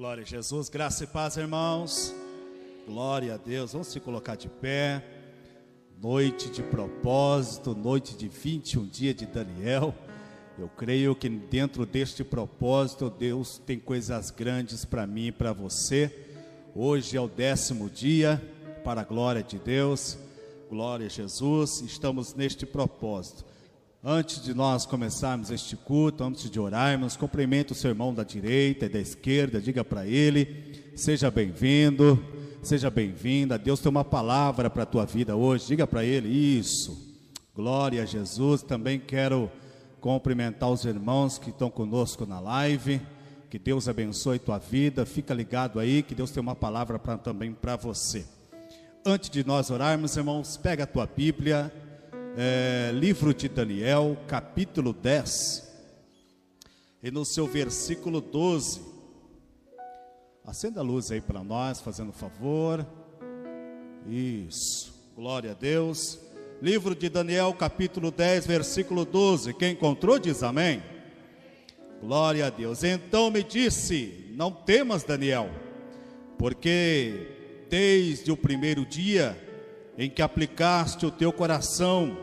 Glória 0.00 0.22
a 0.22 0.26
Jesus, 0.26 0.70
graça 0.70 1.04
e 1.04 1.06
paz, 1.06 1.36
irmãos. 1.36 2.14
Glória 2.86 3.34
a 3.34 3.36
Deus. 3.36 3.74
Vamos 3.74 3.88
se 3.88 4.00
colocar 4.00 4.34
de 4.34 4.48
pé. 4.48 5.04
Noite 6.02 6.48
de 6.48 6.62
propósito, 6.62 7.74
noite 7.74 8.16
de 8.16 8.26
21 8.26 8.86
dias 8.86 9.14
de 9.14 9.26
Daniel. 9.26 9.94
Eu 10.58 10.70
creio 10.70 11.14
que 11.14 11.28
dentro 11.28 11.84
deste 11.84 12.24
propósito, 12.24 13.10
Deus 13.10 13.58
tem 13.58 13.78
coisas 13.78 14.30
grandes 14.30 14.86
para 14.86 15.06
mim 15.06 15.26
e 15.26 15.32
para 15.32 15.52
você. 15.52 16.10
Hoje 16.74 17.18
é 17.18 17.20
o 17.20 17.28
décimo 17.28 17.90
dia, 17.90 18.42
para 18.82 19.02
a 19.02 19.04
glória 19.04 19.42
de 19.42 19.58
Deus. 19.58 20.16
Glória 20.70 21.08
a 21.08 21.10
Jesus. 21.10 21.82
Estamos 21.82 22.32
neste 22.32 22.64
propósito. 22.64 23.49
Antes 24.02 24.42
de 24.42 24.54
nós 24.54 24.86
começarmos 24.86 25.50
este 25.50 25.76
culto, 25.76 26.24
antes 26.24 26.50
de 26.50 26.58
orarmos, 26.58 27.18
cumprimente 27.18 27.72
o 27.72 27.74
seu 27.74 27.90
irmão 27.90 28.14
da 28.14 28.24
direita 28.24 28.86
e 28.86 28.88
da 28.88 28.98
esquerda, 28.98 29.60
diga 29.60 29.84
para 29.84 30.06
ele: 30.06 30.90
seja 30.96 31.30
bem-vindo, 31.30 32.18
seja 32.62 32.88
bem-vinda. 32.88 33.58
Deus 33.58 33.78
tem 33.78 33.90
uma 33.90 34.02
palavra 34.02 34.70
para 34.70 34.84
a 34.84 34.86
tua 34.86 35.04
vida 35.04 35.36
hoje, 35.36 35.66
diga 35.66 35.86
para 35.86 36.02
ele 36.02 36.30
isso. 36.30 37.14
Glória 37.54 38.02
a 38.02 38.06
Jesus. 38.06 38.62
Também 38.62 38.98
quero 38.98 39.52
cumprimentar 40.00 40.70
os 40.70 40.86
irmãos 40.86 41.36
que 41.36 41.50
estão 41.50 41.68
conosco 41.68 42.24
na 42.24 42.40
live. 42.40 43.02
Que 43.50 43.58
Deus 43.58 43.86
abençoe 43.86 44.38
tua 44.38 44.56
vida. 44.56 45.04
Fica 45.04 45.34
ligado 45.34 45.78
aí, 45.78 46.02
que 46.02 46.14
Deus 46.14 46.30
tem 46.30 46.40
uma 46.40 46.56
palavra 46.56 46.98
pra, 46.98 47.18
também 47.18 47.52
para 47.52 47.76
você. 47.76 48.24
Antes 49.04 49.28
de 49.28 49.46
nós 49.46 49.68
orarmos, 49.68 50.16
irmãos, 50.16 50.56
pega 50.56 50.84
a 50.84 50.86
tua 50.86 51.04
Bíblia 51.04 51.70
é, 52.36 52.90
livro 52.94 53.34
de 53.34 53.48
Daniel, 53.48 54.16
capítulo 54.26 54.92
10, 54.92 55.68
e 57.02 57.10
no 57.10 57.24
seu 57.24 57.46
versículo 57.46 58.20
12. 58.20 58.82
Acenda 60.44 60.80
a 60.80 60.82
luz 60.82 61.10
aí 61.10 61.20
para 61.20 61.42
nós, 61.42 61.80
fazendo 61.80 62.12
favor. 62.12 62.86
Isso, 64.06 64.92
glória 65.14 65.52
a 65.52 65.54
Deus. 65.54 66.18
Livro 66.62 66.94
de 66.94 67.08
Daniel, 67.08 67.52
capítulo 67.54 68.10
10, 68.10 68.46
versículo 68.46 69.04
12. 69.04 69.54
Quem 69.54 69.72
encontrou 69.72 70.18
diz 70.18 70.42
amém. 70.42 70.82
Glória 72.00 72.46
a 72.46 72.50
Deus. 72.50 72.84
Então 72.84 73.30
me 73.30 73.42
disse: 73.42 74.32
Não 74.34 74.50
temas, 74.50 75.04
Daniel, 75.04 75.50
porque 76.38 77.66
desde 77.68 78.32
o 78.32 78.36
primeiro 78.36 78.84
dia 78.84 79.49
em 80.00 80.08
que 80.08 80.22
aplicaste 80.22 81.04
o 81.04 81.10
teu 81.10 81.30
coração 81.30 82.16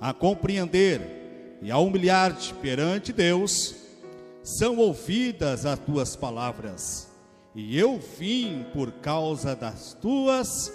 a 0.00 0.14
compreender 0.14 1.58
e 1.60 1.70
a 1.70 1.76
humilhar-te 1.76 2.54
perante 2.54 3.12
Deus, 3.12 3.76
são 4.42 4.78
ouvidas 4.78 5.66
as 5.66 5.78
tuas 5.78 6.16
palavras. 6.16 7.06
E 7.54 7.78
eu 7.78 8.00
vim 8.18 8.64
por 8.72 8.92
causa 8.92 9.54
das 9.54 9.92
tuas 9.92 10.72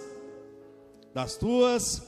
das 1.11 1.35
tuas 1.37 2.03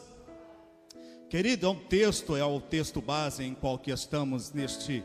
Querido, 1.28 1.66
é 1.66 1.70
um 1.70 1.76
texto, 1.76 2.36
é 2.36 2.46
o 2.46 2.62
texto 2.62 3.02
base 3.02 3.44
em 3.44 3.56
qual 3.56 3.80
que 3.80 3.92
estamos 3.92 4.54
neste 4.54 5.04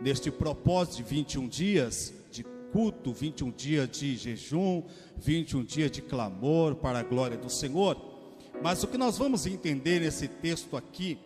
neste 0.00 0.30
propósito 0.30 0.98
de 0.98 1.02
21 1.04 1.48
dias 1.48 2.12
de 2.30 2.44
culto, 2.70 3.14
21 3.14 3.50
dias 3.50 3.88
de 3.90 4.14
jejum, 4.14 4.82
21 5.16 5.64
dias 5.64 5.90
de 5.90 6.02
clamor 6.02 6.74
para 6.74 6.98
a 6.98 7.02
glória 7.02 7.38
do 7.38 7.48
Senhor. 7.48 8.07
Mas 8.60 8.82
o 8.82 8.88
que 8.88 8.98
nós 8.98 9.16
vamos 9.16 9.46
entender 9.46 10.00
nesse 10.00 10.26
texto 10.26 10.76
aqui, 10.76 11.18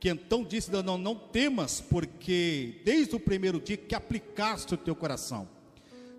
que 0.00 0.08
então 0.08 0.42
disse: 0.42 0.70
não, 0.70 0.96
não 0.96 1.14
temas, 1.14 1.80
porque 1.80 2.80
desde 2.84 3.14
o 3.14 3.20
primeiro 3.20 3.60
dia 3.60 3.76
que 3.76 3.94
aplicaste 3.94 4.74
o 4.74 4.78
teu 4.78 4.96
coração, 4.96 5.46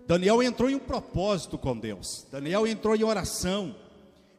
Daniel 0.06 0.42
entrou 0.42 0.70
em 0.70 0.76
um 0.76 0.80
propósito 0.80 1.58
com 1.58 1.76
Deus, 1.76 2.26
Daniel 2.30 2.66
entrou 2.66 2.94
em 2.94 3.02
oração, 3.02 3.74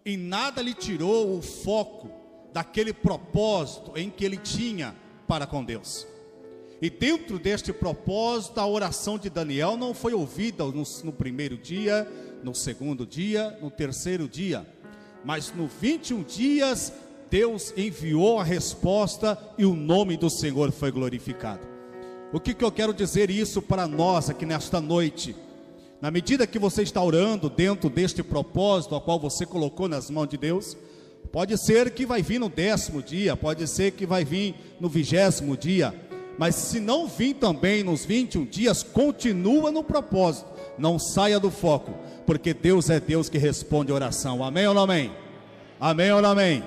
e 0.06 0.16
nada 0.16 0.62
lhe 0.62 0.74
tirou 0.74 1.38
o 1.38 1.42
foco 1.42 2.10
daquele 2.54 2.94
propósito 2.94 3.92
em 3.98 4.10
que 4.10 4.24
ele 4.24 4.38
tinha 4.38 4.96
para 5.28 5.46
com 5.46 5.64
Deus. 5.64 6.08
E 6.82 6.90
dentro 6.90 7.40
deste 7.40 7.74
propósito, 7.74 8.60
a 8.60 8.68
oração 8.68 9.18
de 9.18 9.30
Daniel 9.30 9.76
não 9.76 9.94
foi 9.94 10.14
ouvida 10.14 10.64
no, 10.64 10.84
no 11.04 11.12
primeiro 11.12 11.58
dia, 11.58 12.08
no 12.44 12.54
segundo 12.54 13.06
dia, 13.06 13.58
no 13.62 13.72
terceiro 13.72 14.30
dia 14.30 14.66
mas 15.26 15.52
no 15.52 15.68
21 15.68 16.22
dias 16.24 16.94
Deus 17.32 17.74
enviou 17.76 18.40
a 18.40 18.44
resposta 18.44 19.38
e 19.58 19.66
o 19.66 19.76
nome 19.76 20.16
do 20.16 20.30
Senhor 20.30 20.72
foi 20.72 20.92
glorificado. 20.92 21.68
O 22.32 22.40
que, 22.40 22.54
que 22.54 22.64
eu 22.64 22.72
quero 22.72 22.94
dizer 22.94 23.32
isso 23.32 23.62
para 23.62 23.88
nós 23.88 24.30
aqui 24.30 24.46
nesta 24.46 24.80
noite? 24.80 25.36
Na 26.00 26.12
medida 26.12 26.46
que 26.46 26.60
você 26.60 26.84
está 26.84 27.02
orando 27.02 27.50
dentro 27.50 27.90
deste 27.90 28.22
propósito 28.22 28.94
ao 28.94 29.02
qual 29.02 29.20
você 29.20 29.46
colocou 29.46 29.88
nas 29.88 30.10
mãos 30.10 30.28
de 30.28 30.38
Deus, 30.38 30.78
pode 31.32 31.58
ser 31.58 31.92
que 31.92 32.06
vai 32.06 32.22
vir 32.22 32.40
no 32.40 32.48
décimo 32.50 33.02
dia, 33.02 33.36
pode 33.36 33.68
ser 33.68 33.92
que 33.92 34.06
vai 34.06 34.24
vir 34.24 34.54
no 34.80 34.88
vigésimo 34.88 35.58
dia, 35.58 35.94
mas 36.38 36.54
se 36.56 36.80
não 36.80 37.08
vir 37.08 37.36
também 37.36 37.84
nos 37.84 38.06
21 38.06 38.46
dias, 38.46 38.84
continua 38.84 39.72
no 39.72 39.84
propósito, 39.84 40.55
não 40.78 41.00
saia 41.00 41.40
do 41.40 41.52
foco, 41.52 41.94
porque 42.26 42.54
Deus 42.54 42.90
é 42.90 43.00
Deus 43.00 43.30
que 43.30 43.38
responde 43.38 43.92
oração. 43.92 44.44
Amém 44.44 44.68
ou 44.68 44.74
não 44.74 44.84
amém? 44.84 45.12
Amém 45.80 46.12
ou 46.12 46.22
não 46.22 46.32
amém? 46.32 46.64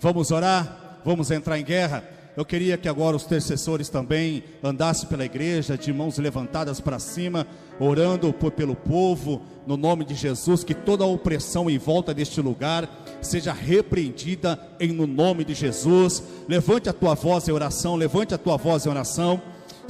Vamos 0.00 0.30
orar? 0.30 1.00
Vamos 1.04 1.30
entrar 1.30 1.58
em 1.58 1.64
guerra? 1.64 2.04
Eu 2.34 2.46
queria 2.46 2.78
que 2.78 2.88
agora 2.88 3.14
os 3.14 3.24
intercessores 3.24 3.90
também 3.90 4.42
andassem 4.62 5.06
pela 5.06 5.24
igreja, 5.24 5.76
de 5.76 5.92
mãos 5.92 6.16
levantadas 6.16 6.80
para 6.80 6.98
cima, 6.98 7.46
orando 7.78 8.32
por, 8.32 8.50
pelo 8.52 8.74
povo, 8.74 9.42
no 9.66 9.76
nome 9.76 10.04
de 10.04 10.14
Jesus, 10.14 10.64
que 10.64 10.74
toda 10.74 11.04
opressão 11.04 11.68
em 11.68 11.76
volta 11.76 12.14
deste 12.14 12.40
lugar 12.40 12.88
seja 13.20 13.52
repreendida 13.52 14.58
em 14.80 14.92
no 14.92 15.06
nome 15.06 15.44
de 15.44 15.52
Jesus. 15.52 16.22
Levante 16.48 16.88
a 16.88 16.92
tua 16.92 17.14
voz 17.14 17.46
em 17.48 17.52
oração, 17.52 17.96
levante 17.96 18.32
a 18.32 18.38
tua 18.38 18.56
voz 18.56 18.86
em 18.86 18.88
oração. 18.88 19.40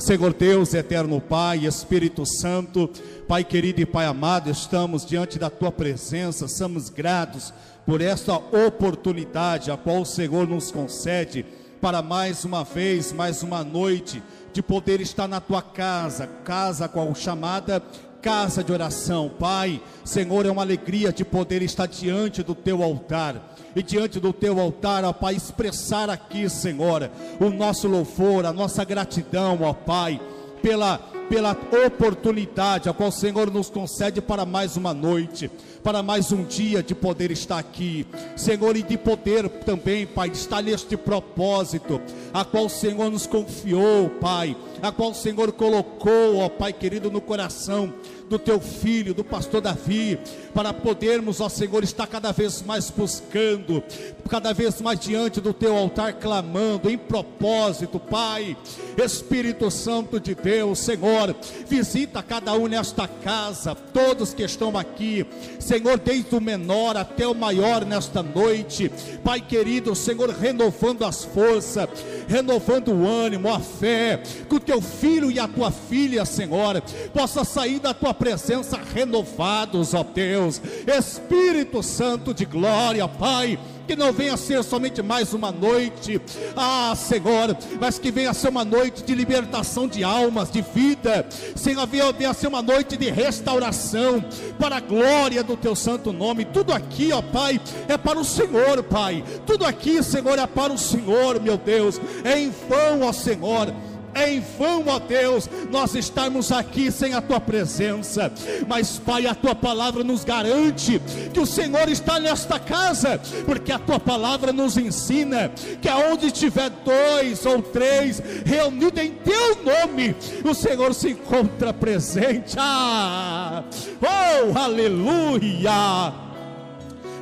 Senhor 0.03 0.35
Deus, 0.35 0.75
eterno 0.75 1.21
Pai, 1.21 1.65
Espírito 1.65 2.27
Santo, 2.27 2.91
Pai 3.29 3.45
querido 3.45 3.81
e 3.81 3.87
Pai 3.87 4.05
amado, 4.05 4.51
estamos 4.51 5.07
diante 5.07 5.39
da 5.39 5.49
tua 5.49 5.71
presença, 5.71 6.49
somos 6.49 6.89
gratos 6.89 7.55
por 7.87 8.01
esta 8.01 8.35
oportunidade 8.35 9.71
a 9.71 9.77
qual 9.77 10.01
o 10.01 10.05
Senhor 10.05 10.49
nos 10.49 10.73
concede 10.73 11.47
para 11.81 12.03
mais 12.03 12.45
uma 12.45 12.65
vez, 12.65 13.13
mais 13.13 13.45
uma 13.45 13.63
noite 13.63 14.21
de 14.53 14.61
poder 14.61 15.01
estar 15.01 15.29
na 15.29 15.41
tua 15.41 15.63
casa, 15.63 16.27
casa 16.27 16.89
qual 16.89 17.15
chamada 17.15 17.81
casa 18.21 18.65
de 18.65 18.73
oração. 18.73 19.31
Pai, 19.39 19.81
Senhor, 20.05 20.47
é 20.47 20.51
uma 20.51 20.63
alegria 20.63 21.13
de 21.13 21.25
poder 21.25 21.63
estar 21.63 21.87
diante 21.87 22.43
do 22.43 22.57
teu 22.57 22.83
altar 22.83 23.52
e 23.75 23.83
diante 23.83 24.21
do 24.21 24.33
teu 24.33 24.61
altar, 24.61 25.05
ó 25.05 25.13
Pai, 25.13 25.35
expressar 25.35 26.11
aqui, 26.11 26.49
Senhor, 26.49 27.11
o 27.41 27.51
nosso 27.51 27.89
louvor, 27.89 28.47
a 28.47 28.53
nossa 28.53 28.85
gratidão, 28.85 29.59
ó 29.63 29.73
Pai, 29.73 30.21
pela 30.63 30.99
pela 31.29 31.57
oportunidade 31.87 32.91
a 32.91 32.93
qual 32.93 33.09
o 33.09 33.13
Senhor 33.13 33.51
nos 33.51 33.71
concede 33.71 34.21
para 34.21 34.45
mais 34.45 34.77
uma 34.77 34.93
noite 34.93 35.51
para 35.83 36.03
mais 36.03 36.31
um 36.31 36.45
dia 36.45 36.83
de 36.83 36.95
poder 36.95 37.31
estar 37.31 37.59
aqui, 37.59 38.07
Senhor, 38.37 38.77
e 38.77 38.83
de 38.83 38.97
poder 38.97 39.49
também, 39.49 40.07
Pai, 40.07 40.29
estar 40.29 40.63
neste 40.63 40.97
propósito, 40.97 42.01
a 42.33 42.45
qual 42.45 42.67
o 42.67 42.71
Senhor 42.71 43.11
nos 43.11 43.27
confiou, 43.27 44.09
Pai, 44.09 44.57
a 44.81 44.93
qual 44.93 45.11
o 45.11 45.15
Senhor 45.15 45.51
colocou, 45.53 46.39
ó 46.39 46.49
Pai 46.49 46.73
querido, 46.73 47.11
no 47.11 47.21
coração 47.21 47.93
do 48.33 48.39
teu 48.39 48.59
filho, 48.59 49.13
do 49.13 49.23
pastor 49.23 49.61
Davi, 49.61 50.19
para 50.55 50.73
podermos, 50.73 51.39
ó 51.43 51.51
Senhor, 51.51 51.85
estar 51.85 52.07
cada 52.07 52.33
vez 52.33 52.63
mais 52.63 52.89
buscando, 52.89 53.85
cada 54.27 54.55
vez 54.55 54.81
mais 54.81 54.99
diante 54.99 55.39
do 55.39 55.53
teu 55.53 55.77
altar, 55.77 56.15
clamando 56.15 56.89
em 56.89 56.97
propósito, 56.97 58.01
Pai, 58.01 58.57
Espírito 58.97 59.71
Santo 59.71 60.19
de 60.19 60.35
Deus, 60.35 60.79
Senhor, 60.79 61.37
visita 61.69 62.23
cada 62.23 62.55
um 62.55 62.67
nesta 62.67 63.07
casa, 63.07 63.75
todos 63.75 64.33
que 64.33 64.43
estão 64.43 64.79
aqui, 64.79 65.27
Senhor, 65.61 65.99
desde 65.99 66.35
o 66.35 66.41
menor 66.41 66.97
até 66.97 67.29
o 67.29 67.35
maior 67.35 67.85
nesta 67.85 68.23
noite, 68.23 68.91
Pai 69.23 69.43
querido, 69.43 69.95
Senhor, 69.95 70.31
renovando 70.31 71.05
as 71.05 71.23
forças, 71.23 71.87
renovando 72.27 72.93
o 72.93 73.07
ânimo, 73.07 73.53
a 73.53 73.61
fé, 73.61 74.23
que 74.49 74.55
o 74.55 74.61
teu 74.61 74.81
filho 74.81 75.31
e 75.31 75.39
a 75.39 75.47
tua 75.47 75.71
filha, 75.71 76.25
Senhor, 76.25 76.81
possa 77.13 77.45
sair 77.45 77.79
da 77.79 77.93
tua 77.93 78.15
presença 78.23 78.79
renovados, 78.95 79.95
ó 79.95 80.05
Deus, 80.05 80.63
Espírito 80.87 81.83
Santo 81.83 82.33
de 82.33 82.45
glória, 82.45 83.09
Pai 83.09 83.59
que 83.85 83.97
não 83.97 84.13
venha 84.13 84.37
ser 84.37 84.63
somente 84.63 85.03
mais 85.03 85.35
uma 85.35 85.51
noite, 85.51 86.21
ah 86.57 86.95
Senhor, 86.97 87.57
mas 87.81 87.99
que 87.99 88.13
venha 88.13 88.33
ser 88.33 88.49
uma 88.49 88.65
noite 88.65 89.03
de 89.03 89.13
libertação 89.13 89.89
de 89.89 90.05
almas, 90.05 90.53
de 90.53 90.63
vida, 90.63 91.27
Senhor, 91.57 91.87
venha 92.17 92.33
ser 92.33 92.47
uma 92.47 92.63
noite 92.63 92.97
de 92.97 93.11
restauração, 93.11 94.25
para 94.57 94.77
a 94.77 94.81
glória 94.81 95.43
do 95.43 95.57
Teu 95.57 95.75
santo 95.75 96.13
nome. 96.13 96.45
Tudo 96.45 96.73
aqui, 96.73 97.13
ó 97.13 97.21
Pai, 97.21 97.61
é 97.89 97.99
para 97.99 98.21
o 98.21 98.25
Senhor, 98.25 98.85
Pai. 98.85 99.25
Tudo 99.45 99.67
aqui, 99.67 100.01
Senhor, 100.01 100.39
é 100.39 100.47
para 100.47 100.73
o 100.73 100.79
Senhor, 100.79 101.41
meu 101.41 101.59
Deus. 101.59 102.01
É 102.23 102.39
em 102.39 102.51
vão, 102.69 103.03
ó 103.03 103.13
Senhor 103.13 103.75
É 104.15 104.33
em 104.33 104.41
vão, 104.59 104.85
ó 104.87 104.99
Deus, 104.99 105.49
nós 105.71 105.95
estarmos 105.95 106.53
aqui 106.53 106.91
sem 106.91 107.15
a 107.15 107.21
tua 107.21 107.41
presença. 107.41 108.33
Mas, 108.69 108.99
Pai, 108.99 109.27
a 109.27 109.35
tua 109.35 109.55
palavra 109.55 110.05
nos 110.05 110.25
garante 110.25 111.01
que 111.33 111.41
o 111.41 111.47
Senhor 111.47 111.89
está 111.89 112.21
nesta 112.21 112.59
casa, 112.59 113.21
porque 113.47 113.73
a 113.73 113.79
tua 113.79 113.99
palavra 113.99 114.53
nos 114.53 114.77
ensina 114.77 115.51
que 115.81 115.89
aonde 115.89 116.31
tiver 116.31 116.71
dois 116.71 117.47
ou 117.47 117.63
três 117.63 118.23
reunidos 118.45 119.03
em 119.03 119.13
teu 119.13 119.57
nome, 119.65 120.15
o 120.45 120.55
Senhor 120.55 120.95
se 120.95 121.11
encontra 121.11 121.73
presente. 121.73 122.57
Ah! 122.59 123.65
Oh, 124.01 124.59
aleluia! 124.59 126.22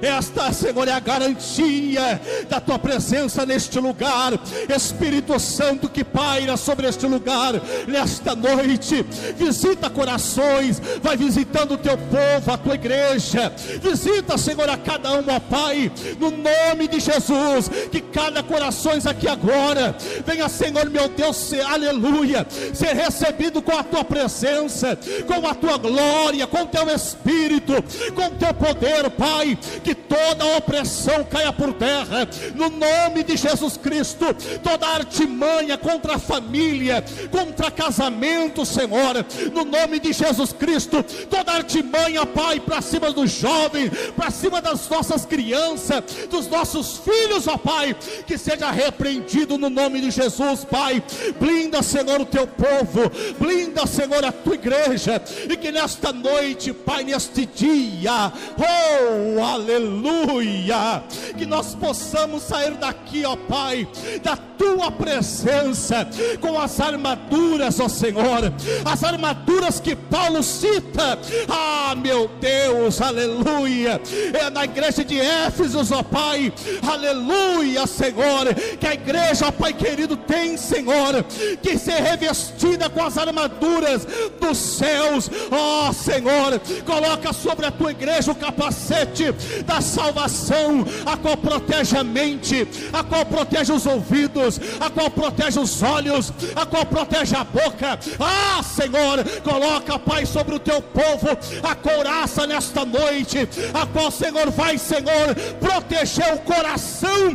Esta, 0.02 0.52
Senhor, 0.52 0.86
é 0.88 0.92
a 0.92 1.00
garantia 1.00 2.20
da 2.48 2.60
tua 2.60 2.78
presença 2.78 3.44
neste 3.46 3.78
lugar. 3.78 4.32
Espírito 4.74 5.38
Santo 5.38 5.88
que 5.88 6.04
paira 6.04 6.56
sobre 6.56 6.86
este 6.88 7.06
lugar 7.06 7.54
nesta 7.86 8.34
noite. 8.34 9.04
Visita 9.36 9.90
corações, 9.90 10.80
vai 11.02 11.16
visitando 11.16 11.74
o 11.74 11.78
teu 11.78 11.96
povo, 11.96 12.52
a 12.52 12.58
tua 12.58 12.74
igreja. 12.74 13.52
Visita, 13.82 14.36
Senhor, 14.36 14.68
a 14.68 14.76
cada 14.76 15.12
um, 15.12 15.24
ó 15.28 15.40
Pai, 15.40 15.90
no 16.18 16.30
nome 16.30 16.88
de 16.88 17.00
Jesus. 17.00 17.68
Que 17.90 18.00
cada 18.00 18.42
coração 18.42 18.90
aqui 19.08 19.28
agora 19.28 19.96
venha, 20.26 20.48
Senhor, 20.48 20.88
meu 20.90 21.08
Deus, 21.08 21.36
ser, 21.36 21.62
aleluia, 21.62 22.46
ser 22.74 22.94
recebido 22.94 23.62
com 23.62 23.76
a 23.76 23.82
tua 23.82 24.04
presença, 24.04 24.98
com 25.26 25.46
a 25.46 25.54
tua 25.54 25.76
glória, 25.78 26.46
com 26.46 26.62
o 26.62 26.66
teu 26.66 26.88
espírito, 26.88 27.72
com 28.14 28.26
o 28.26 28.30
teu 28.30 28.52
poder, 28.54 29.10
Pai. 29.10 29.58
Que 29.84 29.89
que 29.90 29.94
toda 29.94 30.56
opressão 30.56 31.24
caia 31.24 31.52
por 31.52 31.72
terra, 31.72 32.28
no 32.54 32.70
nome 32.70 33.24
de 33.24 33.36
Jesus 33.36 33.76
Cristo, 33.76 34.24
toda 34.62 34.86
artimanha 34.86 35.76
contra 35.76 36.14
a 36.14 36.18
família, 36.18 37.04
contra 37.28 37.72
casamento, 37.72 38.64
Senhor, 38.64 39.26
no 39.52 39.64
nome 39.64 39.98
de 39.98 40.12
Jesus 40.12 40.52
Cristo, 40.52 41.04
toda 41.28 41.52
artimanha, 41.52 42.24
Pai, 42.24 42.60
para 42.60 42.80
cima 42.80 43.10
dos 43.10 43.32
jovens, 43.32 43.90
para 44.14 44.30
cima 44.30 44.62
das 44.62 44.88
nossas 44.88 45.26
crianças, 45.26 46.04
dos 46.30 46.46
nossos 46.46 46.98
filhos, 46.98 47.48
ó 47.48 47.58
Pai, 47.58 47.96
que 48.26 48.38
seja 48.38 48.70
repreendido 48.70 49.58
no 49.58 49.68
nome 49.68 50.00
de 50.00 50.12
Jesus, 50.12 50.64
Pai. 50.64 51.02
Blinda, 51.40 51.82
Senhor, 51.82 52.20
o 52.20 52.26
teu 52.26 52.46
povo, 52.46 53.10
blinda, 53.40 53.86
Senhor, 53.88 54.24
a 54.24 54.30
tua 54.30 54.54
igreja, 54.54 55.20
e 55.48 55.56
que 55.56 55.72
nesta 55.72 56.12
noite, 56.12 56.72
Pai, 56.72 57.02
neste 57.02 57.44
dia, 57.44 58.32
oh, 58.56 59.42
aleluia 59.42 59.79
aleluia. 59.80 61.02
Que 61.36 61.46
nós 61.46 61.74
possamos 61.74 62.42
sair 62.42 62.72
daqui, 62.72 63.24
ó 63.24 63.36
Pai, 63.36 63.88
da 64.22 64.36
tua 64.36 64.90
presença, 64.90 66.06
com 66.40 66.60
as 66.60 66.78
armaduras, 66.80 67.80
ó 67.80 67.88
Senhor, 67.88 68.52
as 68.84 69.02
armaduras 69.02 69.80
que 69.80 69.96
Paulo 69.96 70.42
cita. 70.42 71.18
Ah, 71.48 71.94
meu 71.96 72.28
Deus, 72.40 73.00
aleluia. 73.00 74.00
É 74.34 74.50
na 74.50 74.64
igreja 74.64 75.04
de 75.04 75.18
Éfesos, 75.18 75.90
ó 75.90 76.02
Pai, 76.02 76.52
aleluia, 76.86 77.86
Senhor. 77.86 78.54
Que 78.78 78.86
a 78.86 78.94
igreja, 78.94 79.46
ó 79.46 79.52
Pai 79.52 79.72
querido, 79.72 80.16
tem, 80.16 80.56
Senhor, 80.56 81.24
que 81.62 81.78
ser 81.78 82.02
revestida 82.02 82.90
com 82.90 83.02
as 83.02 83.16
armaduras 83.16 84.06
dos 84.38 84.58
céus, 84.58 85.30
ó 85.50 85.92
Senhor. 85.92 86.60
Coloca 86.84 87.32
sobre 87.32 87.66
a 87.66 87.70
tua 87.70 87.92
igreja 87.92 88.32
o 88.32 88.34
capacete 88.34 89.34
da 89.70 89.80
salvação, 89.80 90.84
a 91.06 91.16
qual 91.16 91.36
protege 91.36 91.96
a 91.96 92.02
mente, 92.02 92.66
a 92.92 93.04
qual 93.04 93.24
protege 93.24 93.72
os 93.72 93.86
ouvidos, 93.86 94.60
a 94.80 94.90
qual 94.90 95.08
protege 95.08 95.60
os 95.60 95.80
olhos, 95.80 96.32
a 96.56 96.66
qual 96.66 96.84
protege 96.84 97.36
a 97.36 97.44
boca. 97.44 97.96
Ah, 98.18 98.60
Senhor, 98.64 99.24
coloca, 99.44 99.96
Pai, 99.96 100.26
sobre 100.26 100.56
o 100.56 100.58
teu 100.58 100.82
povo 100.82 101.28
a 101.62 101.74
couraça 101.76 102.48
nesta 102.48 102.84
noite, 102.84 103.48
a 103.72 103.86
qual, 103.86 104.10
Senhor, 104.10 104.50
vai, 104.50 104.76
Senhor, 104.76 105.36
proteger 105.60 106.34
o 106.34 106.38
coração 106.38 107.32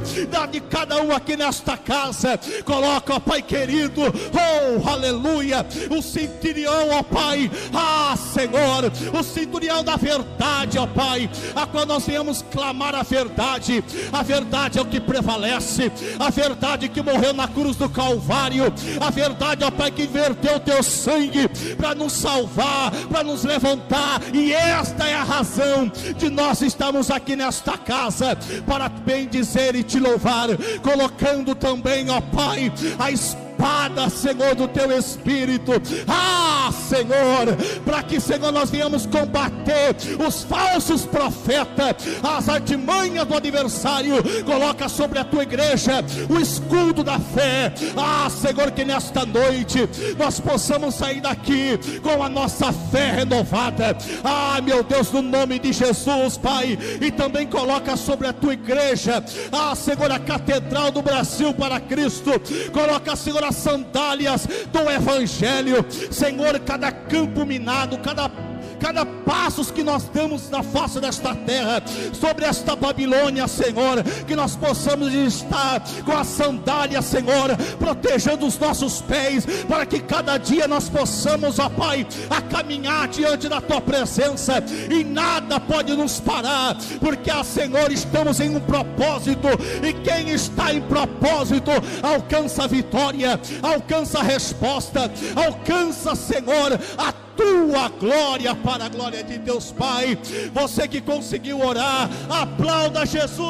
de 0.52 0.60
cada 0.60 1.02
um 1.02 1.14
aqui 1.14 1.38
nesta 1.38 1.78
casa. 1.78 2.38
Coloca, 2.66 3.18
Pai 3.18 3.42
querido, 3.42 4.02
oh, 4.02 4.90
aleluia, 4.90 5.66
o 5.90 6.02
cinturão, 6.02 6.90
ó 6.92 7.04
Pai, 7.04 7.50
ah, 7.74 8.16
Senhor, 8.18 8.92
o 9.18 9.24
cinturão 9.24 9.86
da 9.86 9.96
verdade, 9.96 10.78
ó 10.78 10.86
Pai, 10.86 11.30
a 11.56 11.66
qual 11.66 11.86
nós 11.86 12.06
vamos 12.18 12.44
clamar 12.52 12.96
a 12.96 13.04
verdade. 13.04 13.84
A 14.12 14.24
verdade 14.24 14.80
é 14.80 14.82
o 14.82 14.86
que 14.86 15.00
prevalece. 15.00 15.92
A 16.20 16.30
verdade 16.30 16.90
que 16.90 17.02
morreu 17.02 17.34
na 17.34 17.48
cruz 17.48 17.76
do 17.76 17.90
Calvário. 17.90 18.74
A 19.00 19.10
verdade, 19.10 19.64
ó 19.64 19.72
Pai, 19.72 19.92
que 19.92 20.06
verteu 20.06 20.56
o 20.58 20.60
teu 20.60 20.82
sangue 20.84 21.48
para 21.78 21.94
nos 21.96 22.14
salvar, 22.14 22.92
para 23.10 23.24
nos 23.24 23.44
levantar. 23.44 24.22
E 24.34 24.54
esta 24.54 25.08
é 25.08 25.14
a 25.14 25.24
razão 25.24 25.92
de 26.18 26.30
nós 26.30 26.62
estamos 26.62 27.12
aqui 27.12 27.36
nesta 27.36 27.78
casa 27.78 28.38
para 28.66 28.90
bem 28.90 29.28
dizer 29.28 29.76
e 29.76 29.84
te 29.84 30.00
louvar, 30.00 30.50
colocando 30.82 31.54
também, 31.56 32.10
ó 32.10 32.22
Pai, 32.22 32.72
a 32.98 33.12
espada 33.12 33.45
espada, 33.56 34.10
Senhor, 34.10 34.54
do 34.54 34.68
teu 34.68 34.92
espírito. 34.98 35.72
Ah, 36.08 36.72
Senhor, 36.88 37.56
para 37.86 38.04
que, 38.04 38.20
Senhor, 38.20 38.52
nós 38.52 38.70
venhamos 38.70 39.06
combater 39.06 39.96
os 40.26 40.44
falsos 40.44 41.06
profetas, 41.06 41.96
as 42.22 42.50
artimanhas 42.50 43.26
do 43.26 43.36
adversário. 43.36 44.16
Coloca 44.44 44.90
sobre 44.90 45.20
a 45.20 45.24
tua 45.24 45.44
igreja 45.44 46.04
o 46.30 46.40
escudo 46.40 47.04
da 47.04 47.20
fé. 47.20 47.74
Ah, 47.96 48.30
Senhor, 48.30 48.72
que 48.72 48.84
nesta 48.84 49.26
noite 49.26 49.90
nós 50.18 50.40
possamos 50.40 50.96
sair 50.96 51.22
daqui 51.22 51.80
com 52.04 52.22
a 52.22 52.30
nossa 52.30 52.74
fé 52.74 53.12
renovada. 53.12 53.98
Ah, 54.24 54.60
meu 54.62 54.84
Deus, 54.84 55.12
no 55.12 55.22
nome 55.22 55.60
de 55.60 55.72
Jesus, 55.72 56.38
Pai, 56.38 56.78
e 57.02 57.12
também 57.12 57.48
coloca 57.48 57.96
sobre 57.96 58.28
a 58.28 58.34
tua 58.34 58.54
igreja, 58.54 59.24
ah, 59.52 59.74
Senhor, 59.76 60.12
a 60.12 60.20
catedral 60.20 60.92
do 60.92 61.02
Brasil 61.02 61.54
para 61.54 61.80
Cristo. 61.80 62.32
Coloca, 62.72 63.16
Senhor, 63.16 63.45
as 63.46 63.56
sandálias 63.56 64.48
do 64.72 64.90
Evangelho, 64.90 65.86
Senhor, 66.12 66.60
cada 66.60 66.92
campo 66.92 67.46
minado, 67.46 67.98
cada 68.00 68.30
cada 68.76 69.06
passo 69.06 69.74
que 69.74 69.84
nós 69.84 70.10
damos 70.14 70.50
na 70.50 70.64
face 70.64 71.00
desta 71.00 71.34
terra, 71.34 71.82
sobre 72.14 72.46
esta 72.46 72.76
Babilônia, 72.76 73.48
Senhor, 73.48 74.04
que 74.28 74.36
nós 74.36 74.56
possamos 74.56 75.14
estar 75.14 75.82
com 76.04 76.12
a 76.12 76.24
sandália, 76.24 77.02
Senhor, 77.02 77.56
protegendo 77.80 78.46
os 78.46 78.58
nossos 78.58 79.02
pés, 79.02 79.46
para 79.68 79.86
que 79.86 80.00
cada 80.00 80.38
dia 80.38 80.68
nós 80.68 80.90
possamos, 80.90 81.60
ó 81.60 81.70
Pai, 81.70 82.06
a 82.30 82.42
caminhar 82.42 83.08
diante 83.08 83.50
da 83.50 83.62
tua 83.62 83.82
presença, 83.82 84.64
e 84.90 85.04
nada 85.04 85.60
pode 85.60 85.96
nos 85.96 86.20
parar, 86.20 86.78
porque, 87.00 87.32
a 87.32 87.44
Senhor, 87.44 87.92
estamos 87.92 88.40
em 88.40 88.56
um 88.56 88.60
propósito, 88.60 89.48
e 89.84 89.94
quem 89.94 90.30
está 90.30 90.74
em 90.74 90.82
propósito 90.82 91.72
alcança 92.02 92.64
a 92.64 92.68
vitória, 92.68 93.40
alcança 93.62 94.20
a 94.20 94.24
resposta, 94.24 95.12
alcança, 95.36 96.16
Senhor, 96.16 96.80
a 96.98 97.25
tua 97.36 97.90
glória 97.90 98.56
para 98.56 98.86
a 98.86 98.90
glória 98.90 99.24
de 99.24 99.38
Deus 99.38 99.72
Pai. 99.72 100.18
Você 100.54 100.88
que 100.88 101.02
conseguiu 101.02 101.60
orar, 101.60 102.10
aplauda 102.30 103.06
Jesus. 103.06 103.46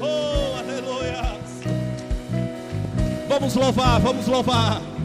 Oh, 0.00 0.58
aleluia. 0.58 1.36
Vamos 3.28 3.54
louvar, 3.54 4.00
vamos 4.00 4.26
louvar. 4.26 4.95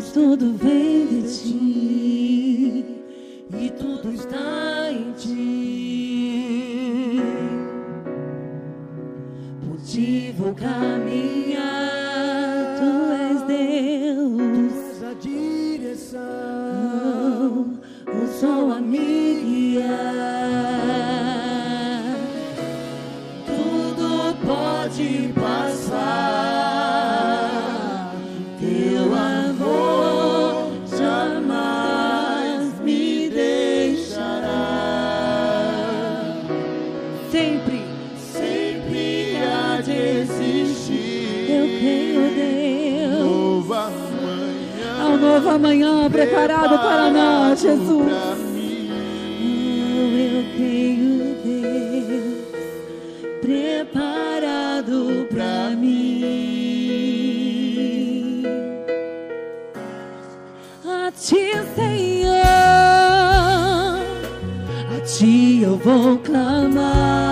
Pois 0.00 0.12
tudo 0.12 0.54
vem 0.54 1.06
de 1.06 1.22
ti 1.22 2.84
e 3.52 3.70
tudo 3.78 4.10
está 4.14 4.90
em 4.90 5.12
ti. 5.12 7.20
Por 9.62 9.76
ti 9.84 10.34
vou 10.38 10.54
caminhar, 10.54 11.60
tu 12.78 13.12
és 13.12 13.42
Deus, 13.42 15.02
a 15.02 15.12
direção, 15.20 16.22
o 18.08 18.26
sol 18.40 18.72
a 18.72 18.80
me 18.80 19.34
guiar. 19.44 19.84
Tudo 23.44 24.34
pode 24.46 24.94
sempre, 24.94 25.59
manhã. 45.58 45.90
Amanhã 46.00 46.10
preparado 46.10 46.78
para 46.78 47.10
nós, 47.10 47.60
Jesus. 47.60 48.40
Eu 50.12 50.44
creio, 50.56 51.36
Deus, 51.44 52.38
preparado 53.40 55.26
para 55.28 55.70
mim. 55.76 56.20
A 60.86 61.10
ti, 61.10 61.52
Senhor, 61.74 62.36
a 64.96 65.00
ti 65.04 65.62
eu 65.62 65.76
vou 65.76 66.18
clamar, 66.18 67.29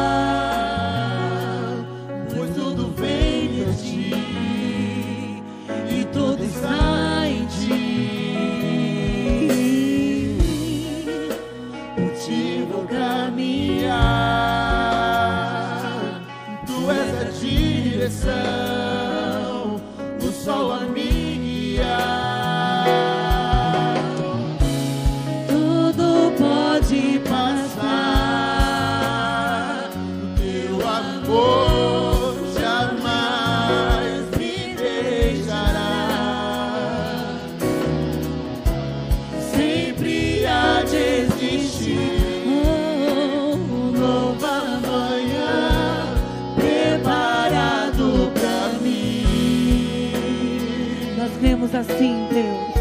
assim, 51.89 52.27
Deus, 52.31 52.75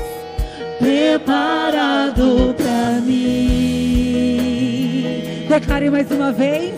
preparado 0.80 2.54
para 2.56 3.02
mim. 3.02 4.28
Declare 5.48 5.90
mais 5.90 6.12
uma 6.12 6.32
vez, 6.32 6.76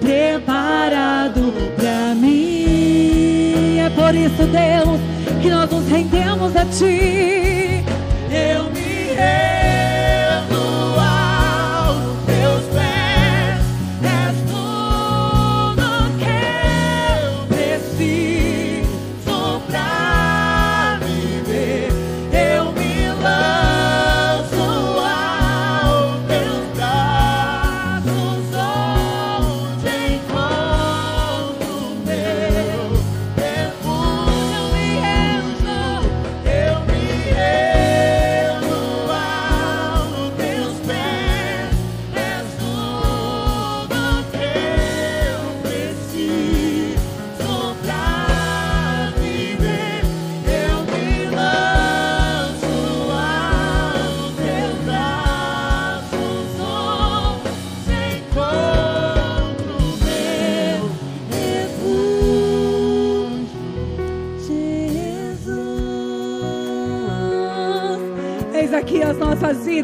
preparado 0.00 1.52
para 1.76 2.14
mim. 2.14 3.78
É 3.78 3.90
por 3.90 4.14
isso, 4.14 4.46
Deus, 4.46 4.98
que 5.42 5.50
nós 5.50 5.70
nos 5.70 5.86
rendemos 5.88 6.56
a 6.56 6.64
Ti. 6.64 7.84
Eu 8.30 8.70
me 8.70 9.14
rendo 9.14 9.57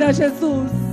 vidas, 0.05 0.17
Jesus. 0.19 0.84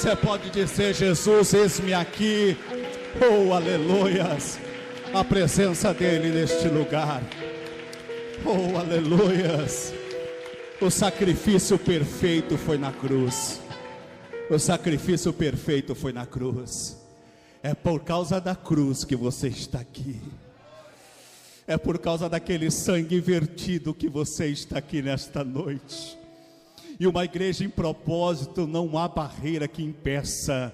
Você 0.00 0.16
pode 0.16 0.48
dizer, 0.48 0.94
Jesus, 0.94 1.52
eis-me 1.52 1.92
aqui. 1.92 2.56
Oh, 3.20 3.52
aleluias. 3.52 4.58
A 5.12 5.22
presença 5.22 5.92
dele 5.92 6.30
neste 6.30 6.68
lugar. 6.68 7.22
Oh, 8.42 8.78
aleluias. 8.78 9.92
O 10.80 10.88
sacrifício 10.90 11.78
perfeito 11.78 12.56
foi 12.56 12.78
na 12.78 12.90
cruz. 12.90 13.60
O 14.48 14.58
sacrifício 14.58 15.34
perfeito 15.34 15.94
foi 15.94 16.14
na 16.14 16.24
cruz. 16.24 16.96
É 17.62 17.74
por 17.74 18.02
causa 18.02 18.40
da 18.40 18.56
cruz 18.56 19.04
que 19.04 19.14
você 19.14 19.48
está 19.48 19.80
aqui. 19.80 20.18
é 21.66 21.76
por 21.76 21.98
causa 21.98 22.26
daquele 22.26 22.70
sangue 22.70 23.20
vertido 23.20 23.92
que 23.92 24.08
você 24.08 24.46
está 24.46 24.78
aqui 24.78 25.02
nesta 25.02 25.44
noite. 25.44 26.19
E 27.00 27.06
uma 27.06 27.24
igreja 27.24 27.64
em 27.64 27.70
propósito, 27.70 28.66
não 28.66 28.98
há 28.98 29.08
barreira 29.08 29.66
que 29.66 29.82
impeça. 29.82 30.70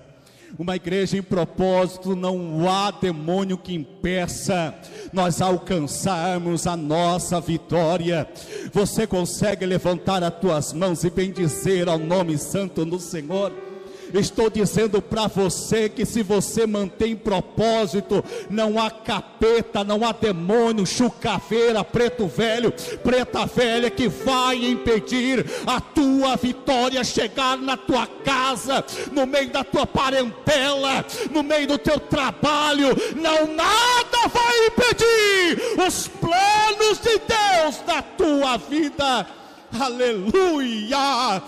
Uma 0.59 0.75
igreja 0.75 1.17
em 1.17 1.23
propósito, 1.23 2.17
não 2.17 2.69
há 2.69 2.91
demônio 2.91 3.57
que 3.57 3.73
impeça 3.73 4.75
nós 5.13 5.41
alcançarmos 5.41 6.67
a 6.67 6.77
nossa 6.77 7.41
vitória. 7.41 8.29
Você 8.73 9.07
consegue 9.07 9.65
levantar 9.65 10.25
as 10.25 10.35
tuas 10.41 10.73
mãos 10.73 11.05
e 11.05 11.11
bendizer 11.11 11.89
ao 11.89 11.99
nome 11.99 12.37
santo 12.37 12.85
do 12.85 12.99
Senhor? 12.99 13.53
Estou 14.19 14.49
dizendo 14.51 15.03
para 15.03 15.27
você 15.27 15.89
que 15.89 16.05
se 16.05 16.23
você 16.23 16.67
mantém 16.67 17.15
propósito, 17.15 18.25
não 18.49 18.81
há 18.81 18.91
capeta, 18.91 19.85
não 19.85 20.07
há 20.07 20.13
demônio, 20.13 20.87
chucaveira, 20.87 21.85
preto 21.85 22.27
velho, 22.27 22.73
preta 23.03 23.47
velha 23.47 23.91
que 23.91 24.09
vai 24.09 24.57
impedir 24.65 25.45
a 25.67 25.81
tua 25.81 26.37
vitória 26.37 27.03
chegar 27.05 27.59
na 27.59 27.77
tua 27.77 28.07
casa, 28.07 28.85
no 29.13 29.27
meio 29.27 29.51
da 29.51 29.63
tua 29.63 29.87
parentela, 29.87 31.05
no 31.31 31.43
meio 31.43 31.67
do 31.67 31.79
teu 31.79 31.99
trabalho. 32.01 32.89
Não 33.15 33.47
nada 33.55 34.29
vai 34.33 34.67
impedir 34.67 35.87
os 35.87 36.09
planos 36.09 36.99
de 37.01 37.19
Deus 37.19 37.83
na 37.87 38.03
tua 38.03 38.57
vida. 38.57 39.27
Aleluia! 39.79 41.43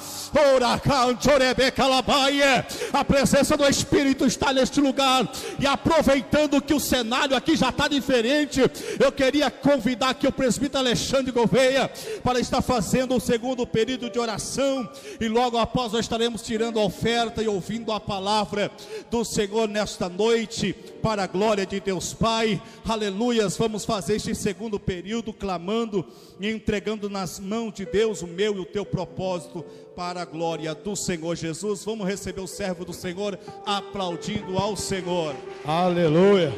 A 2.92 3.04
presença 3.04 3.56
do 3.56 3.66
Espírito 3.66 4.26
está 4.26 4.52
neste 4.52 4.80
lugar. 4.80 5.30
E 5.58 5.66
aproveitando 5.66 6.60
que 6.60 6.74
o 6.74 6.80
cenário 6.80 7.36
aqui 7.36 7.56
já 7.56 7.70
está 7.70 7.88
diferente, 7.88 8.60
eu 8.98 9.10
queria 9.10 9.50
convidar 9.50 10.10
aqui 10.10 10.26
o 10.26 10.32
presbítero 10.32 10.78
Alexandre 10.78 11.32
Gouveia 11.32 11.90
para 12.22 12.40
estar 12.40 12.62
fazendo 12.62 13.16
o 13.16 13.20
segundo 13.20 13.66
período 13.66 14.10
de 14.10 14.18
oração. 14.18 14.88
E 15.20 15.28
logo 15.28 15.58
após 15.58 15.92
nós 15.92 16.04
estaremos 16.04 16.42
tirando 16.42 16.78
a 16.78 16.84
oferta 16.84 17.42
e 17.42 17.48
ouvindo 17.48 17.92
a 17.92 18.00
palavra 18.00 18.70
do 19.10 19.24
Senhor 19.24 19.68
nesta 19.68 20.08
noite, 20.08 20.74
para 21.02 21.24
a 21.24 21.26
glória 21.26 21.64
de 21.64 21.80
Deus 21.80 22.12
Pai. 22.12 22.60
Aleluias! 22.86 23.56
Vamos 23.56 23.84
fazer 23.84 24.16
este 24.16 24.34
segundo 24.34 24.78
período 24.78 25.32
clamando 25.32 26.04
e 26.40 26.48
entregando 26.48 27.08
nas 27.08 27.38
mãos 27.38 27.72
de 27.72 27.84
Deus 27.86 28.22
o 28.22 28.26
meu 28.26 28.56
e 28.56 28.60
o 28.60 28.64
teu 28.64 28.84
propósito 28.84 29.64
para 29.98 30.22
a 30.22 30.24
glória 30.24 30.72
do 30.76 30.94
Senhor 30.94 31.34
Jesus. 31.34 31.84
Vamos 31.84 32.06
receber 32.06 32.40
o 32.40 32.46
servo 32.46 32.84
do 32.84 32.92
Senhor 32.92 33.36
aplaudindo 33.66 34.56
ao 34.56 34.76
Senhor. 34.76 35.34
Aleluia. 35.64 36.52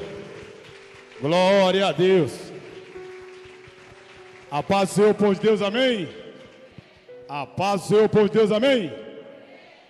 Glória 1.22 1.86
a 1.86 1.92
Deus. 1.92 2.32
A 4.50 4.62
paz 4.62 4.90
do 4.90 4.94
Senhor, 4.96 5.34
de 5.34 5.40
Deus, 5.40 5.62
amém? 5.62 6.06
A 7.26 7.46
paz 7.46 7.80
do 7.80 7.86
Senhor, 7.86 8.10
de 8.10 8.28
Deus, 8.28 8.52
amém? 8.52 8.92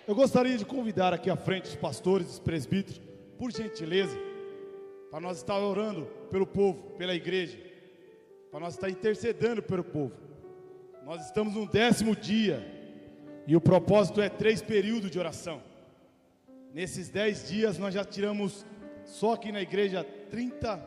Eu 0.07 0.15
gostaria 0.15 0.57
de 0.57 0.65
convidar 0.65 1.13
aqui 1.13 1.29
à 1.29 1.35
frente 1.35 1.71
os 1.71 1.75
pastores, 1.75 2.35
os 2.35 2.39
presbíteros, 2.39 3.01
por 3.37 3.51
gentileza, 3.51 4.17
para 5.11 5.19
nós 5.19 5.39
estar 5.39 5.59
orando 5.59 6.07
pelo 6.31 6.47
povo, 6.47 6.93
pela 6.97 7.17
igreja, 7.17 7.59
para 8.49 8.61
nós 8.61 8.75
estar 8.75 8.89
intercedendo 8.89 9.61
pelo 9.61 9.83
povo. 9.83 10.13
Nós 11.05 11.27
estamos 11.27 11.55
no 11.57 11.67
décimo 11.67 12.15
dia 12.15 12.79
e 13.47 13.57
o 13.57 13.61
propósito 13.61 14.21
é 14.21 14.29
três 14.29 14.63
períodos 14.63 15.11
de 15.11 15.19
oração. 15.19 15.63
Nesses 16.73 17.09
dez 17.09 17.49
dias 17.49 17.79
nós 17.79 17.95
já 17.95 18.05
tiramos 18.05 18.65
só 19.05 19.33
aqui 19.35 19.51
na 19.51 19.61
igreja 19.61 20.05
30 20.31 20.81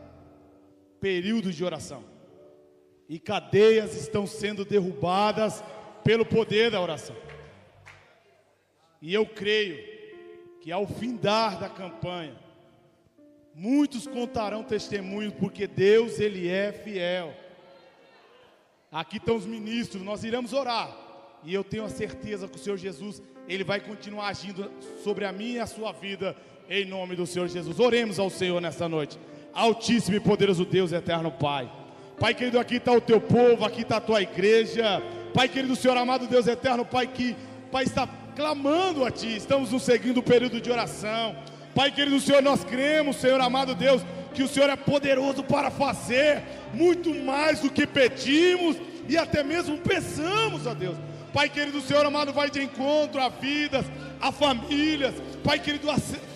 períodos 0.99 1.55
de 1.55 1.63
oração. 1.63 2.03
E 3.09 3.19
cadeias 3.19 3.95
estão 3.95 4.25
sendo 4.25 4.63
derrubadas 4.63 5.63
pelo 6.03 6.25
poder 6.25 6.71
da 6.71 6.79
oração. 6.79 7.15
E 9.01 9.13
eu 9.13 9.25
creio 9.25 9.77
que 10.61 10.71
ao 10.71 10.87
findar 10.87 11.59
da 11.59 11.67
campanha, 11.67 12.39
muitos 13.53 14.07
contarão 14.07 14.63
testemunhos, 14.63 15.33
porque 15.33 15.67
Deus, 15.67 16.19
Ele 16.19 16.47
é 16.47 16.71
fiel. 16.71 17.33
Aqui 18.89 19.17
estão 19.17 19.35
os 19.35 19.45
ministros, 19.45 20.01
nós 20.01 20.23
iremos 20.23 20.53
orar. 20.53 21.02
E 21.45 21.53
eu 21.53 21.63
tenho 21.63 21.83
a 21.83 21.89
certeza 21.89 22.47
que 22.47 22.55
o 22.55 22.59
Senhor 22.59 22.77
Jesus, 22.77 23.21
Ele 23.47 23.63
vai 23.63 23.79
continuar 23.79 24.27
agindo 24.27 24.71
sobre 25.03 25.25
a 25.25 25.31
minha 25.31 25.57
e 25.57 25.59
a 25.59 25.65
sua 25.65 25.91
vida, 25.91 26.35
em 26.69 26.85
nome 26.85 27.15
do 27.15 27.27
Senhor 27.27 27.47
Jesus. 27.47 27.79
Oremos 27.79 28.17
ao 28.19 28.29
Senhor 28.29 28.61
nesta 28.61 28.87
noite. 28.87 29.19
Altíssimo 29.53 30.15
e 30.15 30.19
poderoso 30.19 30.65
Deus, 30.65 30.91
eterno 30.91 31.31
Pai. 31.31 31.69
Pai 32.19 32.33
querido, 32.33 32.59
aqui 32.59 32.75
está 32.75 32.93
o 32.93 33.01
teu 33.01 33.19
povo, 33.19 33.65
aqui 33.65 33.81
está 33.81 33.97
a 33.97 34.01
tua 34.01 34.21
igreja. 34.21 35.01
Pai 35.33 35.49
querido, 35.49 35.75
Senhor 35.75 35.97
amado 35.97 36.27
Deus 36.27 36.47
eterno, 36.47 36.85
Pai 36.85 37.07
que 37.07 37.35
Pai 37.71 37.83
está 37.83 38.07
clamando 38.35 39.03
a 39.03 39.11
Ti. 39.11 39.35
Estamos 39.35 39.71
nos 39.71 39.83
seguindo 39.83 40.23
período 40.23 40.61
de 40.61 40.71
oração. 40.71 41.35
Pai 41.75 41.91
querido, 41.91 42.19
Senhor, 42.21 42.41
nós 42.41 42.63
cremos, 42.63 43.17
Senhor 43.17 43.41
amado 43.41 43.75
Deus, 43.75 44.01
que 44.33 44.43
o 44.43 44.47
Senhor 44.47 44.69
é 44.69 44.75
poderoso 44.75 45.43
para 45.43 45.69
fazer 45.69 46.41
muito 46.73 47.13
mais 47.13 47.59
do 47.59 47.69
que 47.69 47.85
pedimos 47.85 48.77
e 49.09 49.17
até 49.17 49.43
mesmo 49.43 49.77
pensamos, 49.79 50.65
ó 50.65 50.73
Deus. 50.73 50.95
Pai 51.33 51.49
querido, 51.49 51.79
o 51.79 51.81
Senhor 51.81 52.05
amado 52.05 52.31
vai 52.31 52.49
de 52.49 52.61
encontro 52.61 53.19
a 53.19 53.27
vidas, 53.27 53.85
a 54.21 54.31
famílias, 54.31 55.15
Pai 55.43 55.57
querido, 55.59 55.89
a, 55.89 55.95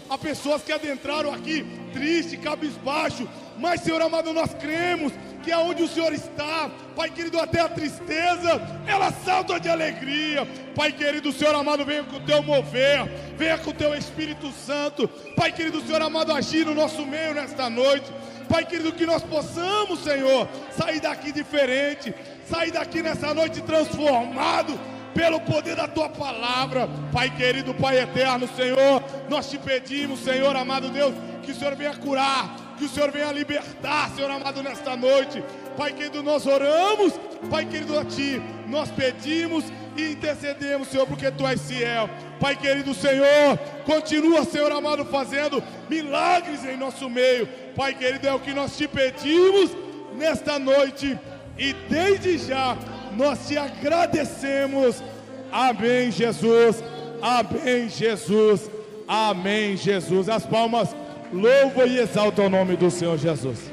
a 0.10 0.18
pessoas 0.18 0.64
que 0.64 0.72
adentraram 0.72 1.32
aqui 1.32 1.64
triste, 1.94 2.36
cabisbaixo, 2.38 3.28
mas 3.60 3.82
Senhor 3.82 4.02
amado, 4.02 4.34
nós 4.34 4.54
cremos 4.56 5.14
que 5.44 5.52
aonde 5.52 5.84
o 5.84 5.88
Senhor 5.88 6.12
está, 6.14 6.70
Pai 6.96 7.10
querido, 7.10 7.40
até 7.40 7.60
a 7.62 7.70
tristeza, 7.70 8.62
ela 8.88 9.12
salta 9.12 9.60
de 9.60 9.70
alegria. 9.70 10.46
Pai 10.76 10.92
querido, 10.92 11.32
Senhor 11.32 11.56
amado, 11.56 11.86
venha 11.86 12.04
com 12.04 12.18
o 12.18 12.22
teu 12.22 12.42
mover, 12.44 13.06
venha 13.38 13.58
com 13.58 13.70
o 13.70 13.74
teu 13.74 13.94
Espírito 13.96 14.52
Santo. 14.52 15.08
Pai 15.36 15.52
querido, 15.52 15.80
Senhor 15.82 16.02
amado, 16.02 16.34
agir 16.34 16.66
no 16.66 16.74
nosso 16.74 17.06
meio 17.06 17.34
nesta 17.34 17.70
noite. 17.70 18.12
Pai 18.48 18.66
querido, 18.66 18.92
que 18.92 19.06
nós 19.06 19.24
possamos, 19.24 20.04
Senhor, 20.04 20.48
sair 20.72 21.00
daqui 21.00 21.32
diferente, 21.32 22.14
sair 22.46 22.72
daqui 22.72 23.02
nessa 23.02 23.34
noite 23.34 23.62
transformado 23.62 24.80
pelo 25.14 25.40
poder 25.42 25.76
da 25.76 25.88
tua 25.88 26.10
palavra. 26.10 26.88
Pai 27.12 27.30
querido, 27.36 27.74
Pai 27.74 28.00
eterno, 28.00 28.48
Senhor, 28.56 29.04
nós 29.28 29.50
te 29.50 29.58
pedimos, 29.58 30.20
Senhor 30.20 30.56
amado 30.56 30.90
Deus, 30.90 31.14
que 31.48 31.54
o 31.54 31.56
Senhor 31.56 31.76
venha 31.76 31.96
curar, 31.96 32.76
que 32.78 32.84
o 32.84 32.90
Senhor 32.90 33.10
venha 33.10 33.32
libertar, 33.32 34.12
Senhor 34.14 34.30
amado, 34.30 34.62
nesta 34.62 34.98
noite. 34.98 35.42
Pai 35.78 35.94
querido, 35.94 36.22
nós 36.22 36.46
oramos, 36.46 37.14
Pai 37.50 37.66
querido, 37.66 37.98
a 37.98 38.04
Ti, 38.04 38.42
nós 38.68 38.92
pedimos 38.92 39.64
e 39.96 40.12
intercedemos, 40.12 40.90
Senhor, 40.90 41.08
porque 41.08 41.32
Tu 41.32 41.48
és 41.48 41.62
fiel. 41.62 42.10
Pai 42.38 42.58
querido 42.58 42.94
Senhor, 42.94 43.58
continua, 43.86 44.44
Senhor 44.44 44.70
amado, 44.74 45.06
fazendo 45.06 45.64
milagres 45.90 46.66
em 46.66 46.76
nosso 46.76 47.10
meio. 47.10 47.48
Pai 47.78 47.94
querido, 47.94 48.28
é 48.28 48.34
o 48.34 48.42
que 48.42 48.54
nós 48.54 48.76
te 48.76 48.86
pedimos 48.86 49.72
nesta 50.18 50.60
noite 50.60 51.18
e 51.58 51.72
desde 51.72 52.40
já 52.40 52.78
nós 53.16 53.48
te 53.48 53.58
agradecemos. 53.58 55.02
Amém, 55.50 56.12
Jesus. 56.12 56.84
Amém, 57.22 57.88
Jesus. 57.88 58.70
Amém, 59.08 59.78
Jesus. 59.78 60.28
As 60.28 60.46
palmas 60.46 60.94
louvam 61.32 61.86
e 61.88 62.00
exaltam 62.00 62.46
o 62.46 62.50
nome 62.50 62.76
do 62.76 62.90
Senhor 62.90 63.18
Jesus. 63.18 63.72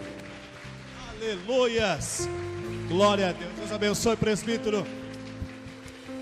Aleluias. 1.10 2.28
Glória 2.88 3.30
a 3.30 3.32
Deus. 3.32 3.52
Deus 3.56 3.72
abençoe, 3.72 4.16
presbítero. 4.16 4.86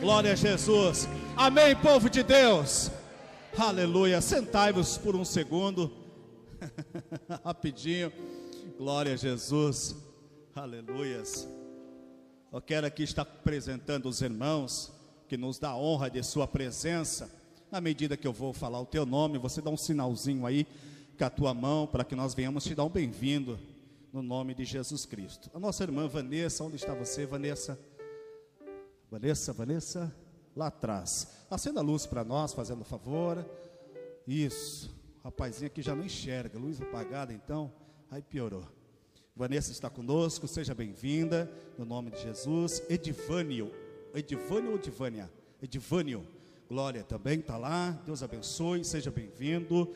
Glória 0.00 0.32
a 0.32 0.36
Jesus. 0.36 1.08
Amém, 1.36 1.74
povo 1.76 2.10
de 2.10 2.22
Deus. 2.22 2.90
Aleluia. 3.56 4.20
Sentai-vos 4.20 4.98
por 4.98 5.16
um 5.16 5.24
segundo. 5.24 5.90
Rapidinho. 7.44 8.12
Glória 8.78 9.14
a 9.14 9.16
Jesus. 9.16 9.96
Aleluias. 10.54 11.48
Eu 12.52 12.60
quero 12.60 12.86
aqui 12.86 13.02
estar 13.02 13.22
apresentando 13.22 14.08
os 14.08 14.20
irmãos 14.20 14.92
que 15.28 15.36
nos 15.36 15.58
dá 15.58 15.70
a 15.70 15.76
honra 15.76 16.10
de 16.10 16.22
sua 16.22 16.46
presença. 16.46 17.30
Na 17.70 17.80
medida 17.80 18.16
que 18.16 18.26
eu 18.26 18.32
vou 18.32 18.52
falar 18.52 18.80
o 18.80 18.86
teu 18.86 19.06
nome, 19.06 19.38
você 19.38 19.62
dá 19.62 19.70
um 19.70 19.76
sinalzinho 19.76 20.44
aí 20.44 20.66
com 21.22 21.26
a 21.26 21.30
tua 21.30 21.54
mão 21.54 21.86
para 21.86 22.02
que 22.02 22.16
nós 22.16 22.34
venhamos 22.34 22.64
te 22.64 22.74
dar 22.74 22.84
um 22.84 22.88
bem-vindo 22.88 23.56
no 24.12 24.24
nome 24.24 24.56
de 24.56 24.64
Jesus 24.64 25.06
Cristo. 25.06 25.48
A 25.54 25.60
nossa 25.60 25.84
irmã 25.84 26.08
Vanessa, 26.08 26.64
onde 26.64 26.74
está 26.74 26.94
você, 26.94 27.24
Vanessa? 27.24 27.78
Vanessa, 29.08 29.52
Vanessa, 29.52 30.12
lá 30.56 30.66
atrás. 30.66 31.28
Acenda 31.48 31.78
a 31.78 31.82
luz 31.82 32.06
para 32.06 32.24
nós, 32.24 32.52
fazendo 32.52 32.82
favor. 32.82 33.46
Isso. 34.26 34.92
Rapazinho 35.22 35.68
aqui 35.68 35.80
já 35.80 35.94
não 35.94 36.04
enxerga, 36.04 36.58
luz 36.58 36.82
apagada 36.82 37.32
então, 37.32 37.72
aí 38.10 38.20
piorou. 38.20 38.66
Vanessa 39.36 39.70
está 39.70 39.88
conosco, 39.88 40.48
seja 40.48 40.74
bem-vinda, 40.74 41.48
no 41.78 41.84
nome 41.84 42.10
de 42.10 42.20
Jesus. 42.20 42.82
Edivânio, 42.90 43.70
Edivânio 44.12 44.70
ou 44.70 44.76
Edivânia? 44.76 45.30
Edivânio, 45.62 46.26
glória 46.68 47.04
também 47.04 47.38
está 47.38 47.56
lá, 47.56 47.92
Deus 48.04 48.24
abençoe, 48.24 48.84
seja 48.84 49.12
bem-vindo. 49.12 49.88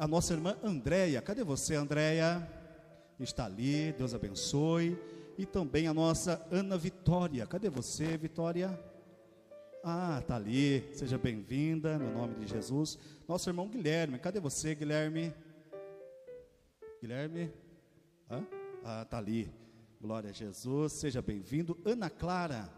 A 0.00 0.08
nossa 0.08 0.32
irmã 0.32 0.56
Andréia, 0.64 1.20
cadê 1.20 1.44
você, 1.44 1.74
Andréia? 1.74 2.48
Está 3.18 3.44
ali, 3.44 3.92
Deus 3.92 4.14
abençoe. 4.14 4.98
E 5.36 5.44
também 5.44 5.88
a 5.88 5.92
nossa 5.92 6.42
Ana 6.50 6.78
Vitória. 6.78 7.46
Cadê 7.46 7.68
você, 7.68 8.16
Vitória? 8.16 8.82
Ah, 9.84 10.22
tá 10.26 10.36
ali. 10.36 10.88
Seja 10.94 11.18
bem-vinda, 11.18 11.98
no 11.98 12.14
nome 12.14 12.34
de 12.36 12.46
Jesus. 12.46 12.98
Nosso 13.28 13.50
irmão 13.50 13.68
Guilherme. 13.68 14.18
Cadê 14.18 14.40
você, 14.40 14.74
Guilherme? 14.74 15.34
Guilherme? 17.02 17.52
Hã? 18.30 18.42
Ah, 18.82 19.04
tá 19.04 19.18
ali. 19.18 19.52
Glória 20.00 20.30
a 20.30 20.32
Jesus. 20.32 20.94
Seja 20.94 21.20
bem-vindo. 21.20 21.78
Ana 21.84 22.08
Clara. 22.08 22.72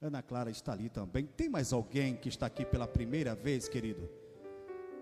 Ana 0.00 0.22
Clara 0.22 0.52
está 0.52 0.70
ali 0.70 0.88
também. 0.88 1.26
Tem 1.26 1.48
mais 1.48 1.72
alguém 1.72 2.14
que 2.14 2.28
está 2.28 2.46
aqui 2.46 2.64
pela 2.64 2.86
primeira 2.86 3.34
vez, 3.34 3.68
querido? 3.68 4.08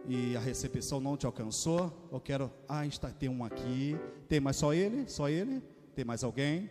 E 0.06 0.36
a 0.36 0.40
recepção 0.40 1.00
não 1.00 1.16
te 1.16 1.26
alcançou? 1.26 2.08
Eu 2.10 2.20
quero. 2.20 2.52
Ah, 2.68 2.86
está, 2.86 3.08
tem 3.10 3.28
um 3.28 3.44
aqui. 3.44 3.96
Tem 4.28 4.40
mais 4.40 4.56
só 4.56 4.74
ele? 4.74 5.08
Só 5.08 5.28
ele? 5.28 5.62
Tem 5.94 6.04
mais 6.04 6.24
alguém? 6.24 6.70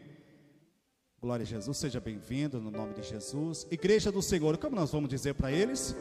Glória 1.21 1.43
a 1.43 1.45
Jesus, 1.45 1.77
seja 1.77 1.99
bem-vindo 1.99 2.59
no 2.59 2.71
nome 2.71 2.95
de 2.95 3.03
Jesus. 3.03 3.67
Igreja 3.69 4.11
do 4.11 4.23
Senhor, 4.23 4.57
como 4.57 4.75
nós 4.75 4.91
vamos 4.91 5.07
dizer 5.07 5.35
para 5.35 5.51
eles? 5.51 5.95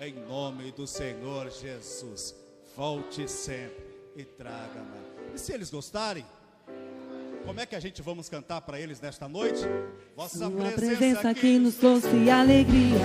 Em 0.00 0.14
nome 0.28 0.70
do 0.70 0.86
Senhor 0.86 1.50
Jesus, 1.50 2.34
volte 2.76 3.28
sempre 3.28 3.84
e 4.16 4.24
traga 4.24 4.80
mais. 4.80 5.34
E 5.34 5.44
se 5.44 5.52
eles 5.52 5.70
gostarem, 5.70 6.24
como 7.44 7.60
é 7.60 7.66
que 7.66 7.76
a 7.76 7.80
gente 7.80 8.00
vamos 8.02 8.28
cantar 8.28 8.60
para 8.62 8.78
eles 8.80 9.00
nesta 9.00 9.28
noite? 9.28 9.60
Vossa 10.16 10.38
Sua 10.38 10.50
presença 10.72 11.30
aqui 11.30 11.58
nos 11.58 11.74
trouxe 11.74 12.30
alegria 12.30 12.98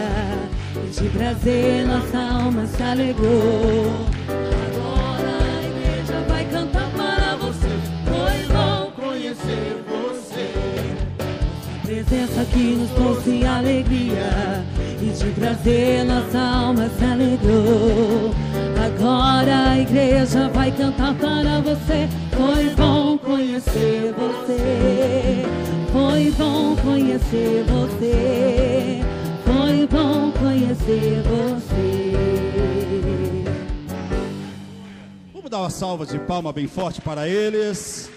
e 0.75 0.89
de 0.89 1.09
prazer 1.09 1.85
nossa 1.85 2.17
alma 2.17 2.65
se 2.65 2.81
alegrou. 2.83 3.85
Agora 4.67 5.37
a 5.53 5.63
igreja 5.65 6.21
vai 6.27 6.45
cantar 6.45 6.91
para 6.91 7.35
você. 7.37 7.67
Foi 8.05 8.53
bom 8.53 8.91
Conhecer 8.91 9.83
você. 9.87 10.51
Sua 11.71 11.79
presença 11.83 12.41
aqui 12.41 12.75
nos 12.75 12.91
trouxe 12.91 13.45
alegria 13.45 14.65
e 15.01 15.09
de 15.09 15.31
prazer 15.31 16.05
nossa 16.05 16.39
alma 16.39 16.89
se 16.89 17.03
alegrou. 17.03 18.31
Agora 18.85 19.71
a 19.71 19.79
igreja 19.79 20.49
vai 20.49 20.71
cantar 20.71 21.13
para 21.15 21.61
você. 21.61 22.07
Foi 22.31 22.69
bom 22.75 23.06
conhecer 23.57 24.13
você. 24.13 25.43
Foi 25.91 26.31
bom 26.31 26.75
conhecer 26.75 27.63
você. 27.63 29.01
Foi 29.43 29.87
bom 29.87 30.31
conhecer 30.31 31.23
você. 31.23 32.13
Vamos 35.33 35.49
dar 35.49 35.59
uma 35.59 35.69
salva 35.69 36.05
de 36.05 36.19
palma 36.19 36.53
bem 36.53 36.67
forte 36.67 37.01
para 37.01 37.27
eles. 37.27 38.11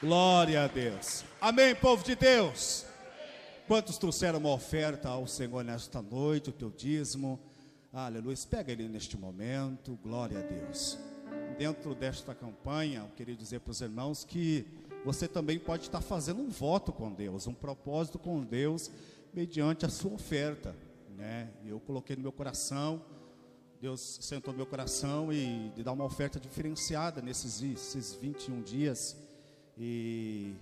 Glória 0.00 0.64
a 0.64 0.68
Deus. 0.68 1.24
Amém, 1.40 1.74
povo 1.74 2.04
de 2.04 2.14
Deus. 2.14 2.86
Quantos 3.66 3.98
trouxeram 3.98 4.38
uma 4.38 4.52
oferta 4.52 5.08
ao 5.08 5.26
Senhor 5.26 5.64
nesta 5.64 6.00
noite, 6.00 6.50
o 6.50 6.52
teu 6.52 6.70
dízimo? 6.70 7.40
Aleluia. 7.92 8.36
Pega 8.48 8.70
ele 8.70 8.88
neste 8.88 9.16
momento. 9.18 9.98
Glória 10.02 10.38
a 10.38 10.42
Deus. 10.42 10.96
Dentro 11.58 11.94
desta 11.94 12.34
campanha, 12.34 13.00
eu 13.00 13.14
queria 13.16 13.34
dizer 13.34 13.60
para 13.60 13.70
os 13.70 13.80
irmãos 13.80 14.24
que 14.24 14.66
você 15.04 15.26
também 15.26 15.58
pode 15.58 15.84
estar 15.84 16.00
fazendo 16.00 16.40
um 16.40 16.48
voto 16.48 16.92
com 16.92 17.12
Deus, 17.12 17.46
um 17.46 17.54
propósito 17.54 18.18
com 18.18 18.42
Deus, 18.42 18.90
mediante 19.32 19.86
a 19.86 19.88
sua 19.88 20.12
oferta. 20.12 20.74
Né? 21.16 21.50
Eu 21.66 21.80
coloquei 21.80 22.14
no 22.14 22.22
meu 22.22 22.32
coração 22.32 23.02
Deus 23.80 24.18
sentou 24.22 24.52
no 24.52 24.56
meu 24.56 24.66
coração 24.66 25.32
e 25.32 25.70
de 25.74 25.84
dar 25.84 25.92
uma 25.92 26.04
oferta 26.04 26.40
diferenciada 26.40 27.22
nesses 27.22 27.62
esses 27.62 28.12
21 28.14 28.62
dias. 28.62 29.16
E, 29.76 30.52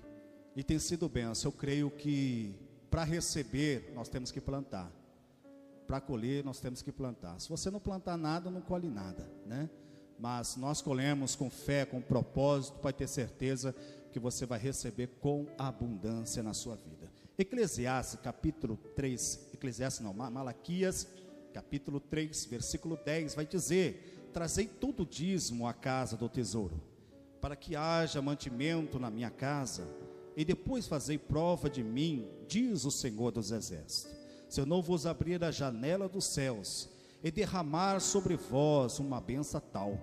e 0.55 0.63
tem 0.63 0.79
sido 0.79 1.09
benção. 1.09 1.51
Eu 1.51 1.57
creio 1.57 1.91
que 1.91 2.55
para 2.91 3.05
receber 3.05 3.91
nós 3.95 4.09
temos 4.09 4.31
que 4.31 4.41
plantar. 4.41 4.93
Para 5.87 5.99
colher 5.99 6.45
nós 6.45 6.61
temos 6.61 6.83
que 6.83 6.93
plantar. 6.93 7.41
Se 7.41 7.49
você 7.49 7.71
não 7.71 7.81
plantar 7.81 8.19
nada, 8.19 8.51
não 8.51 8.61
colhe 8.61 8.89
nada, 8.89 9.27
né? 9.47 9.71
Mas 10.19 10.57
nós 10.57 10.81
colhemos 10.81 11.35
com 11.35 11.51
fé, 11.51 11.85
com 11.85 12.01
propósito, 12.01 12.79
para 12.79 12.93
ter 12.93 13.07
certeza 13.09 13.75
que 14.13 14.19
você 14.19 14.47
vai 14.47 14.59
receber 14.59 15.09
com 15.21 15.47
abundância 15.59 16.43
na 16.43 16.55
sua 16.55 16.75
vida. 16.77 17.11
Eclesiastes 17.39 18.19
capítulo 18.21 18.79
3, 18.95 19.51
Eclesiastes 19.53 20.01
não, 20.03 20.15
Ma- 20.15 20.31
Malaquias 20.31 21.07
capítulo 21.53 22.01
3, 22.01 22.47
versículo 22.47 22.99
10, 23.05 23.35
vai 23.35 23.47
dizer: 23.47 24.31
Trazei 24.33 24.67
todo 24.67 25.03
o 25.03 25.07
dízimo 25.07 25.67
à 25.67 25.75
casa 25.75 26.17
do 26.17 26.29
tesouro, 26.31 26.81
para 27.41 27.55
que 27.55 27.77
haja 27.77 28.23
mantimento 28.23 28.99
na 28.99 29.11
minha 29.11 29.31
casa, 29.31 29.87
e 30.35 30.45
depois 30.47 30.87
fazei 30.87 31.19
prova 31.19 31.69
de 31.69 31.83
mim, 31.83 32.27
diz 32.49 32.85
o 32.87 32.91
Senhor 32.91 33.31
dos 33.33 33.51
Exércitos. 33.51 34.07
Se 34.49 34.61
eu 34.61 34.65
não 34.67 34.81
vos 34.81 35.05
abrir 35.07 35.43
a 35.45 35.51
janela 35.51 36.09
dos 36.09 36.25
céus, 36.27 36.89
e 37.27 37.31
derramar 37.33 37.99
sobre 37.99 38.37
vós 38.37 39.01
uma 39.01 39.21
benção 39.21 39.61
tal, 39.61 39.99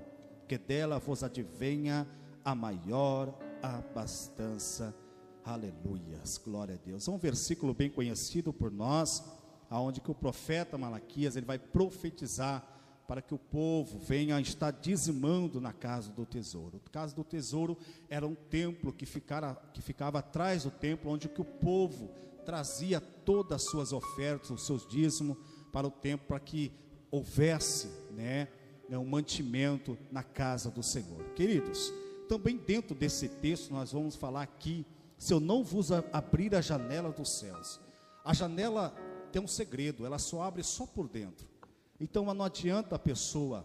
que 0.46 0.58
dela 0.58 1.00
vos 1.00 1.24
advenha 1.24 2.06
a 2.44 2.54
maior 2.54 3.34
abastança. 3.62 4.94
Aleluias, 5.42 6.38
glória 6.38 6.76
a 6.76 6.78
Deus. 6.78 7.08
É 7.08 7.12
um 7.12 7.18
versículo 7.18 7.74
bem 7.74 7.90
conhecido 7.90 8.52
por 8.52 8.70
nós, 8.70 9.24
aonde 9.70 10.02
que 10.02 10.12
o 10.12 10.14
profeta 10.14 10.78
Malaquias 10.78 11.38
ele 11.38 11.46
vai 11.46 11.58
profetizar 11.58 12.62
para 13.08 13.22
que 13.22 13.34
o 13.34 13.40
povo 13.40 14.00
venha 14.00 14.36
a 14.36 14.42
estar 14.42 14.72
dizimando 14.72 15.62
na 15.62 15.72
casa 15.72 16.12
do 16.12 16.26
tesouro. 16.26 16.82
A 16.86 16.90
casa 16.90 17.16
do 17.16 17.24
tesouro 17.24 17.78
era 18.10 18.28
um 18.28 18.36
templo 18.36 18.92
que, 18.92 19.06
ficara, 19.06 19.56
que 19.74 19.82
ficava 19.82 20.20
atrás 20.20 20.66
do 20.66 20.72
templo, 20.72 21.10
onde 21.10 21.30
que 21.30 21.40
o 21.40 21.46
povo 21.46 22.12
trazia 22.46 23.00
todas 23.00 23.64
as 23.64 23.72
suas 23.72 23.94
ofertas, 23.94 24.50
os 24.50 24.66
seus 24.66 24.86
dízimos 24.86 25.38
para 25.72 25.88
o 25.88 25.92
templo, 25.92 26.28
para 26.28 26.40
que 26.42 26.84
houvesse 27.14 27.92
né, 28.10 28.48
um 28.90 29.06
mantimento 29.06 29.96
na 30.12 30.24
casa 30.24 30.72
do 30.72 30.82
Senhor. 30.82 31.24
Queridos, 31.36 31.94
também 32.28 32.58
dentro 32.58 32.96
desse 32.96 33.30
texto 33.30 33.72
nós 33.72 33.92
vamos 33.92 34.16
falar 34.16 34.42
aqui, 34.42 34.84
se 35.16 35.32
eu 35.32 35.40
não 35.40 35.64
vos 35.64 35.92
abrir 35.92 36.56
a 36.56 36.62
janela 36.62 37.12
dos 37.12 37.38
céus. 37.38 37.80
A 38.26 38.34
janela 38.34 38.96
tem 39.32 39.40
um 39.40 39.48
segredo, 39.48 40.08
ela 40.08 40.18
só 40.18 40.42
abre 40.42 40.64
só 40.64 40.88
por 40.88 41.08
dentro. 41.08 41.48
Então 42.00 42.26
não 42.34 42.44
adianta 42.44 42.96
a 42.96 43.00
pessoa 43.00 43.64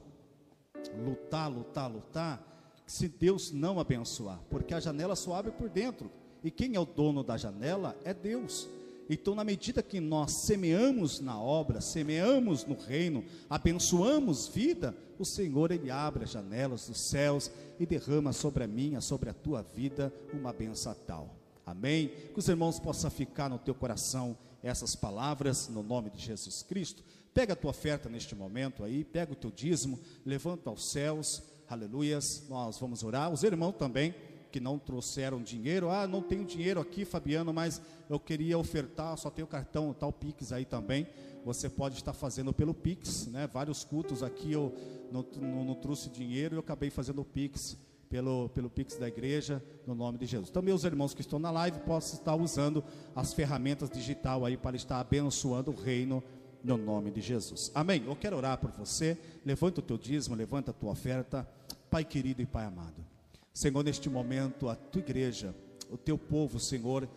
lutar, 1.03 1.51
lutar, 1.51 1.91
lutar, 1.91 2.83
se 2.87 3.09
Deus 3.09 3.51
não 3.51 3.81
abençoar, 3.81 4.41
porque 4.51 4.75
a 4.75 4.81
janela 4.81 5.17
só 5.17 5.35
abre 5.35 5.53
por 5.53 5.71
dentro. 5.71 6.11
E 6.45 6.51
quem 6.51 6.75
é 6.77 6.81
o 6.81 6.85
dono 6.85 7.25
da 7.25 7.39
janela 7.39 7.97
é 8.05 8.13
Deus. 8.13 8.69
Então, 9.09 9.35
na 9.35 9.43
medida 9.43 9.83
que 9.83 10.01
nós 10.01 10.33
semeamos 10.33 11.19
na 11.21 11.41
obra, 11.41 11.81
semeamos 11.81 12.65
no 12.67 12.75
reino, 12.75 13.25
abençoamos 13.49 14.49
vida, 14.49 14.95
o 15.19 15.25
Senhor 15.25 15.71
ele 15.71 15.91
abre 15.91 16.25
as 16.25 16.31
janelas 16.31 16.87
dos 16.87 17.01
céus 17.01 17.51
e 17.81 17.87
derrama 17.87 18.33
sobre 18.33 18.65
a 18.65 18.69
minha, 18.69 19.01
sobre 19.01 19.31
a 19.31 19.35
tua 19.35 19.63
vida 19.63 20.13
uma 20.33 20.53
benção 20.53 20.95
tal. 21.07 21.35
Amém? 21.65 22.13
Que 22.33 22.39
os 22.39 22.49
irmãos 22.49 22.79
possam 22.79 23.11
ficar 23.11 23.49
no 23.49 23.59
teu 23.59 23.75
coração 23.75 24.37
essas 24.63 24.95
palavras 24.95 25.69
no 25.69 25.83
nome 25.83 26.11
de 26.11 26.19
Jesus 26.19 26.63
Cristo. 26.63 27.03
Pega 27.35 27.53
a 27.53 27.57
tua 27.57 27.71
oferta 27.71 28.09
neste 28.09 28.35
momento 28.35 28.85
aí, 28.85 29.05
pega 29.05 29.33
o 29.33 29.37
teu 29.37 29.51
dízimo, 29.51 29.99
levanta 30.25 30.71
aos 30.71 30.91
céus, 30.91 31.43
aleluias. 31.69 32.45
Nós 32.49 32.79
vamos 32.79 33.03
orar. 33.03 33.33
Os 33.33 33.43
irmãos 33.43 33.73
também 33.73 34.15
que 34.51 34.61
não 34.61 34.79
trouxeram 34.79 35.43
dinheiro, 35.43 35.91
ah, 35.91 36.07
não 36.07 36.23
tenho 36.23 36.45
dinheiro 36.45 36.81
aqui, 36.81 37.05
Fabiano, 37.05 37.53
mas 37.53 37.81
eu 38.09 38.19
queria 38.19 38.59
ofertar, 38.59 39.17
só 39.17 39.31
tenho 39.31 39.47
cartão, 39.47 39.93
tal 39.93 40.13
Pix 40.13 40.53
aí 40.53 40.65
também. 40.65 41.07
Você 41.45 41.69
pode 41.69 41.97
estar 41.97 42.13
fazendo 42.13 42.53
pelo 42.53 42.75
Pix, 42.75 43.27
né? 43.27 43.47
Vários 43.47 43.85
cultos 43.85 44.23
aqui 44.23 44.53
eu 44.53 44.75
não, 45.13 45.25
não, 45.41 45.65
não 45.65 45.75
trouxe 45.75 46.11
dinheiro, 46.11 46.57
eu 46.57 46.61
acabei 46.61 46.91
fazendo 46.91 47.21
o 47.21 47.25
Pix 47.25 47.77
pelo, 48.09 48.49
pelo 48.51 48.71
Pix 48.71 48.97
da 48.97 49.09
igreja, 49.09 49.63
no 49.87 49.95
nome 49.95 50.19
de 50.19 50.27
Jesus. 50.27 50.51
Então, 50.51 50.63
meus 50.63 50.85
irmãos 50.85 51.15
que 51.15 51.21
estão 51.21 51.39
na 51.39 51.51
live, 51.51 51.81
possam 51.81 52.19
estar 52.19 52.35
usando 52.35 52.83
as 53.15 53.33
ferramentas 53.33 53.91
digital 53.91 54.45
aí 54.45 54.57
para 54.57 54.77
estar 54.77 54.99
abençoando 55.01 55.71
o 55.71 55.75
reino 55.75 56.23
no 56.63 56.77
nome 56.77 57.11
de 57.11 57.21
Jesus. 57.21 57.71
Amém. 57.75 58.03
Eu 58.07 58.17
quero 58.17 58.37
orar 58.37 58.59
por 58.59 58.71
você. 58.73 59.19
Levanta 59.45 59.81
o 59.81 59.83
teu 59.83 59.97
dízimo, 59.97 60.35
levanta 60.35 60.71
a 60.71 60.75
tua 60.75 60.91
oferta. 60.91 61.49
Pai 61.91 62.05
querido 62.05 62.43
e 62.43 62.47
Pai 62.47 62.65
amado. 62.65 63.08
Senhor, 63.53 63.83
neste 63.83 64.09
momento, 64.09 64.69
a 64.69 64.75
tua 64.75 65.01
igreja, 65.01 65.55
o 65.91 65.97
teu 65.97 66.17
povo, 66.17 66.61
Senhor, 66.61 67.09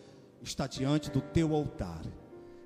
está 0.42 0.66
diante 0.66 1.10
do 1.10 1.20
teu 1.20 1.54
altar. 1.54 2.02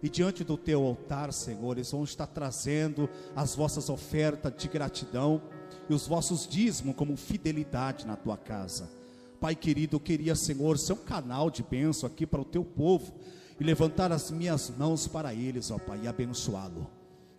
E 0.03 0.09
diante 0.09 0.45
do 0.45 0.57
teu 0.57 0.83
altar, 0.85 1.33
Senhor, 1.33 1.77
eles 1.77 1.91
vão 1.91 2.05
estar 2.05 2.27
trazendo 2.27 3.09
as 3.35 3.55
vossas 3.55 3.89
ofertas 3.89 4.53
de 4.57 4.69
gratidão 4.69 5.43
e 5.89 5.95
os 5.95 6.07
vossos 6.07 6.47
dízimos 6.47 6.95
como 6.95 7.17
fidelidade 7.17 8.07
na 8.07 8.17
tua 8.17 8.37
casa. 8.37 8.89
Pai 9.41 9.55
querido, 9.55 9.97
eu 9.97 10.01
queria, 10.01 10.35
Senhor, 10.35 10.79
ser 10.79 10.95
um 10.95 10.97
canal 10.97 11.51
de 11.51 11.63
bênção 11.63 12.07
aqui 12.07 12.27
para 12.27 12.41
o 12.41 12.45
teu 12.45 12.65
povo 12.65 13.15
e 13.59 13.65
levantar 13.65 14.13
as 14.13 14.31
minhas 14.31 14.71
mãos 14.71 15.07
para 15.07 15.35
eles, 15.35 15.71
ó 15.71 15.79
Pai, 15.79 16.01
e 16.03 16.09
abençoá-lo 16.09 16.91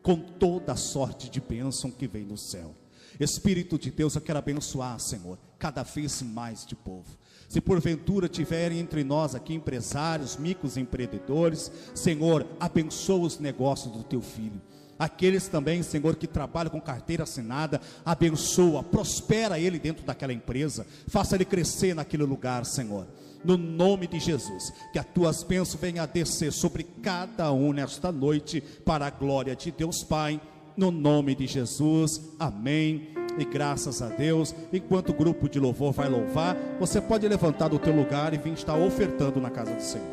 com 0.08 0.16
toda 0.16 0.72
a 0.72 0.78
sorte 0.78 1.30
de 1.30 1.42
bênção 1.42 1.92
que 1.92 2.08
vem 2.08 2.26
do 2.26 2.38
céu. 2.38 2.74
Espírito 3.20 3.78
de 3.78 3.92
Deus, 3.92 4.16
eu 4.16 4.22
quero 4.22 4.40
abençoar, 4.40 5.00
Senhor, 5.00 5.38
cada 5.58 5.84
vez 5.84 6.22
mais 6.22 6.66
de 6.66 6.76
povo. 6.76 7.18
Se 7.50 7.62
porventura 7.62 8.28
tiverem 8.28 8.80
entre 8.80 9.04
nós 9.04 9.34
aqui 9.34 9.54
empresários, 9.54 10.36
microempreendedores, 10.38 11.72
Senhor, 11.96 12.46
abençoa 12.60 13.26
os 13.26 13.40
negócios 13.40 13.94
do 13.94 14.04
teu 14.04 14.22
filho. 14.22 14.62
Aqueles 15.00 15.48
também, 15.48 15.84
Senhor, 15.84 16.16
que 16.16 16.28
trabalham 16.28 16.72
com 16.72 16.82
carteira 16.82 17.24
assinada, 17.24 17.80
abençoa, 18.04 18.84
prospera 18.84 19.60
ele 19.60 19.78
dentro 19.78 20.06
daquela 20.06 20.34
empresa, 20.34 20.86
faça 21.08 21.36
ele 21.36 21.46
crescer 21.46 21.94
naquele 21.94 22.24
lugar, 22.24 22.66
Senhor. 22.66 23.08
No 23.44 23.56
nome 23.56 24.08
de 24.08 24.20
Jesus, 24.20 24.74
que 24.92 24.98
as 24.98 25.06
tuas 25.06 25.44
bênçãos 25.44 25.80
venham 25.80 26.04
a 26.04 26.08
descer 26.08 26.52
sobre 26.52 26.84
cada 26.84 27.52
um 27.52 27.72
nesta 27.72 28.12
noite, 28.12 28.62
para 28.84 29.06
a 29.06 29.12
glória 29.12 29.56
de 29.56 29.72
Deus 29.72 30.04
Pai, 30.04 30.42
no 30.78 30.92
nome 30.92 31.34
de 31.34 31.48
Jesus, 31.48 32.22
amém 32.40 33.10
e 33.38 33.44
graças 33.44 34.02
a 34.02 34.08
Deus. 34.08 34.54
Enquanto 34.72 35.10
o 35.10 35.14
grupo 35.14 35.50
de 35.50 35.60
louvor 35.60 35.92
vai 35.92 36.08
louvar, 36.08 36.56
você 36.80 37.02
pode 37.02 37.28
levantar 37.28 37.68
do 37.68 37.80
teu 37.80 37.96
lugar 37.96 38.34
e 38.34 38.38
vir 38.38 38.54
estar 38.54 38.76
ofertando 38.78 39.42
na 39.42 39.50
casa 39.50 39.74
do 39.74 39.82
Senhor. 39.82 40.08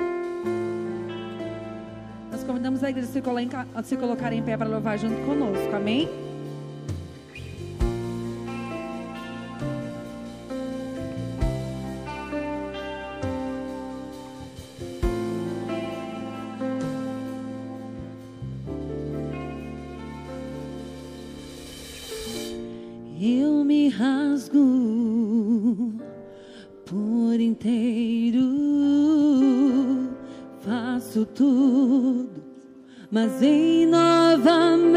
Nós 2.32 2.42
convidamos 2.42 2.82
a 2.82 2.90
igreja 2.90 3.08
a 3.74 3.82
se 3.82 3.96
colocar 3.96 4.32
em 4.32 4.42
pé 4.42 4.56
para 4.56 4.68
louvar 4.68 4.98
junto 4.98 5.14
conosco, 5.26 5.76
amém? 5.76 6.08
Mas 33.10 33.42
em 33.42 33.86
novamente 33.86 34.94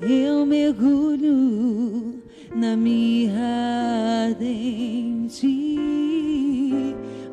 eu 0.00 0.46
mergulho 0.46 2.22
na 2.54 2.76
minha 2.76 4.28
ardente, 4.28 5.76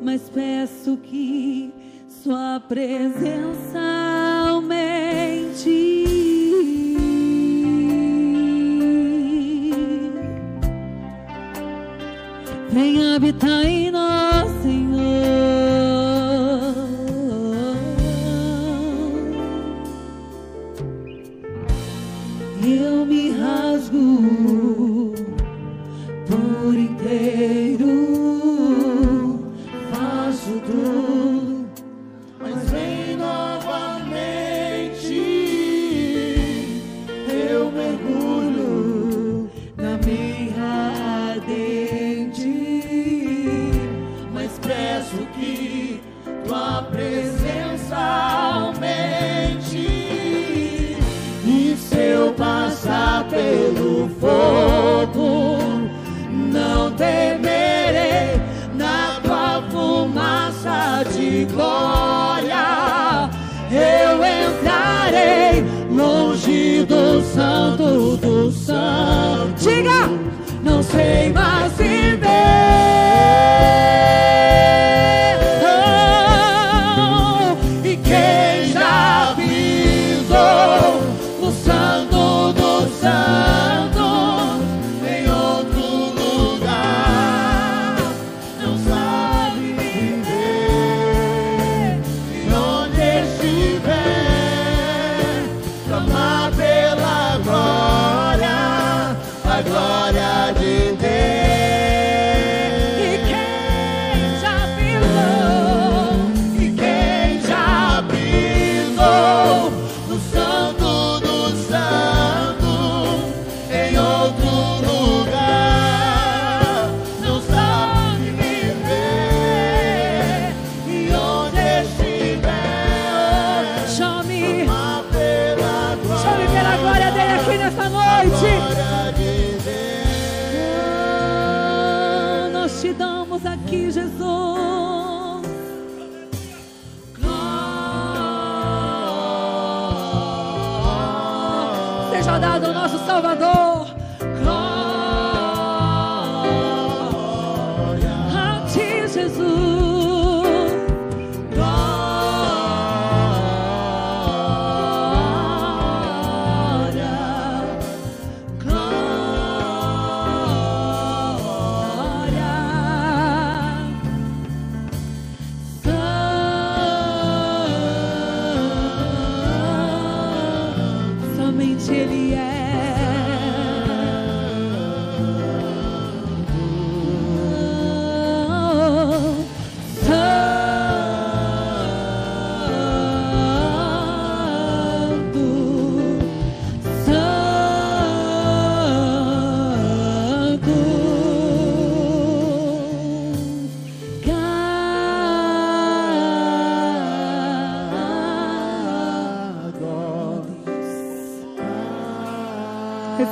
mas 0.02 0.28
peço 0.28 0.96
que 0.98 1.72
sua 2.08 2.60
presença 2.60 3.80
aumente. 4.48 6.04
Vem 12.70 13.14
habitar 13.14 13.64
em 13.64 13.90
nós, 13.90 14.50
Senhor. 14.62 14.83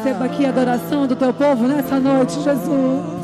Receba 0.03 0.25
aqui 0.25 0.45
a 0.45 0.49
adoração 0.49 1.07
do 1.07 1.15
teu 1.15 1.33
povo 1.33 1.69
nessa 1.69 2.01
noite, 2.01 2.33
Jesus. 2.41 3.22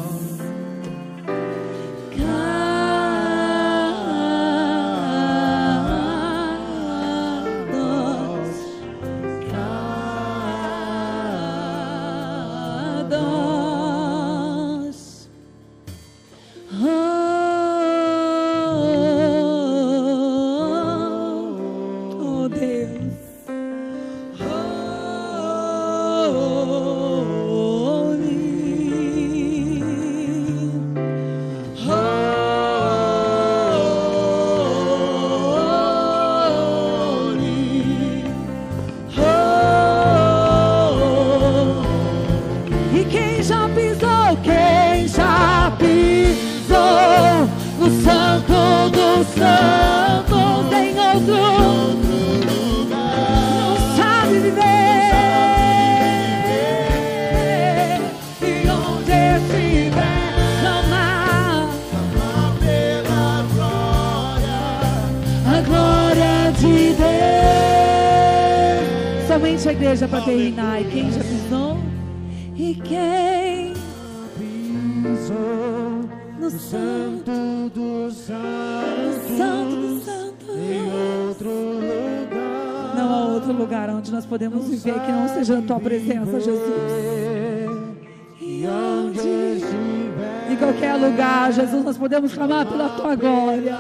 Podemos 92.29 92.35
clamar 92.35 92.67
pela 92.67 92.89
tua 92.91 93.15
glória, 93.15 93.75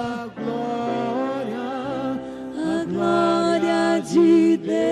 A 2.57 2.85
glória 2.85 4.01
de 4.01 4.57
Deus. 4.57 4.89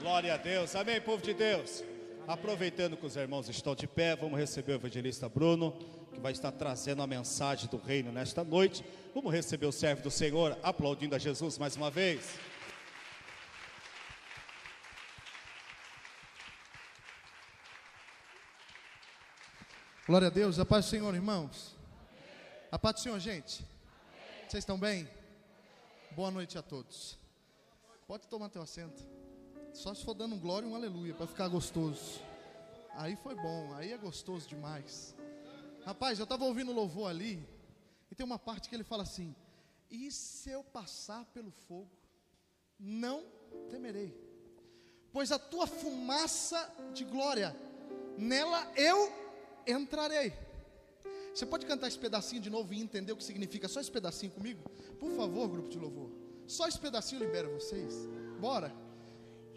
Glória 0.00 0.34
a 0.34 0.36
Deus. 0.36 0.76
Amém, 0.76 1.00
povo 1.00 1.22
de 1.22 1.34
Deus. 1.34 1.79
Aproveitando 2.30 2.96
que 2.96 3.04
os 3.04 3.16
irmãos 3.16 3.48
estão 3.48 3.74
de 3.74 3.88
pé, 3.88 4.14
vamos 4.14 4.38
receber 4.38 4.70
o 4.70 4.74
evangelista 4.76 5.28
Bruno, 5.28 5.72
que 6.12 6.20
vai 6.20 6.30
estar 6.30 6.52
trazendo 6.52 7.02
a 7.02 7.06
mensagem 7.06 7.68
do 7.68 7.76
reino 7.76 8.12
nesta 8.12 8.44
noite. 8.44 8.84
Vamos 9.12 9.32
receber 9.32 9.66
o 9.66 9.72
servo 9.72 10.00
do 10.00 10.12
Senhor, 10.12 10.56
aplaudindo 10.62 11.16
a 11.16 11.18
Jesus 11.18 11.58
mais 11.58 11.74
uma 11.74 11.90
vez. 11.90 12.38
Glória 20.06 20.28
a 20.28 20.30
Deus, 20.30 20.60
a 20.60 20.64
paz 20.64 20.84
do 20.84 20.90
Senhor, 20.90 21.12
irmãos. 21.12 21.74
A 22.70 22.78
paz 22.78 22.94
do 22.94 23.00
Senhor, 23.00 23.18
gente. 23.18 23.66
Vocês 24.46 24.62
estão 24.62 24.78
bem? 24.78 25.10
Boa 26.12 26.30
noite 26.30 26.56
a 26.56 26.62
todos. 26.62 27.18
Pode 28.06 28.28
tomar 28.28 28.50
teu 28.50 28.62
assento. 28.62 29.02
Só 29.72 29.94
se 29.94 30.04
for 30.04 30.14
dando 30.14 30.34
um 30.34 30.38
glória 30.38 30.66
e 30.66 30.70
um 30.70 30.74
aleluia 30.74 31.14
para 31.14 31.26
ficar 31.26 31.48
gostoso. 31.48 32.20
Aí 32.94 33.16
foi 33.16 33.34
bom, 33.34 33.72
aí 33.74 33.92
é 33.92 33.96
gostoso 33.96 34.48
demais. 34.48 35.14
Rapaz, 35.84 36.18
eu 36.18 36.24
estava 36.24 36.44
ouvindo 36.44 36.70
o 36.70 36.74
louvor 36.74 37.08
ali 37.08 37.42
e 38.10 38.14
tem 38.14 38.26
uma 38.26 38.38
parte 38.38 38.68
que 38.68 38.74
ele 38.74 38.84
fala 38.84 39.04
assim: 39.04 39.34
E 39.90 40.10
se 40.10 40.50
eu 40.50 40.62
passar 40.64 41.24
pelo 41.26 41.50
fogo, 41.50 41.90
não 42.78 43.24
temerei, 43.70 44.14
pois 45.12 45.30
a 45.32 45.38
tua 45.38 45.66
fumaça 45.66 46.70
de 46.92 47.04
glória, 47.04 47.56
nela 48.18 48.70
eu 48.76 49.12
entrarei. 49.66 50.32
Você 51.32 51.46
pode 51.46 51.64
cantar 51.64 51.86
esse 51.86 51.98
pedacinho 51.98 52.42
de 52.42 52.50
novo 52.50 52.74
e 52.74 52.80
entender 52.80 53.12
o 53.12 53.16
que 53.16 53.24
significa 53.24 53.68
só 53.68 53.80
esse 53.80 53.90
pedacinho 53.90 54.32
comigo? 54.32 54.68
Por 54.98 55.12
favor, 55.12 55.48
grupo 55.48 55.68
de 55.68 55.78
louvor. 55.78 56.10
Só 56.46 56.66
esse 56.66 56.78
pedacinho 56.78 57.22
libera 57.22 57.48
vocês. 57.48 57.94
Bora. 58.40 58.89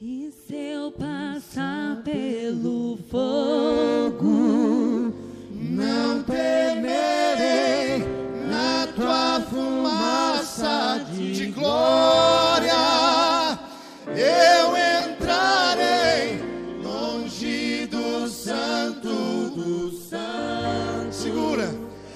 E 0.02 0.32
se 0.32 0.56
eu 0.56 0.92
passar 0.92 2.02
pelo 2.04 2.98
fogo, 3.10 5.14
Não 5.52 6.24
temerei 6.24 8.00
na 8.50 8.88
tua 8.96 9.40
fumaça 9.42 11.06
de 11.14 11.48
glória. 11.48 12.33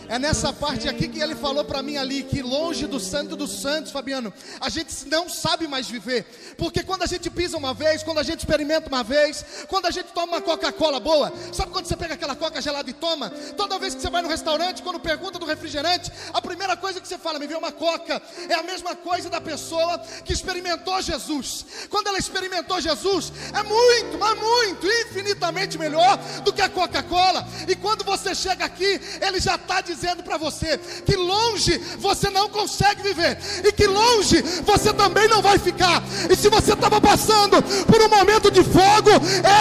É 0.10 0.18
nessa 0.18 0.54
parte 0.54 0.88
aqui 0.88 1.08
que 1.08 1.20
ele 1.20 1.36
falou 1.36 1.66
para 1.66 1.84
mim 1.84 1.98
ali 1.98 2.24
que 2.24 2.42
longe 2.42 2.88
do 2.88 2.98
santo 2.98 3.36
dos 3.36 3.62
santos, 3.62 3.92
Fabiano, 3.92 4.34
a 4.62 4.70
gente 4.70 5.06
não 5.08 5.28
sabe 5.28 5.68
mais 5.68 5.90
viver. 5.90 6.26
Porque 6.58 6.82
quando 6.82 7.04
a 7.04 7.06
gente 7.06 7.30
pisa 7.30 7.58
uma 7.58 7.74
vez, 7.74 8.04
quando 8.04 8.20
a 8.20 8.24
gente 8.24 8.40
experimenta 8.40 8.88
uma 8.88 9.04
vez, 9.04 9.44
quando 9.68 9.86
a 9.86 9.92
gente 9.92 10.14
toma 10.14 10.34
uma 10.34 10.42
Coca-Cola 10.42 11.00
boa, 11.00 11.34
sabe 11.52 11.72
quando 11.72 11.88
você 11.88 11.98
pega 11.98 12.14
aquela 12.14 12.36
Coca 12.36 12.62
gelada 12.62 12.90
e 12.90 12.94
toma? 12.94 13.30
Toda 13.58 13.78
vez 13.78 13.96
que 13.96 14.02
você 14.02 14.10
vai 14.10 14.22
no 14.22 14.30
restaurante, 14.30 14.82
quando 14.82 14.98
pergunta 15.00 15.38
do 15.38 15.46
refrigerante, 15.46 16.10
a 16.34 16.42
primeira 16.42 16.78
coisa 16.78 17.02
que 17.02 17.08
você 17.08 17.18
fala, 17.18 17.38
me 17.38 17.48
vê 17.48 17.56
uma 17.56 17.74
Coca, 17.74 18.22
é 18.48 18.54
a 18.54 18.64
mesma 18.64 18.96
coisa 18.96 19.30
da 19.30 19.42
pessoa 19.42 20.00
que 20.24 20.32
experimentou 20.32 21.02
Jesus. 21.02 21.66
Quando 21.90 22.08
ela 22.08 22.18
experimentou 22.18 22.80
Jesus, 22.80 23.34
é 23.54 23.62
muito, 23.62 24.18
mas 24.18 24.40
muito, 24.40 24.88
infinitamente 24.88 25.78
melhor 25.78 26.18
do 26.46 26.54
que 26.54 26.62
a 26.62 26.70
Coca-Cola. 26.70 27.46
E 27.68 27.76
quando 27.76 28.06
você 28.06 28.34
chega 28.34 28.64
aqui, 28.64 29.02
ele 29.22 29.42
já 29.42 29.56
está 29.56 29.82
dizendo 29.82 29.98
para 30.16 30.38
você 30.38 30.78
que 31.06 31.16
longe 31.16 31.78
você 32.00 32.30
não 32.30 32.50
consegue 32.50 33.02
viver 33.02 33.38
e 33.64 33.72
que 33.72 33.88
longe 33.88 34.42
você 34.64 34.94
também 34.94 35.28
não 35.28 35.42
vai 35.42 35.58
ficar. 35.58 36.04
E 36.30 36.36
se 36.36 36.50
você 36.50 36.74
estava 36.74 37.00
passando 37.02 37.62
por 37.86 38.02
um 38.02 38.10
momento 38.10 38.50
de 38.52 38.64
fogo, 38.64 39.10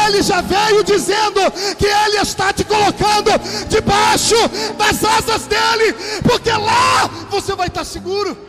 ele 0.06 0.22
já 0.22 0.40
veio 0.40 0.84
dizendo 0.84 1.40
que 1.78 1.86
ele 1.86 2.18
está 2.18 2.52
te 2.52 2.64
colocando 2.64 3.30
debaixo 3.68 4.36
das 4.76 5.04
asas 5.04 5.46
dele, 5.46 5.94
porque 6.22 6.50
lá 6.50 7.08
você 7.30 7.54
vai 7.54 7.68
estar 7.68 7.84
seguro. 7.84 8.45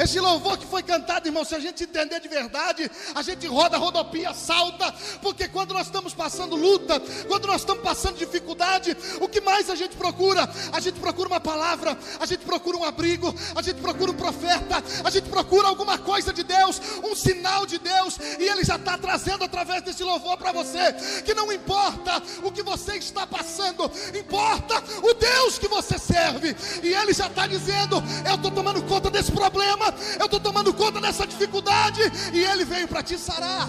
Esse 0.00 0.18
louvor 0.18 0.56
que 0.56 0.64
foi 0.64 0.82
cantado, 0.82 1.28
irmão, 1.28 1.44
se 1.44 1.54
a 1.54 1.60
gente 1.60 1.84
entender 1.84 2.20
de 2.20 2.28
verdade, 2.28 2.90
a 3.14 3.20
gente 3.20 3.46
roda, 3.46 3.76
rodopia, 3.76 4.32
salta, 4.32 4.90
porque 5.20 5.46
quando 5.46 5.74
nós 5.74 5.88
estamos 5.88 6.14
passando 6.14 6.56
luta, 6.56 6.98
quando 7.28 7.46
nós 7.46 7.60
estamos 7.60 7.82
passando 7.82 8.16
dificuldade, 8.16 8.96
o 9.20 9.28
que 9.28 9.42
mais 9.42 9.68
a 9.68 9.74
gente 9.74 9.96
procura? 9.96 10.48
A 10.72 10.80
gente 10.80 10.98
procura 10.98 11.28
uma 11.28 11.40
palavra, 11.40 11.98
a 12.18 12.24
gente 12.24 12.46
procura 12.46 12.78
um 12.78 12.84
abrigo, 12.84 13.34
a 13.54 13.60
gente 13.60 13.78
procura 13.82 14.10
um 14.10 14.14
profeta, 14.14 14.82
a 15.04 15.10
gente 15.10 15.28
procura 15.28 15.68
alguma 15.68 15.98
coisa 15.98 16.32
de 16.32 16.44
Deus, 16.44 16.80
um 17.04 17.14
sinal 17.14 17.66
de 17.66 17.78
Deus, 17.78 18.18
e 18.38 18.44
Ele 18.44 18.64
já 18.64 18.76
está 18.76 18.96
trazendo 18.96 19.44
através 19.44 19.82
desse 19.82 20.02
louvor 20.02 20.38
para 20.38 20.50
você, 20.50 20.94
que 21.26 21.34
não 21.34 21.52
importa 21.52 22.22
o 22.42 22.50
que 22.50 22.62
você 22.62 22.96
está 22.96 23.26
passando, 23.26 23.84
importa 24.18 24.82
o 25.02 25.12
Deus 25.12 25.58
que 25.58 25.68
você 25.68 25.98
serve, 26.54 26.88
e 26.88 26.94
Ele 26.94 27.12
já 27.12 27.26
está 27.26 27.46
dizendo: 27.46 27.96
Eu 28.28 28.36
estou 28.36 28.50
tomando 28.50 28.82
conta 28.84 29.10
desse 29.10 29.32
problema, 29.32 29.86
eu 30.18 30.24
estou 30.24 30.40
tomando 30.40 30.72
conta 30.74 31.00
dessa 31.00 31.26
dificuldade, 31.26 32.00
e 32.32 32.44
Ele 32.44 32.64
veio 32.64 32.88
para 32.88 33.02
te 33.02 33.18
sarar. 33.18 33.68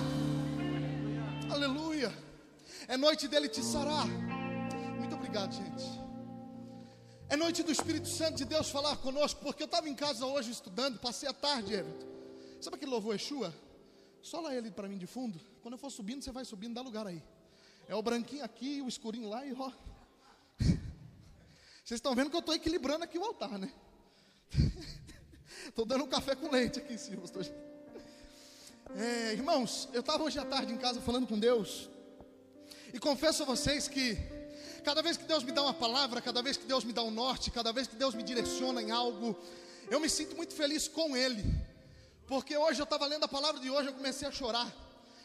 Aleluia. 1.50 2.12
É 2.88 2.98
noite 2.98 3.28
dele 3.28 3.48
te 3.48 3.64
sarar. 3.64 4.08
Muito 4.98 5.16
obrigado, 5.16 5.54
gente. 5.54 6.02
É 7.30 7.38
noite 7.38 7.64
do 7.64 7.72
Espírito 7.72 8.10
Santo 8.10 8.36
de 8.36 8.46
Deus 8.46 8.70
falar 8.70 8.98
conosco, 8.98 9.40
porque 9.42 9.64
eu 9.64 9.66
estava 9.66 9.88
em 9.88 9.96
casa 9.96 10.26
hoje 10.26 10.52
estudando, 10.52 11.00
passei 11.00 11.30
a 11.30 11.34
tarde, 11.34 11.74
Everton. 11.74 12.08
Sabe 12.60 12.76
aquele 12.76 12.92
louvor 12.92 13.16
Exua? 13.16 13.54
Sola 14.22 14.54
ele 14.54 14.70
para 14.70 14.88
mim 14.88 14.98
de 14.98 15.08
fundo. 15.08 15.40
Quando 15.62 15.76
eu 15.76 15.78
for 15.78 15.90
subindo, 15.90 16.22
você 16.22 16.32
vai 16.32 16.44
subindo, 16.44 16.76
dá 16.76 16.82
lugar 16.82 17.08
aí. 17.08 17.24
É 17.88 17.96
o 17.96 18.02
branquinho 18.02 18.44
aqui, 18.44 18.82
o 18.82 18.88
escurinho 18.88 19.30
lá 19.30 19.46
e 19.46 19.54
ó. 19.54 19.72
Vocês 21.92 22.00
estão 22.00 22.16
vendo 22.16 22.30
que 22.30 22.36
eu 22.38 22.40
estou 22.40 22.56
equilibrando 22.56 23.04
aqui 23.04 23.18
o 23.18 23.24
altar, 23.26 23.60
né? 23.60 23.70
Estou 25.68 25.84
dando 25.84 26.06
um 26.06 26.08
café 26.08 26.34
com 26.36 26.50
leite 26.50 26.80
aqui 26.80 26.94
em 26.94 26.98
cima. 26.98 27.26
Estou... 27.26 27.44
É, 28.96 29.34
irmãos, 29.34 29.90
eu 29.92 30.00
estava 30.00 30.24
hoje 30.24 30.40
à 30.40 30.46
tarde 30.46 30.72
em 30.72 30.78
casa 30.78 31.02
falando 31.02 31.28
com 31.28 31.38
Deus. 31.38 31.90
E 32.94 32.98
confesso 32.98 33.44
a 33.44 33.46
vocês 33.46 33.90
que 33.90 34.18
cada 34.86 35.02
vez 35.02 35.18
que 35.18 35.26
Deus 35.26 35.44
me 35.44 35.52
dá 35.52 35.64
uma 35.64 35.74
palavra, 35.74 36.22
cada 36.22 36.42
vez 36.42 36.56
que 36.56 36.64
Deus 36.64 36.86
me 36.86 36.94
dá 36.94 37.04
um 37.04 37.12
norte, 37.12 37.52
cada 37.52 37.74
vez 37.74 37.88
que 37.88 37.98
Deus 37.98 38.16
me 38.16 38.24
direciona 38.24 38.82
em 38.82 38.90
algo, 38.90 39.38
eu 39.90 40.00
me 40.00 40.08
sinto 40.08 40.34
muito 40.34 40.54
feliz 40.54 40.88
com 40.88 41.18
Ele. 41.18 41.44
Porque 42.26 42.56
hoje 42.56 42.80
eu 42.80 42.86
estava 42.86 43.06
lendo 43.06 43.26
a 43.26 43.28
palavra 43.28 43.60
de 43.60 43.70
hoje, 43.70 43.90
eu 43.90 43.94
comecei 43.94 44.26
a 44.26 44.32
chorar. 44.32 44.74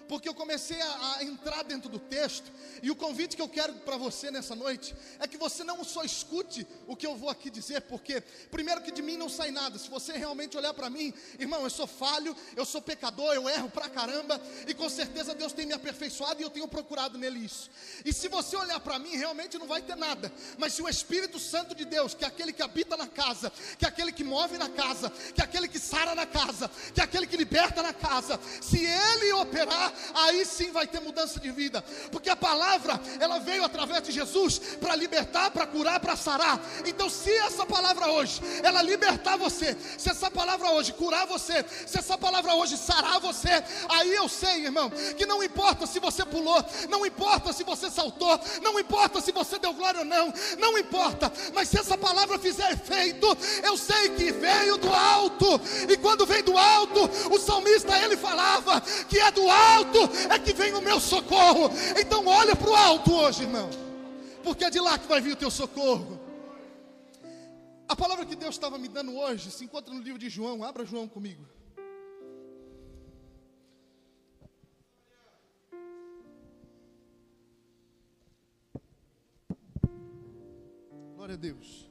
Porque 0.08 0.28
eu 0.28 0.34
comecei 0.34 0.80
a, 0.80 1.16
a 1.16 1.24
entrar 1.24 1.62
dentro 1.64 1.88
do 1.88 1.98
texto, 1.98 2.50
e 2.82 2.90
o 2.90 2.96
convite 2.96 3.36
que 3.36 3.42
eu 3.42 3.48
quero 3.48 3.72
para 3.74 3.96
você 3.96 4.30
nessa 4.30 4.54
noite 4.54 4.94
é 5.18 5.26
que 5.26 5.36
você 5.36 5.64
não 5.64 5.82
só 5.82 6.04
escute 6.04 6.66
o 6.86 6.94
que 6.94 7.06
eu 7.06 7.16
vou 7.16 7.28
aqui 7.30 7.50
dizer, 7.50 7.82
porque, 7.82 8.20
primeiro, 8.50 8.82
que 8.82 8.92
de 8.92 9.02
mim 9.02 9.16
não 9.16 9.28
sai 9.28 9.50
nada. 9.50 9.78
Se 9.78 9.88
você 9.88 10.12
realmente 10.12 10.56
olhar 10.56 10.74
para 10.74 10.88
mim, 10.88 11.12
irmão, 11.38 11.62
eu 11.62 11.70
sou 11.70 11.86
falho, 11.86 12.36
eu 12.54 12.64
sou 12.64 12.80
pecador, 12.80 13.34
eu 13.34 13.48
erro 13.48 13.68
pra 13.68 13.88
caramba, 13.88 14.40
e 14.66 14.74
com 14.74 14.88
certeza 14.88 15.34
Deus 15.34 15.52
tem 15.52 15.66
me 15.66 15.72
aperfeiçoado 15.72 16.40
e 16.40 16.44
eu 16.44 16.50
tenho 16.50 16.68
procurado 16.68 17.18
nele 17.18 17.40
isso. 17.44 17.70
E 18.04 18.12
se 18.12 18.28
você 18.28 18.56
olhar 18.56 18.80
para 18.80 18.98
mim, 18.98 19.16
realmente 19.16 19.58
não 19.58 19.66
vai 19.66 19.82
ter 19.82 19.96
nada, 19.96 20.32
mas 20.58 20.72
se 20.72 20.82
o 20.82 20.88
Espírito 20.88 21.38
Santo 21.38 21.74
de 21.74 21.84
Deus, 21.84 22.14
que 22.14 22.24
é 22.24 22.28
aquele 22.28 22.52
que 22.52 22.62
habita 22.62 22.96
na 22.96 23.06
casa, 23.06 23.52
que 23.78 23.84
é 23.84 23.88
aquele 23.88 24.12
que 24.12 24.24
move 24.24 24.56
na 24.58 24.68
casa, 24.68 25.10
que 25.34 25.40
é 25.40 25.44
aquele 25.44 25.68
que 25.68 25.78
sara 25.78 26.14
na 26.14 26.26
casa, 26.26 26.70
que 26.94 27.00
é 27.00 27.04
aquele 27.04 27.26
que 27.26 27.36
liberta 27.36 27.82
na 27.82 27.92
casa, 27.92 28.38
se 28.60 28.84
ele 28.84 29.32
operar, 29.32 29.92
aí 30.14 30.44
sim 30.44 30.70
vai 30.70 30.86
ter 30.86 31.00
mudança 31.00 31.38
de 31.40 31.50
vida, 31.50 31.82
porque 32.10 32.30
a 32.30 32.36
palavra, 32.36 33.00
ela 33.20 33.38
veio 33.38 33.64
através 33.64 34.02
de 34.02 34.12
Jesus 34.12 34.58
para 34.80 34.94
libertar, 34.96 35.50
para 35.50 35.66
curar, 35.66 36.00
para 36.00 36.16
sarar. 36.16 36.60
Então, 36.84 37.08
se 37.08 37.30
essa 37.30 37.64
palavra 37.66 38.08
hoje, 38.08 38.40
ela 38.62 38.82
libertar 38.82 39.36
você, 39.36 39.76
se 39.98 40.10
essa 40.10 40.30
palavra 40.30 40.70
hoje 40.70 40.92
curar 40.92 41.26
você, 41.26 41.64
se 41.86 41.98
essa 41.98 42.16
palavra 42.16 42.54
hoje 42.54 42.76
sarar 42.76 43.20
você, 43.20 43.62
aí 43.88 44.14
eu 44.14 44.28
sei, 44.28 44.64
irmão, 44.64 44.90
que 45.16 45.26
não 45.26 45.42
importa 45.42 45.86
se 45.86 45.98
você 45.98 46.24
pulou, 46.24 46.64
não 46.88 47.04
importa 47.04 47.52
se 47.52 47.64
você 47.64 47.90
saltou, 47.90 48.38
não 48.62 48.78
importa 48.78 49.20
se 49.20 49.32
você 49.32 49.58
deu 49.58 49.72
glória 49.74 50.00
ou 50.00 50.06
não, 50.06 50.32
não 50.58 50.78
importa, 50.78 51.32
mas 51.54 51.68
se 51.68 51.78
essa 51.78 51.96
palavra 51.96 52.38
fizer 52.38 52.72
efeito, 52.72 53.26
eu 53.62 53.76
sei 53.76 54.10
que 54.10 54.32
veio 54.32 54.76
do 54.76 54.92
alto, 54.92 55.60
e 55.88 55.96
quando 55.96 56.26
vem 56.26 56.42
do 56.42 56.56
alto, 56.56 57.10
o 57.30 57.38
salmista 57.38 57.96
ele 57.98 58.16
falava 58.16 58.80
que 59.08 59.18
é 59.18 59.30
do 59.30 59.48
alto 59.48 59.85
é 60.30 60.38
que 60.38 60.52
vem 60.52 60.74
o 60.74 60.82
meu 60.82 61.00
socorro. 61.00 61.70
Então 61.98 62.26
olha 62.26 62.54
para 62.54 62.70
o 62.70 62.74
alto 62.74 63.12
hoje, 63.12 63.42
irmão, 63.42 63.70
porque 64.42 64.64
é 64.64 64.70
de 64.70 64.80
lá 64.80 64.98
que 64.98 65.06
vai 65.06 65.20
vir 65.20 65.32
o 65.32 65.36
teu 65.36 65.50
socorro. 65.50 66.20
A 67.88 67.94
palavra 67.94 68.26
que 68.26 68.34
Deus 68.34 68.54
estava 68.54 68.78
me 68.78 68.88
dando 68.88 69.16
hoje 69.16 69.50
se 69.50 69.64
encontra 69.64 69.94
no 69.94 70.00
livro 70.00 70.18
de 70.18 70.28
João. 70.28 70.64
Abra 70.64 70.84
João 70.84 71.06
comigo. 71.06 71.46
Glória 81.14 81.34
a 81.34 81.38
Deus. 81.38 81.85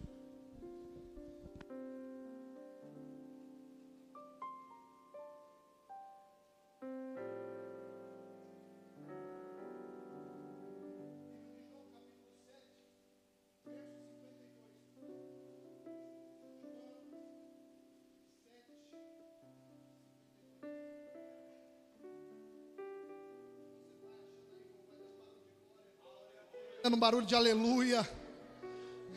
Um 26.94 27.00
barulho 27.00 27.26
de 27.26 27.34
aleluia. 27.34 28.08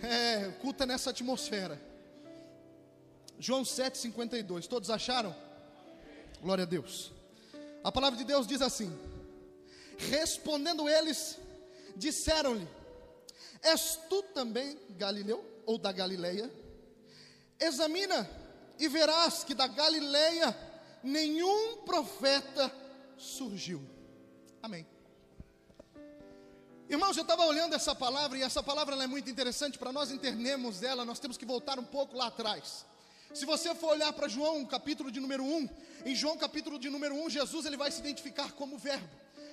É, 0.03 0.51
culta 0.61 0.87
nessa 0.87 1.11
atmosfera. 1.11 1.81
João 3.39 3.63
7,52. 3.63 4.67
Todos 4.67 4.91
acharam? 4.91 5.35
Glória 6.41 6.63
a 6.65 6.67
Deus. 6.67 7.13
A 7.83 7.93
palavra 7.93 8.17
de 8.17 8.25
Deus 8.25 8.47
diz 8.47 8.63
assim: 8.63 8.97
Respondendo 9.99 10.89
eles, 10.89 11.39
disseram-lhe: 11.97 12.67
És 13.63 13.99
tu 14.09 14.23
também 14.23 14.79
Galileu 14.91 15.45
ou 15.67 15.77
da 15.79 15.93
Galileia? 15.93 16.51
Examina 17.61 18.29
e 18.79 18.89
verás 18.89 19.43
que 19.43 19.55
da 19.55 19.67
Galileia 19.67 20.57
nenhum 21.03 21.79
profeta 21.79 22.73
surgiu. 23.17 23.83
Amém. 24.63 24.87
Irmãos, 26.89 27.19
eu 27.19 27.23
estava 27.23 27.45
olhando 27.45 27.75
essa 27.75 27.95
palavra 27.95 28.39
e 28.39 28.43
essa 28.43 28.63
palavra 28.63 28.97
é 29.03 29.07
muito 29.07 29.29
interessante 29.29 29.77
para 29.77 29.93
nós 29.93 30.11
entendermos 30.11 30.83
ela, 30.83 31.05
nós 31.05 31.19
temos 31.19 31.37
que 31.37 31.45
voltar 31.45 31.79
um 31.79 31.85
pouco 31.85 32.17
lá 32.17 32.29
atrás. 32.29 32.87
Se 33.35 33.45
você 33.45 33.75
for 33.75 33.91
olhar 33.91 34.11
para 34.15 34.27
João, 34.27 34.65
capítulo 34.65 35.11
de 35.11 35.21
número 35.21 35.45
1, 35.45 35.69
em 36.07 36.15
João 36.15 36.39
capítulo 36.39 36.79
de 36.79 36.89
número 36.89 37.15
1, 37.15 37.29
Jesus 37.29 37.67
ele 37.67 37.77
vai 37.77 37.91
se 37.91 38.01
identificar 38.01 38.53
como 38.53 38.79
verbo. 38.79 39.07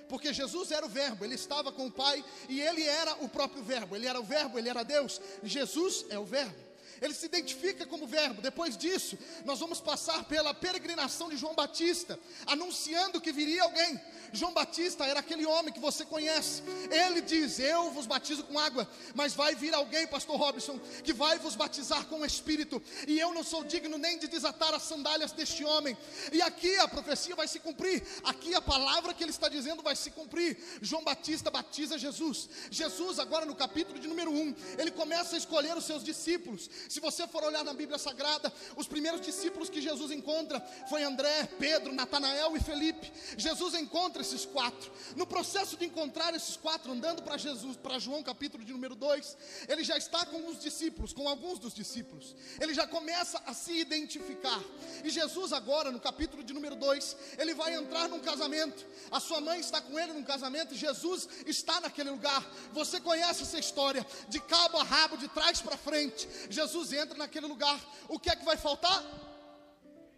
Porque 0.08 0.32
Jesus 0.32 0.70
era 0.70 0.86
o 0.86 0.88
verbo, 0.88 1.26
ele 1.26 1.34
estava 1.34 1.70
com 1.70 1.88
o 1.88 1.92
Pai 1.92 2.24
e 2.48 2.58
ele 2.58 2.84
era 2.84 3.14
o 3.22 3.28
próprio 3.28 3.62
verbo. 3.62 3.94
Ele 3.94 4.06
era 4.06 4.18
o 4.18 4.24
verbo, 4.24 4.58
ele 4.58 4.70
era 4.70 4.82
Deus. 4.82 5.20
Jesus 5.42 6.06
é 6.08 6.18
o 6.18 6.24
verbo 6.24 6.65
ele 7.00 7.14
se 7.14 7.26
identifica 7.26 7.86
como 7.86 8.06
verbo. 8.06 8.42
Depois 8.42 8.76
disso, 8.76 9.18
nós 9.44 9.60
vamos 9.60 9.80
passar 9.80 10.24
pela 10.24 10.54
peregrinação 10.54 11.28
de 11.28 11.36
João 11.36 11.54
Batista, 11.54 12.18
anunciando 12.46 13.20
que 13.20 13.32
viria 13.32 13.62
alguém. 13.62 14.00
João 14.32 14.52
Batista 14.52 15.04
era 15.04 15.20
aquele 15.20 15.46
homem 15.46 15.72
que 15.72 15.80
você 15.80 16.04
conhece. 16.04 16.62
Ele 16.90 17.20
diz: 17.20 17.58
Eu 17.58 17.90
vos 17.90 18.06
batizo 18.06 18.44
com 18.44 18.58
água, 18.58 18.88
mas 19.14 19.34
vai 19.34 19.54
vir 19.54 19.74
alguém, 19.74 20.06
Pastor 20.06 20.36
Robson, 20.36 20.78
que 21.04 21.12
vai 21.12 21.38
vos 21.38 21.54
batizar 21.54 22.06
com 22.06 22.20
o 22.20 22.26
Espírito, 22.26 22.82
e 23.06 23.18
eu 23.18 23.32
não 23.32 23.42
sou 23.42 23.64
digno 23.64 23.98
nem 23.98 24.18
de 24.18 24.28
desatar 24.28 24.74
as 24.74 24.82
sandálias 24.82 25.32
deste 25.32 25.64
homem. 25.64 25.96
E 26.32 26.42
aqui 26.42 26.76
a 26.78 26.88
profecia 26.88 27.34
vai 27.34 27.48
se 27.48 27.60
cumprir, 27.60 28.02
aqui 28.24 28.54
a 28.54 28.60
palavra 28.60 29.14
que 29.14 29.22
ele 29.22 29.30
está 29.30 29.48
dizendo 29.48 29.82
vai 29.82 29.96
se 29.96 30.10
cumprir. 30.10 30.56
João 30.80 31.04
Batista 31.04 31.50
batiza 31.50 31.98
Jesus. 31.98 32.48
Jesus, 32.70 33.18
agora 33.18 33.46
no 33.46 33.54
capítulo 33.54 33.98
de 33.98 34.08
número 34.08 34.30
1, 34.30 34.54
ele 34.78 34.90
começa 34.90 35.34
a 35.34 35.38
escolher 35.38 35.76
os 35.76 35.84
seus 35.84 36.02
discípulos. 36.02 36.68
Se 36.88 37.00
você 37.00 37.26
for 37.26 37.42
olhar 37.44 37.64
na 37.64 37.72
Bíblia 37.72 37.98
Sagrada, 37.98 38.52
os 38.76 38.86
primeiros 38.86 39.20
discípulos 39.20 39.68
que 39.68 39.80
Jesus 39.80 40.10
encontra 40.10 40.60
foi 40.88 41.02
André, 41.02 41.48
Pedro, 41.58 41.92
Natanael 41.92 42.56
e 42.56 42.60
Felipe. 42.60 43.12
Jesus 43.36 43.74
encontra 43.74 44.22
esses 44.22 44.44
quatro. 44.44 44.90
No 45.14 45.26
processo 45.26 45.76
de 45.76 45.84
encontrar 45.84 46.34
esses 46.34 46.56
quatro, 46.56 46.92
andando 46.92 47.22
para 47.22 47.36
Jesus, 47.36 47.76
para 47.76 47.98
João 47.98 48.22
capítulo 48.22 48.64
de 48.64 48.72
número 48.72 48.94
2, 48.94 49.36
ele 49.68 49.84
já 49.84 49.96
está 49.96 50.26
com 50.26 50.48
os 50.48 50.60
discípulos, 50.60 51.12
com 51.12 51.28
alguns 51.28 51.58
dos 51.58 51.74
discípulos. 51.74 52.34
Ele 52.60 52.74
já 52.74 52.86
começa 52.86 53.42
a 53.46 53.54
se 53.54 53.72
identificar. 53.72 54.62
E 55.04 55.10
Jesus 55.10 55.52
agora, 55.52 55.90
no 55.90 56.00
capítulo 56.00 56.42
de 56.42 56.52
número 56.52 56.76
2, 56.76 57.16
ele 57.38 57.54
vai 57.54 57.74
entrar 57.74 58.08
num 58.08 58.20
casamento. 58.20 58.84
A 59.10 59.20
sua 59.20 59.40
mãe 59.40 59.60
está 59.60 59.80
com 59.80 59.98
ele 59.98 60.12
num 60.12 60.24
casamento 60.24 60.74
e 60.74 60.76
Jesus 60.76 61.28
está 61.46 61.80
naquele 61.80 62.10
lugar. 62.10 62.44
Você 62.72 63.00
conhece 63.00 63.42
essa 63.42 63.58
história, 63.58 64.06
de 64.28 64.40
cabo 64.40 64.78
a 64.78 64.84
rabo, 64.84 65.16
de 65.16 65.28
trás 65.28 65.60
para 65.60 65.76
frente. 65.76 66.28
Jesus 66.50 66.75
Jesus 66.76 66.92
entra 66.92 67.16
naquele 67.16 67.46
lugar, 67.46 67.80
o 68.08 68.18
que 68.18 68.28
é 68.28 68.36
que 68.36 68.44
vai 68.44 68.56
faltar? 68.56 69.02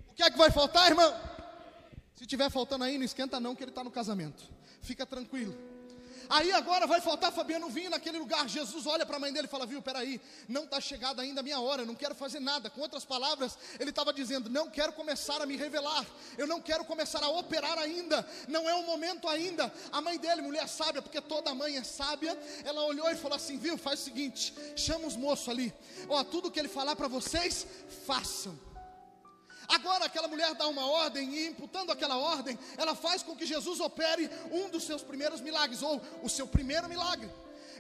O 0.09 0.15
que 0.15 0.23
é 0.23 0.31
que 0.31 0.39
vai 0.39 0.51
faltar, 0.51 0.89
irmão? 0.89 1.15
Se 2.17 2.27
tiver 2.27 2.51
faltando 2.51 2.85
aí, 2.85 2.99
não 2.99 3.05
esquenta 3.05 3.39
não, 3.39 3.55
que 3.55 3.63
ele 3.63 3.71
está 3.71 3.85
no 3.85 3.91
casamento. 3.91 4.43
Fica 4.83 5.07
tranquilo. 5.07 5.57
Aí 6.29 6.53
agora 6.53 6.87
vai 6.87 7.01
faltar 7.01 7.33
Fabiano 7.33 7.69
vir 7.71 7.89
naquele 7.89 8.19
lugar. 8.19 8.47
Jesus 8.49 8.87
olha 8.87 9.07
para 9.07 9.17
a 9.17 9.21
mãe 9.21 9.33
dele 9.33 9.47
e 9.47 9.51
fala: 9.51 9.65
Viu, 9.65 9.81
peraí, 9.81 10.21
não 10.47 10.65
está 10.65 10.81
chegada 10.81 11.23
ainda 11.23 11.41
a 11.41 11.43
minha 11.43 11.59
hora, 11.59 11.85
não 11.85 11.95
quero 11.95 12.15
fazer 12.15 12.39
nada. 12.39 12.69
Com 12.69 12.83
outras 12.83 13.05
palavras, 13.05 13.59
ele 13.81 13.91
estava 13.91 14.13
dizendo: 14.13 14.51
Não 14.51 14.69
quero 14.69 14.93
começar 14.93 15.41
a 15.41 15.47
me 15.47 15.57
revelar, 15.57 16.05
eu 16.37 16.47
não 16.47 16.61
quero 16.61 16.85
começar 16.85 17.23
a 17.23 17.29
operar 17.29 17.79
ainda, 17.79 18.27
não 18.47 18.69
é 18.69 18.75
o 18.75 18.85
momento 18.85 19.27
ainda. 19.27 19.73
A 19.91 20.01
mãe 20.01 20.19
dele, 20.19 20.43
mulher 20.43 20.69
sábia, 20.69 21.01
porque 21.01 21.21
toda 21.21 21.55
mãe 21.55 21.77
é 21.77 21.83
sábia, 21.83 22.39
ela 22.65 22.83
olhou 22.83 23.11
e 23.11 23.17
falou 23.17 23.37
assim: 23.37 23.57
Viu, 23.57 23.79
faz 23.79 24.01
o 24.01 24.05
seguinte, 24.05 24.55
chama 24.77 25.07
os 25.07 25.17
moços 25.17 25.49
ali, 25.49 25.73
ó, 26.09 26.23
tudo 26.25 26.51
que 26.51 26.59
ele 26.59 26.69
falar 26.69 26.95
para 26.95 27.09
vocês, 27.09 27.67
façam. 28.07 28.68
Agora 29.69 30.07
aquela 30.07 30.29
mulher 30.29 30.55
dá 30.55 30.67
uma 30.67 30.87
ordem 30.87 31.29
e 31.35 31.47
imputando 31.49 31.93
aquela 31.93 32.17
ordem, 32.17 32.59
ela 32.79 32.95
faz 32.95 33.23
com 33.23 33.37
que 33.37 33.45
Jesus 33.45 33.81
opere 33.81 34.31
um 34.51 34.71
dos 34.71 34.85
seus 34.85 35.03
primeiros 35.03 35.43
milagres 35.43 35.83
ou 35.83 36.01
o 36.23 36.29
seu 36.29 36.47
primeiro 36.47 36.89
milagre. 36.89 37.31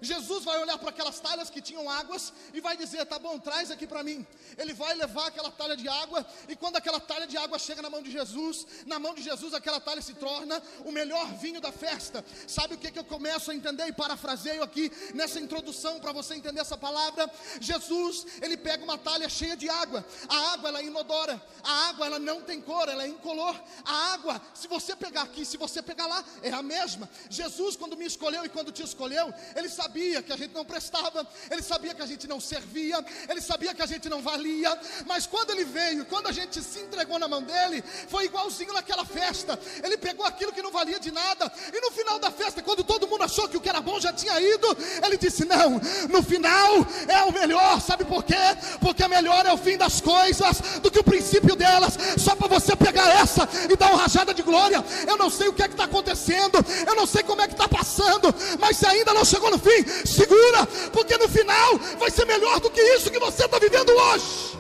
Jesus 0.01 0.45
vai 0.45 0.59
olhar 0.61 0.79
para 0.79 0.91
aquelas 0.91 1.19
talhas 1.21 1.51
que 1.51 1.61
tinham 1.61 1.89
águas 1.91 2.33
e 2.53 2.61
vai 2.61 2.77
dizer: 2.77 3.05
Tá 3.07 3.19
bom, 3.19 3.39
traz 3.39 3.71
aqui 3.71 3.87
para 3.87 4.03
mim. 4.03 4.27
Ele 4.57 4.73
vai 4.73 4.95
levar 4.95 5.27
aquela 5.27 5.51
talha 5.51 5.77
de 5.77 5.89
água, 5.89 6.27
e 6.49 6.57
quando 6.57 6.77
aquela 6.77 7.01
talha 7.01 7.27
de 7.27 7.37
água 7.37 7.59
chega 7.59 7.83
na 7.83 7.91
mão 7.91 8.03
de 8.03 8.11
Jesus, 8.11 8.67
na 8.87 8.99
mão 8.99 9.15
de 9.15 9.23
Jesus 9.23 9.55
aquela 9.55 9.81
talha 9.81 10.01
se 10.01 10.15
torna 10.15 10.63
o 10.85 10.93
melhor 10.93 11.27
vinho 11.35 11.61
da 11.61 11.73
festa. 11.73 12.25
Sabe 12.47 12.75
o 12.75 12.79
que, 12.79 12.91
que 12.91 12.99
eu 12.99 13.05
começo 13.05 13.51
a 13.51 13.55
entender 13.55 13.87
e 13.87 13.93
parafraseio 13.93 14.63
aqui 14.63 14.91
nessa 15.15 15.41
introdução 15.41 16.01
para 16.01 16.13
você 16.13 16.35
entender 16.35 16.61
essa 16.61 16.77
palavra? 16.77 17.31
Jesus, 17.61 18.27
ele 18.41 18.57
pega 18.57 18.85
uma 18.85 18.99
talha 18.99 19.29
cheia 19.29 19.57
de 19.57 19.69
água, 19.69 20.05
a 20.29 20.53
água 20.53 20.69
ela 20.69 20.81
é 20.81 20.85
inodora, 20.85 21.43
a 21.63 21.89
água 21.89 22.07
ela 22.07 22.19
não 22.19 22.43
tem 22.43 22.61
cor, 22.61 22.89
ela 22.89 23.05
é 23.05 23.09
incolor. 23.09 23.55
A 23.85 24.13
água, 24.15 24.41
se 24.55 24.69
você 24.69 24.95
pegar 24.95 25.23
aqui, 25.23 25.45
se 25.45 25.57
você 25.57 25.83
pegar 25.83 26.07
lá, 26.07 26.25
é 26.43 26.51
a 26.51 26.63
mesma. 26.63 27.09
Jesus, 27.29 27.77
quando 27.77 27.97
me 27.97 28.07
escolheu 28.07 28.45
e 28.45 28.49
quando 28.49 28.73
te 28.73 28.83
escolheu, 28.83 29.33
ele 29.57 29.69
sabe 29.69 29.88
sabia 29.89 30.23
que 30.23 30.33
a 30.33 30.37
gente 30.37 30.55
não 30.55 30.67
prestava, 30.67 31.27
ele 31.51 31.63
sabia 31.63 31.95
que 31.95 32.03
a 32.03 32.07
gente 32.07 32.29
não 32.29 32.39
servia, 32.39 33.03
ele 33.27 33.41
sabia 33.41 33.75
que 33.75 33.81
a 33.81 33.87
gente 33.87 34.07
não 34.09 34.21
valia, 34.21 34.79
mas 35.07 35.27
quando 35.27 35.51
ele 35.51 35.65
veio, 35.65 36.05
quando 36.05 36.27
a 36.27 36.33
gente 36.33 36.63
se 36.63 36.81
entregou 36.81 37.19
na 37.19 37.27
mão 37.27 37.43
dele, 37.43 37.83
foi 38.09 38.27
igualzinho 38.27 38.75
naquela 38.75 39.07
festa. 39.07 39.59
Ele 39.83 39.97
pegou 39.97 40.27
aquilo 40.27 40.53
que 40.53 40.61
não 40.61 40.71
valia 40.71 41.01
de 41.01 41.11
nada, 41.11 41.51
e 41.73 41.81
no 41.81 41.91
final 41.91 42.19
da 42.19 42.31
festa, 42.31 42.63
quando 42.63 42.85
todo 42.85 43.09
mundo 43.09 43.25
achou 43.25 43.49
que 43.49 43.57
o 43.57 43.61
que 43.63 43.69
era 43.69 43.81
bom 43.81 43.99
já 43.99 44.13
tinha 44.13 44.39
ido, 44.39 44.77
ele 45.03 45.17
disse: 45.17 45.47
Não, 45.47 45.81
no 46.11 46.23
final 46.23 46.87
é 47.09 47.23
o 47.23 47.33
melhor, 47.33 47.81
sabe 47.81 48.05
por 48.05 48.23
quê? 48.23 48.35
Porque 48.81 49.09
melhor 49.09 49.47
é 49.47 49.53
o 49.53 49.57
fim 49.57 49.79
das 49.79 50.03
coisas 50.03 50.61
do 50.83 50.91
que 50.91 50.99
o 50.99 51.05
princípio 51.05 51.57
delas, 51.57 51.97
só 52.19 52.37
para 52.37 52.47
você 52.47 52.77
pegar 52.77 53.09
essa 53.09 53.49
e 53.71 53.77
dar 53.77 53.89
uma 53.89 54.03
rajada 54.03 54.35
de 54.35 54.43
glória. 54.43 54.85
Eu 55.07 55.17
não 55.17 55.31
sei 55.31 55.49
o 55.49 55.53
que 55.55 55.63
é 55.63 55.69
que 55.69 55.75
está 55.75 55.85
acontecendo, 55.85 56.59
eu 56.87 56.95
não 56.95 57.07
sei 57.07 57.23
como 57.23 57.41
é 57.41 57.47
que 57.49 57.55
está 57.55 57.67
passando, 57.67 58.35
mas 58.61 58.77
se 58.77 58.87
ainda 58.87 59.15
não 59.15 59.25
chegou 59.25 59.51
no 59.51 59.59
fim, 59.59 59.78
segura, 60.05 60.67
porque 60.93 61.17
no 61.17 61.29
final 61.29 61.79
vai 61.99 62.11
ser 62.11 62.25
melhor 62.27 62.61
do 62.61 62.71
que 62.71 62.81
isso 62.81 63.11
que 63.11 63.19
você 63.19 63.45
está 63.45 63.59
vivendo 63.59 63.91
hoje. 63.91 64.59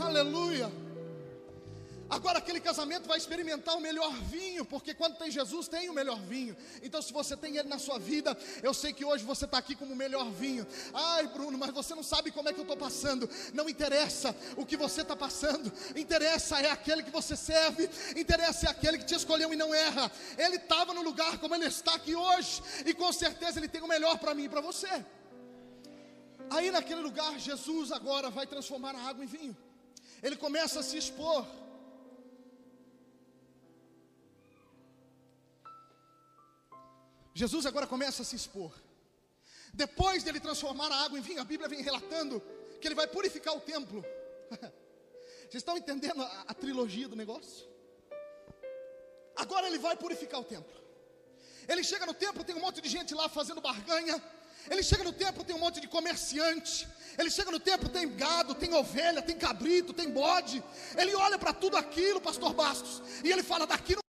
Aleluia. 0.00 0.77
Agora 2.10 2.38
aquele 2.38 2.58
casamento 2.58 3.06
vai 3.06 3.18
experimentar 3.18 3.76
o 3.76 3.80
melhor 3.80 4.12
vinho, 4.22 4.64
porque 4.64 4.94
quando 4.94 5.16
tem 5.16 5.30
Jesus 5.30 5.68
tem 5.68 5.90
o 5.90 5.92
melhor 5.92 6.18
vinho. 6.20 6.56
Então, 6.82 7.02
se 7.02 7.12
você 7.12 7.36
tem 7.36 7.58
ele 7.58 7.68
na 7.68 7.78
sua 7.78 7.98
vida, 7.98 8.36
eu 8.62 8.72
sei 8.72 8.94
que 8.94 9.04
hoje 9.04 9.24
você 9.24 9.44
está 9.44 9.58
aqui 9.58 9.74
como 9.74 9.92
o 9.92 9.96
melhor 9.96 10.30
vinho. 10.30 10.66
Ai, 10.94 11.26
Bruno, 11.26 11.58
mas 11.58 11.70
você 11.70 11.94
não 11.94 12.02
sabe 12.02 12.30
como 12.30 12.48
é 12.48 12.52
que 12.52 12.60
eu 12.60 12.62
estou 12.62 12.76
passando. 12.76 13.28
Não 13.52 13.68
interessa 13.68 14.34
o 14.56 14.64
que 14.64 14.76
você 14.76 15.02
está 15.02 15.14
passando, 15.14 15.70
interessa 15.94 16.60
é 16.60 16.70
aquele 16.70 17.02
que 17.02 17.10
você 17.10 17.36
serve, 17.36 17.90
interessa 18.16 18.66
é 18.66 18.70
aquele 18.70 18.98
que 18.98 19.04
te 19.04 19.14
escolheu 19.14 19.52
e 19.52 19.56
não 19.56 19.74
erra. 19.74 20.10
Ele 20.38 20.56
estava 20.56 20.94
no 20.94 21.02
lugar 21.02 21.36
como 21.38 21.54
ele 21.54 21.66
está 21.66 21.94
aqui 21.94 22.14
hoje, 22.14 22.62
e 22.86 22.94
com 22.94 23.12
certeza 23.12 23.58
ele 23.58 23.68
tem 23.68 23.82
o 23.82 23.88
melhor 23.88 24.18
para 24.18 24.34
mim 24.34 24.44
e 24.44 24.48
para 24.48 24.62
você. 24.62 25.04
Aí 26.50 26.70
naquele 26.70 27.02
lugar, 27.02 27.38
Jesus 27.38 27.92
agora 27.92 28.30
vai 28.30 28.46
transformar 28.46 28.94
a 28.94 29.08
água 29.08 29.22
em 29.22 29.28
vinho. 29.28 29.56
Ele 30.22 30.36
começa 30.36 30.80
a 30.80 30.82
se 30.82 30.96
expor. 30.96 31.46
Jesus 37.34 37.66
agora 37.66 37.86
começa 37.86 38.22
a 38.22 38.24
se 38.24 38.36
expor. 38.36 38.72
Depois 39.72 40.22
dele 40.22 40.40
transformar 40.40 40.90
a 40.90 41.04
água 41.04 41.18
em 41.18 41.22
vinho, 41.22 41.40
a 41.40 41.44
Bíblia 41.44 41.68
vem 41.68 41.82
relatando 41.82 42.42
que 42.80 42.88
ele 42.88 42.94
vai 42.94 43.06
purificar 43.06 43.54
o 43.56 43.60
templo. 43.60 44.04
Vocês 45.48 45.62
estão 45.62 45.76
entendendo 45.76 46.22
a, 46.22 46.44
a 46.48 46.54
trilogia 46.54 47.08
do 47.08 47.16
negócio? 47.16 47.66
Agora 49.36 49.66
ele 49.66 49.78
vai 49.78 49.96
purificar 49.96 50.40
o 50.40 50.44
templo. 50.44 50.76
Ele 51.68 51.84
chega 51.84 52.06
no 52.06 52.14
templo, 52.14 52.42
tem 52.42 52.56
um 52.56 52.60
monte 52.60 52.80
de 52.80 52.88
gente 52.88 53.14
lá 53.14 53.28
fazendo 53.28 53.60
barganha. 53.60 54.22
Ele 54.70 54.82
chega 54.82 55.04
no 55.04 55.12
templo, 55.12 55.44
tem 55.44 55.54
um 55.54 55.58
monte 55.58 55.80
de 55.80 55.88
comerciante. 55.88 56.88
Ele 57.16 57.30
chega 57.30 57.50
no 57.50 57.60
templo, 57.60 57.88
tem 57.88 58.08
gado, 58.16 58.54
tem 58.54 58.74
ovelha, 58.74 59.22
tem 59.22 59.36
cabrito, 59.36 59.92
tem 59.92 60.10
bode. 60.10 60.62
Ele 60.96 61.14
olha 61.14 61.38
para 61.38 61.52
tudo 61.52 61.76
aquilo, 61.76 62.20
pastor 62.20 62.52
Bastos, 62.52 63.02
e 63.24 63.30
ele 63.30 63.42
fala: 63.42 63.66
daqui 63.66 63.94
não 63.94 64.07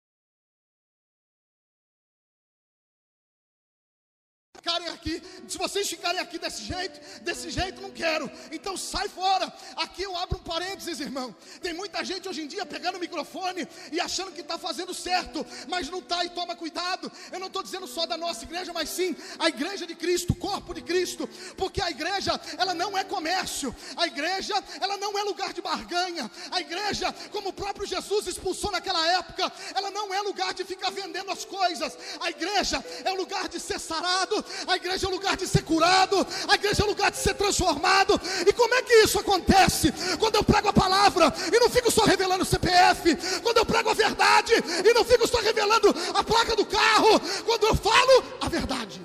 vocês 5.83 5.89
ficarem 5.89 6.19
aqui 6.19 6.39
desse 6.39 6.63
jeito, 6.63 6.99
desse 7.21 7.49
jeito 7.49 7.81
não 7.81 7.91
quero. 7.91 8.31
Então 8.51 8.77
sai 8.77 9.09
fora. 9.09 9.51
Aqui 9.75 10.03
eu 10.03 10.15
abro 10.15 10.37
um 10.39 10.43
parênteses, 10.43 10.99
irmão. 10.99 11.35
Tem 11.61 11.73
muita 11.73 12.03
gente 12.03 12.27
hoje 12.27 12.41
em 12.41 12.47
dia 12.47 12.65
pegando 12.65 12.95
o 12.95 12.99
microfone 12.99 13.67
e 13.91 13.99
achando 13.99 14.31
que 14.31 14.41
está 14.41 14.57
fazendo 14.57 14.93
certo, 14.93 15.45
mas 15.67 15.89
não 15.89 15.99
está 15.99 16.23
e 16.23 16.29
toma 16.29 16.55
cuidado. 16.55 17.11
Eu 17.31 17.39
não 17.39 17.47
estou 17.47 17.61
dizendo 17.61 17.85
só 17.85 18.05
da 18.05 18.17
nossa 18.17 18.45
igreja, 18.45 18.71
mas 18.73 18.89
sim 18.89 19.15
a 19.37 19.49
igreja 19.49 19.85
de 19.85 19.95
Cristo, 19.95 20.33
o 20.33 20.35
corpo 20.35 20.73
de 20.73 20.81
Cristo, 20.81 21.27
porque 21.57 21.81
a 21.81 21.89
igreja 21.89 22.39
ela 22.57 22.73
não 22.73 22.97
é 22.97 23.03
comércio, 23.03 23.75
a 23.97 24.07
igreja 24.07 24.55
ela 24.79 24.97
não 24.97 25.17
é 25.17 25.23
lugar 25.23 25.53
de 25.53 25.61
barganha, 25.61 26.31
a 26.51 26.61
igreja, 26.61 27.13
como 27.31 27.49
o 27.49 27.53
próprio 27.53 27.85
Jesus 27.85 28.27
expulsou 28.27 28.71
naquela 28.71 29.05
época, 29.07 29.51
ela 29.75 29.91
não 29.91 30.13
é 30.13 30.21
lugar 30.21 30.53
de 30.53 30.63
ficar 30.63 30.91
vendendo 30.91 31.31
as 31.31 31.43
coisas, 31.43 31.97
a 32.21 32.29
igreja 32.29 32.83
é 33.03 33.11
o 33.11 33.15
lugar 33.15 33.47
de 33.49 33.59
ser 33.59 33.79
sarado, 33.79 34.43
a 34.67 34.75
igreja 34.75 35.07
é 35.07 35.09
o 35.09 35.11
lugar 35.11 35.35
de 35.35 35.47
ser 35.47 35.63
a 35.81 36.55
igreja 36.55 36.83
é 36.83 36.85
lugar 36.85 37.11
de 37.11 37.17
ser 37.17 37.33
transformado. 37.35 38.19
E 38.47 38.53
como 38.53 38.73
é 38.75 38.81
que 38.81 38.93
isso 39.03 39.19
acontece? 39.19 39.91
Quando 40.19 40.35
eu 40.35 40.43
prego 40.43 40.69
a 40.69 40.73
palavra 40.73 41.33
e 41.51 41.59
não 41.59 41.69
fico 41.69 41.89
só 41.91 42.03
revelando 42.03 42.43
o 42.43 42.45
CPF, 42.45 43.15
quando 43.41 43.57
eu 43.57 43.65
prego 43.65 43.89
a 43.89 43.93
verdade 43.93 44.53
e 44.53 44.93
não 44.93 45.05
fico 45.05 45.27
só 45.27 45.39
revelando 45.39 45.93
a 46.13 46.23
placa 46.23 46.55
do 46.55 46.65
carro, 46.65 47.19
quando 47.45 47.67
eu 47.67 47.75
falo 47.75 48.23
a 48.41 48.49
verdade. 48.49 49.01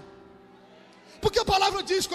Porque 1.21 1.39
a 1.39 1.45
palavra 1.45 1.83
diz: 1.83 2.09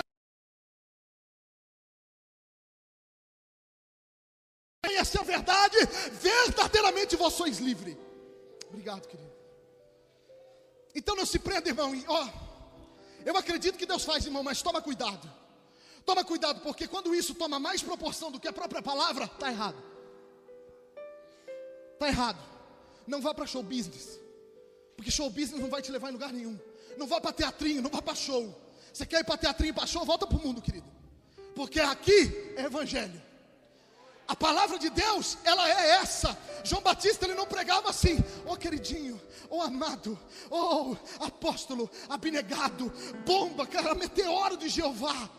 conhece 4.86 5.18
a 5.18 5.24
verdade, 5.24 5.78
verdadeiramente 6.12 7.16
vós 7.16 7.34
sois 7.34 7.60
livre. 7.60 7.98
Obrigado, 8.70 9.08
querido. 9.08 9.32
Então 10.96 11.16
não 11.16 11.26
se 11.26 11.40
prenda, 11.40 11.70
irmão, 11.70 11.92
ó. 12.08 12.53
Eu 13.26 13.36
acredito 13.38 13.78
que 13.78 13.86
Deus 13.86 14.04
faz, 14.04 14.26
irmão, 14.26 14.44
mas 14.44 14.62
toma 14.62 14.82
cuidado. 14.82 15.30
Toma 16.06 16.24
cuidado, 16.24 16.62
porque 16.62 16.88
quando 16.88 17.16
isso 17.16 17.34
toma 17.34 17.60
mais 17.60 17.82
proporção 17.82 18.32
do 18.32 18.40
que 18.40 18.48
a 18.48 18.54
própria 18.54 18.82
palavra, 18.82 19.26
está 19.26 19.50
errado. 19.50 19.82
Está 21.94 22.08
errado. 22.08 22.40
Não 23.08 23.22
vá 23.22 23.34
para 23.34 23.46
show 23.46 23.64
business. 23.64 24.20
Porque 24.96 25.10
show 25.10 25.30
business 25.30 25.62
não 25.62 25.70
vai 25.70 25.82
te 25.82 25.92
levar 25.92 26.10
em 26.10 26.14
lugar 26.14 26.34
nenhum. 26.34 26.60
Não 26.98 27.08
vá 27.08 27.22
para 27.22 27.32
teatrinho, 27.32 27.82
não 27.82 27.90
vá 27.90 28.02
para 28.02 28.16
show. 28.16 28.54
Você 28.92 29.06
quer 29.06 29.22
ir 29.22 29.24
para 29.24 29.38
teatrinho 29.38 29.74
para 29.74 29.88
show, 29.88 30.06
volta 30.06 30.28
para 30.28 30.38
o 30.38 30.42
mundo, 30.42 30.62
querido. 30.62 30.86
Porque 31.56 31.80
aqui 31.80 32.54
é 32.58 32.64
evangelho. 32.64 33.22
A 34.28 34.36
palavra 34.36 34.80
de 34.80 34.90
Deus, 34.90 35.38
ela 35.44 35.68
é 35.70 35.90
essa. 36.02 36.38
João 36.64 36.82
Batista 36.82 37.26
ele 37.26 37.36
não 37.36 37.46
pregava 37.46 37.90
assim, 37.90 38.18
ô 38.46 38.56
queridinho, 38.56 39.22
ô 39.50 39.62
amado, 39.62 40.18
ô 40.50 40.96
apóstolo, 41.20 41.90
abnegado, 42.08 42.92
bomba, 43.26 43.68
cara, 43.68 43.94
meteoro 43.94 44.56
de 44.56 44.70
Jeová. 44.70 45.30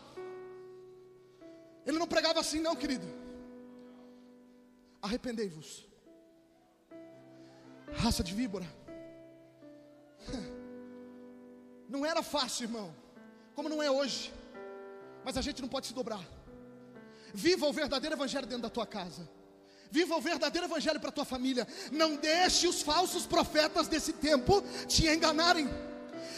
Ele 1.85 1.97
não 1.97 2.07
pregava 2.07 2.39
assim, 2.39 2.59
não, 2.59 2.75
querido. 2.75 3.07
Arrependei-vos, 5.01 5.87
raça 7.93 8.23
de 8.23 8.33
víbora. 8.33 8.65
Não 11.87 12.03
era 12.03 12.23
fácil, 12.23 12.63
irmão, 12.63 12.95
como 13.53 13.69
não 13.69 13.81
é 13.81 13.91
hoje, 13.91 14.33
mas 15.23 15.37
a 15.37 15.41
gente 15.41 15.61
não 15.61 15.69
pode 15.69 15.85
se 15.85 15.93
dobrar. 15.93 16.19
Viva 17.35 17.67
o 17.67 17.73
verdadeiro 17.73 18.15
evangelho 18.15 18.47
dentro 18.47 18.63
da 18.63 18.69
tua 18.69 18.85
casa. 18.85 19.29
Viva 19.91 20.15
o 20.15 20.21
verdadeiro 20.21 20.67
evangelho 20.67 21.01
para 21.01 21.11
tua 21.11 21.25
família. 21.25 21.67
Não 21.91 22.15
deixe 22.15 22.65
os 22.65 22.81
falsos 22.81 23.25
profetas 23.25 23.89
desse 23.89 24.13
tempo 24.13 24.63
te 24.87 25.05
enganarem. 25.07 25.69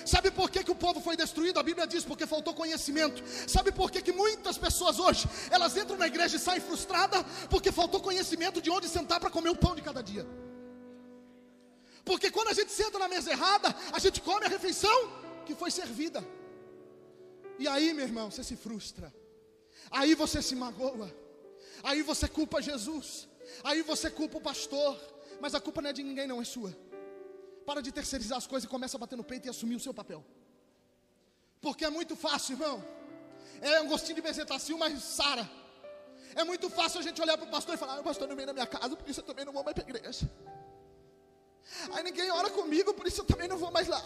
Sabe 0.05 0.31
por 0.31 0.49
que, 0.49 0.63
que 0.63 0.71
o 0.71 0.75
povo 0.75 0.99
foi 0.99 1.15
destruído? 1.15 1.59
A 1.59 1.63
Bíblia 1.63 1.85
diz 1.85 2.03
porque 2.03 2.25
faltou 2.25 2.53
conhecimento. 2.53 3.21
Sabe 3.47 3.71
por 3.71 3.91
que, 3.91 4.01
que 4.01 4.11
muitas 4.11 4.57
pessoas 4.57 4.97
hoje 4.97 5.29
elas 5.51 5.77
entram 5.77 5.97
na 5.97 6.07
igreja 6.07 6.35
e 6.35 6.39
saem 6.39 6.61
frustradas? 6.61 7.23
Porque 7.47 7.71
faltou 7.71 8.01
conhecimento 8.01 8.59
de 8.59 8.71
onde 8.71 8.89
sentar 8.89 9.19
para 9.19 9.29
comer 9.29 9.49
o 9.49 9.55
pão 9.55 9.75
de 9.75 9.83
cada 9.83 10.01
dia. 10.01 10.25
Porque 12.03 12.31
quando 12.31 12.47
a 12.47 12.53
gente 12.53 12.71
senta 12.71 12.97
na 12.97 13.07
mesa 13.07 13.29
errada, 13.29 13.75
a 13.91 13.99
gente 13.99 14.19
come 14.21 14.45
a 14.47 14.49
refeição 14.49 14.97
que 15.45 15.53
foi 15.53 15.69
servida. 15.69 16.25
E 17.59 17.67
aí, 17.67 17.93
meu 17.93 18.05
irmão, 18.05 18.31
você 18.31 18.43
se 18.43 18.55
frustra. 18.55 19.13
Aí 19.91 20.15
você 20.15 20.41
se 20.41 20.55
magoa. 20.55 21.13
Aí 21.83 22.01
você 22.01 22.27
culpa 22.27 22.61
Jesus. 22.61 23.27
Aí 23.63 23.81
você 23.81 24.09
culpa 24.09 24.37
o 24.37 24.41
pastor. 24.41 24.99
Mas 25.39 25.53
a 25.55 25.59
culpa 25.59 25.81
não 25.81 25.89
é 25.89 25.93
de 25.93 26.03
ninguém, 26.03 26.27
não, 26.27 26.41
é 26.41 26.45
sua. 26.45 26.75
Para 27.65 27.81
de 27.81 27.91
terceirizar 27.91 28.37
as 28.37 28.47
coisas 28.47 28.65
e 28.65 28.69
começa 28.69 28.97
a 28.97 28.99
bater 28.99 29.15
no 29.15 29.23
peito 29.23 29.47
e 29.47 29.49
assumir 29.49 29.75
o 29.75 29.79
seu 29.79 29.93
papel. 29.93 30.23
Porque 31.61 31.85
é 31.85 31.89
muito 31.89 32.15
fácil, 32.15 32.53
irmão. 32.53 32.83
É 33.61 33.81
um 33.81 33.87
gostinho 33.87 34.15
de 34.15 34.21
bezetacil, 34.21 34.77
mas 34.77 35.01
Sara. 35.03 35.49
É 36.35 36.43
muito 36.43 36.69
fácil 36.69 36.99
a 36.99 37.03
gente 37.03 37.21
olhar 37.21 37.37
para 37.37 37.47
o 37.47 37.51
pastor 37.51 37.75
e 37.75 37.77
falar: 37.77 37.95
ah, 37.95 37.99
o 37.99 38.03
pastor 38.03 38.27
não 38.27 38.35
vem 38.35 38.45
na 38.45 38.53
minha 38.53 38.67
casa, 38.67 38.95
por 38.95 39.09
isso 39.09 39.19
eu 39.21 39.25
também 39.25 39.45
não 39.45 39.53
vou 39.53 39.63
mais 39.63 39.73
para 39.73 39.83
a 39.83 39.89
igreja. 39.89 40.29
Aí 41.93 42.03
ninguém 42.03 42.29
ora 42.31 42.49
comigo, 42.49 42.93
por 42.93 43.07
isso 43.07 43.21
eu 43.21 43.25
também 43.25 43.47
não 43.47 43.57
vou 43.57 43.71
mais 43.71 43.87
lá. 43.87 44.03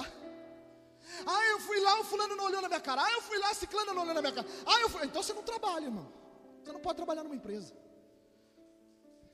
Ah, 1.25 1.45
eu 1.51 1.59
fui 1.59 1.79
lá, 1.79 1.99
o 1.99 2.03
fulano 2.03 2.35
não 2.35 2.45
olhou 2.45 2.61
na 2.61 2.67
minha 2.67 2.79
cara. 2.79 3.03
Ah, 3.03 3.11
eu 3.11 3.21
fui 3.21 3.37
lá, 3.37 3.53
ciclano 3.53 3.93
não 3.93 4.03
olhou 4.03 4.13
na 4.13 4.21
minha 4.21 4.33
cara. 4.33 4.47
Ah, 4.65 4.79
eu 4.81 4.89
fui. 4.89 5.05
Então 5.05 5.21
você 5.21 5.33
não 5.33 5.43
trabalha, 5.43 5.85
irmão. 5.85 6.11
Você 6.63 6.71
não 6.71 6.79
pode 6.79 6.97
trabalhar 6.97 7.23
numa 7.23 7.35
empresa. 7.35 7.73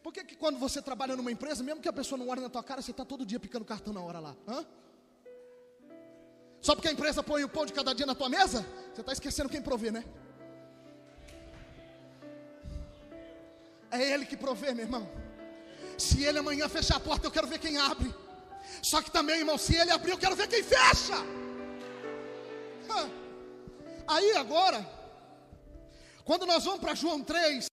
Por 0.03 0.13
que, 0.13 0.23
que 0.23 0.35
quando 0.35 0.57
você 0.57 0.81
trabalha 0.81 1.15
numa 1.15 1.31
empresa, 1.31 1.63
mesmo 1.63 1.81
que 1.81 1.89
a 1.89 1.93
pessoa 1.93 2.17
não 2.17 2.29
olhe 2.29 2.41
na 2.41 2.49
tua 2.49 2.63
cara, 2.63 2.81
você 2.81 2.91
está 2.91 3.03
todo 3.03 3.25
dia 3.25 3.39
picando 3.39 3.65
cartão 3.65 3.93
na 3.93 4.01
hora 4.01 4.19
lá? 4.19 4.35
Hã? 4.47 4.65
Só 6.61 6.75
porque 6.75 6.87
a 6.87 6.91
empresa 6.91 7.21
põe 7.21 7.43
o 7.43 7.49
pão 7.49 7.65
de 7.65 7.73
cada 7.73 7.93
dia 7.93 8.05
na 8.05 8.15
tua 8.15 8.29
mesa, 8.29 8.65
você 8.93 9.01
está 9.01 9.13
esquecendo 9.13 9.49
quem 9.49 9.61
provê, 9.61 9.91
né? 9.91 10.05
É 13.91 14.13
Ele 14.13 14.25
que 14.25 14.35
provê, 14.35 14.73
meu 14.73 14.85
irmão. 14.85 15.09
Se 15.97 16.23
Ele 16.23 16.39
amanhã 16.39 16.67
fechar 16.67 16.97
a 16.97 16.99
porta, 16.99 17.27
eu 17.27 17.31
quero 17.31 17.47
ver 17.47 17.59
quem 17.59 17.77
abre. 17.77 18.13
Só 18.81 19.01
que 19.01 19.11
também, 19.11 19.39
irmão, 19.39 19.57
se 19.57 19.75
Ele 19.75 19.91
abrir, 19.91 20.11
eu 20.11 20.17
quero 20.17 20.35
ver 20.35 20.47
quem 20.47 20.63
fecha. 20.63 21.15
Ah. 22.89 23.09
Aí 24.07 24.31
agora, 24.33 24.85
quando 26.23 26.45
nós 26.45 26.63
vamos 26.63 26.79
para 26.79 26.95
João 26.95 27.23
3, 27.23 27.67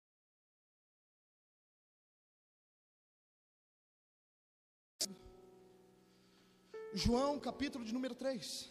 João 6.93 7.39
capítulo 7.39 7.84
de 7.84 7.93
número 7.93 8.16
3. 8.16 8.70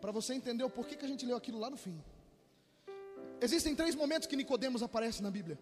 Para 0.00 0.12
você 0.12 0.32
entender 0.34 0.64
o 0.64 0.70
porquê 0.70 0.96
que 0.96 1.04
a 1.04 1.08
gente 1.08 1.26
leu 1.26 1.36
aquilo 1.36 1.58
lá 1.58 1.68
no 1.68 1.76
fim. 1.76 2.02
Existem 3.40 3.74
três 3.74 3.94
momentos 3.94 4.26
que 4.26 4.36
Nicodemos 4.36 4.82
aparece 4.82 5.22
na 5.22 5.30
Bíblia. 5.30 5.58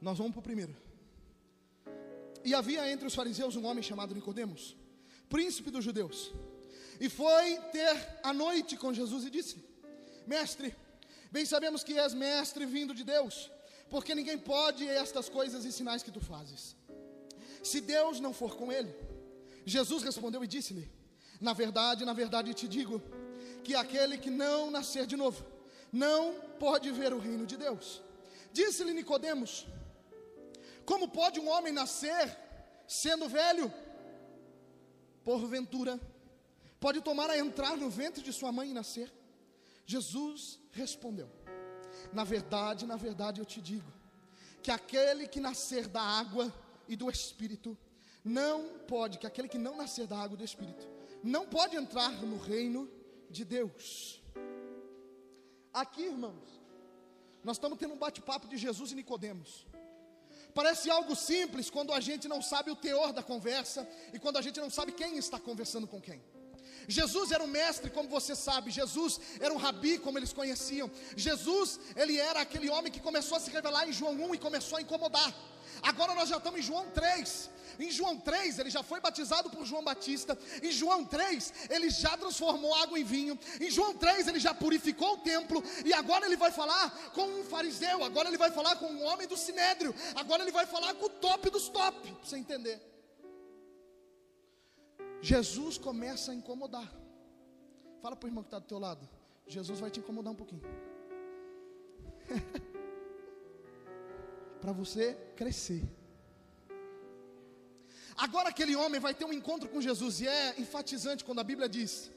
Nós 0.00 0.18
vamos 0.18 0.32
para 0.32 0.40
o 0.40 0.42
primeiro. 0.42 0.74
E 2.44 2.54
havia 2.54 2.90
entre 2.92 3.06
os 3.06 3.14
fariseus 3.14 3.56
um 3.56 3.64
homem 3.64 3.82
chamado 3.82 4.14
Nicodemos, 4.14 4.76
príncipe 5.28 5.70
dos 5.70 5.84
judeus. 5.84 6.32
E 7.00 7.08
foi 7.08 7.56
ter 7.72 7.96
a 8.22 8.32
noite 8.32 8.76
com 8.76 8.92
Jesus 8.92 9.24
e 9.24 9.30
disse: 9.30 9.56
Mestre, 10.26 10.74
bem 11.32 11.44
sabemos 11.44 11.82
que 11.82 11.98
és 11.98 12.12
mestre 12.12 12.66
vindo 12.66 12.94
de 12.94 13.02
Deus, 13.02 13.50
porque 13.88 14.14
ninguém 14.14 14.38
pode 14.38 14.86
estas 14.86 15.28
coisas 15.28 15.64
e 15.64 15.72
sinais 15.72 16.02
que 16.02 16.12
tu 16.12 16.20
fazes. 16.20 16.76
Se 17.62 17.80
Deus 17.80 18.20
não 18.20 18.34
for 18.34 18.54
com 18.56 18.70
ele, 18.70 18.94
Jesus 19.64 20.02
respondeu 20.02 20.44
e 20.44 20.46
disse-lhe: 20.46 20.90
Na 21.40 21.54
verdade, 21.54 22.04
na 22.04 22.12
verdade 22.12 22.52
te 22.52 22.68
digo, 22.68 23.02
que 23.64 23.74
aquele 23.74 24.18
que 24.18 24.30
não 24.30 24.70
nascer 24.70 25.06
de 25.06 25.16
novo, 25.16 25.44
não 25.90 26.34
pode 26.58 26.90
ver 26.90 27.12
o 27.14 27.18
reino 27.18 27.46
de 27.46 27.56
Deus. 27.56 28.02
Disse-lhe 28.52 28.92
Nicodemos: 28.92 29.66
Como 30.84 31.08
pode 31.08 31.40
um 31.40 31.48
homem 31.48 31.72
nascer 31.72 32.36
sendo 32.86 33.28
velho? 33.28 33.72
Porventura, 35.24 35.98
pode 36.78 37.00
tomar 37.00 37.30
a 37.30 37.38
entrar 37.38 37.76
no 37.76 37.88
ventre 37.88 38.22
de 38.22 38.32
sua 38.32 38.52
mãe 38.52 38.70
e 38.70 38.74
nascer? 38.74 39.12
Jesus 39.86 40.58
respondeu: 40.70 41.30
Na 42.12 42.24
verdade, 42.24 42.86
na 42.86 42.96
verdade 42.96 43.40
eu 43.40 43.44
te 43.44 43.60
digo, 43.60 43.90
que 44.62 44.70
aquele 44.70 45.26
que 45.26 45.40
nascer 45.40 45.88
da 45.88 46.02
água 46.02 46.52
e 46.88 46.96
do 46.96 47.10
espírito, 47.10 47.76
não 48.22 48.78
pode, 48.80 49.18
que 49.18 49.26
aquele 49.26 49.48
que 49.48 49.58
não 49.58 49.76
nascer 49.76 50.06
da 50.06 50.18
água 50.18 50.34
e 50.34 50.38
do 50.38 50.44
espírito, 50.44 50.86
não 51.22 51.46
pode 51.46 51.76
entrar 51.76 52.12
no 52.22 52.38
reino 52.38 52.90
de 53.30 53.44
Deus. 53.44 54.22
Aqui, 55.72 56.02
irmãos, 56.02 56.60
nós 57.42 57.56
estamos 57.56 57.78
tendo 57.78 57.94
um 57.94 57.98
bate-papo 57.98 58.46
de 58.46 58.56
Jesus 58.56 58.92
e 58.92 58.94
Nicodemos. 58.94 59.66
Parece 60.54 60.88
algo 60.88 61.16
simples 61.16 61.68
quando 61.68 61.92
a 61.92 62.00
gente 62.00 62.28
não 62.28 62.40
sabe 62.40 62.70
o 62.70 62.76
teor 62.76 63.12
da 63.12 63.22
conversa 63.22 63.86
e 64.12 64.18
quando 64.20 64.36
a 64.36 64.42
gente 64.42 64.60
não 64.60 64.70
sabe 64.70 64.92
quem 64.92 65.16
está 65.18 65.38
conversando 65.38 65.86
com 65.86 66.00
quem. 66.00 66.22
Jesus 66.88 67.30
era 67.30 67.42
um 67.42 67.46
mestre, 67.46 67.90
como 67.90 68.08
você 68.08 68.34
sabe. 68.34 68.70
Jesus 68.70 69.20
era 69.40 69.52
um 69.52 69.56
rabi, 69.56 69.98
como 69.98 70.18
eles 70.18 70.32
conheciam. 70.32 70.90
Jesus, 71.16 71.78
ele 71.96 72.18
era 72.18 72.40
aquele 72.40 72.68
homem 72.70 72.92
que 72.92 73.00
começou 73.00 73.36
a 73.36 73.40
se 73.40 73.50
revelar 73.50 73.88
em 73.88 73.92
João 73.92 74.14
1 74.14 74.34
e 74.34 74.38
começou 74.38 74.78
a 74.78 74.82
incomodar. 74.82 75.34
Agora 75.82 76.14
nós 76.14 76.28
já 76.28 76.36
estamos 76.36 76.60
em 76.60 76.62
João 76.62 76.86
3. 76.90 77.50
Em 77.78 77.90
João 77.90 78.16
3, 78.16 78.58
ele 78.60 78.70
já 78.70 78.82
foi 78.82 79.00
batizado 79.00 79.50
por 79.50 79.66
João 79.66 79.82
Batista. 79.82 80.38
Em 80.62 80.70
João 80.70 81.04
3, 81.04 81.52
ele 81.70 81.90
já 81.90 82.16
transformou 82.16 82.74
água 82.74 82.98
em 82.98 83.04
vinho. 83.04 83.38
Em 83.60 83.70
João 83.70 83.94
3, 83.94 84.28
ele 84.28 84.38
já 84.38 84.54
purificou 84.54 85.14
o 85.14 85.18
templo. 85.18 85.62
E 85.84 85.92
agora 85.92 86.26
ele 86.26 86.36
vai 86.36 86.52
falar 86.52 86.90
com 87.12 87.24
um 87.24 87.44
fariseu. 87.44 88.04
Agora 88.04 88.28
ele 88.28 88.38
vai 88.38 88.50
falar 88.50 88.76
com 88.76 88.86
um 88.86 89.04
homem 89.04 89.26
do 89.26 89.36
sinédrio. 89.36 89.94
Agora 90.14 90.42
ele 90.42 90.52
vai 90.52 90.66
falar 90.66 90.94
com 90.94 91.06
o 91.06 91.10
top 91.10 91.50
dos 91.50 91.68
top. 91.68 92.12
Para 92.12 92.24
você 92.24 92.36
entender. 92.36 92.93
Jesus 95.30 95.78
começa 95.78 96.32
a 96.32 96.34
incomodar. 96.34 96.88
Fala 98.02 98.14
para 98.14 98.26
o 98.26 98.30
irmão 98.30 98.44
que 98.44 98.48
está 98.48 98.58
do 98.58 98.66
teu 98.72 98.78
lado. 98.78 99.08
Jesus 99.46 99.80
vai 99.80 99.90
te 99.90 100.00
incomodar 100.00 100.32
um 100.32 100.36
pouquinho. 100.36 100.62
para 104.60 104.72
você 104.80 105.14
crescer. 105.34 105.82
Agora 108.24 108.50
aquele 108.50 108.76
homem 108.76 109.00
vai 109.06 109.14
ter 109.14 109.24
um 109.24 109.32
encontro 109.32 109.68
com 109.68 109.80
Jesus 109.88 110.20
e 110.20 110.28
é 110.28 110.60
enfatizante 110.64 111.24
quando 111.24 111.40
a 111.40 111.44
Bíblia 111.44 111.68
diz: 111.68 112.10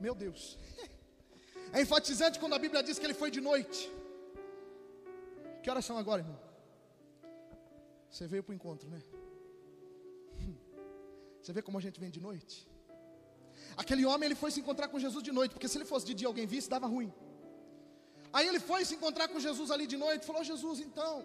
Meu 0.00 0.14
Deus. 0.14 0.56
É 1.72 1.82
enfatizante 1.82 2.38
quando 2.38 2.54
a 2.54 2.60
Bíblia 2.64 2.80
diz 2.80 2.96
que 2.98 3.04
ele 3.04 3.20
foi 3.22 3.30
de 3.36 3.40
noite. 3.40 3.90
Que 5.62 5.68
horas 5.68 5.84
são 5.84 5.98
agora, 5.98 6.22
irmão? 6.22 6.38
Você 8.08 8.28
veio 8.28 8.44
para 8.44 8.52
o 8.52 8.54
encontro, 8.54 8.88
né? 8.88 9.02
Você 11.46 11.52
vê 11.52 11.62
como 11.62 11.78
a 11.78 11.80
gente 11.80 12.00
vem 12.00 12.10
de 12.10 12.20
noite? 12.20 12.54
Aquele 13.76 14.04
homem 14.04 14.26
ele 14.26 14.34
foi 14.34 14.50
se 14.50 14.58
encontrar 14.62 14.88
com 14.88 14.98
Jesus 14.98 15.22
de 15.22 15.30
noite, 15.30 15.52
porque 15.52 15.68
se 15.68 15.78
ele 15.78 15.84
fosse 15.84 16.04
de 16.04 16.12
dia 16.12 16.26
alguém 16.26 16.44
visse, 16.44 16.68
dava 16.68 16.88
ruim. 16.88 17.10
Aí 18.32 18.48
ele 18.48 18.58
foi 18.58 18.84
se 18.84 18.96
encontrar 18.96 19.28
com 19.28 19.38
Jesus 19.38 19.70
ali 19.70 19.86
de 19.86 19.96
noite, 19.96 20.26
falou: 20.26 20.42
Jesus, 20.42 20.80
então. 20.80 21.24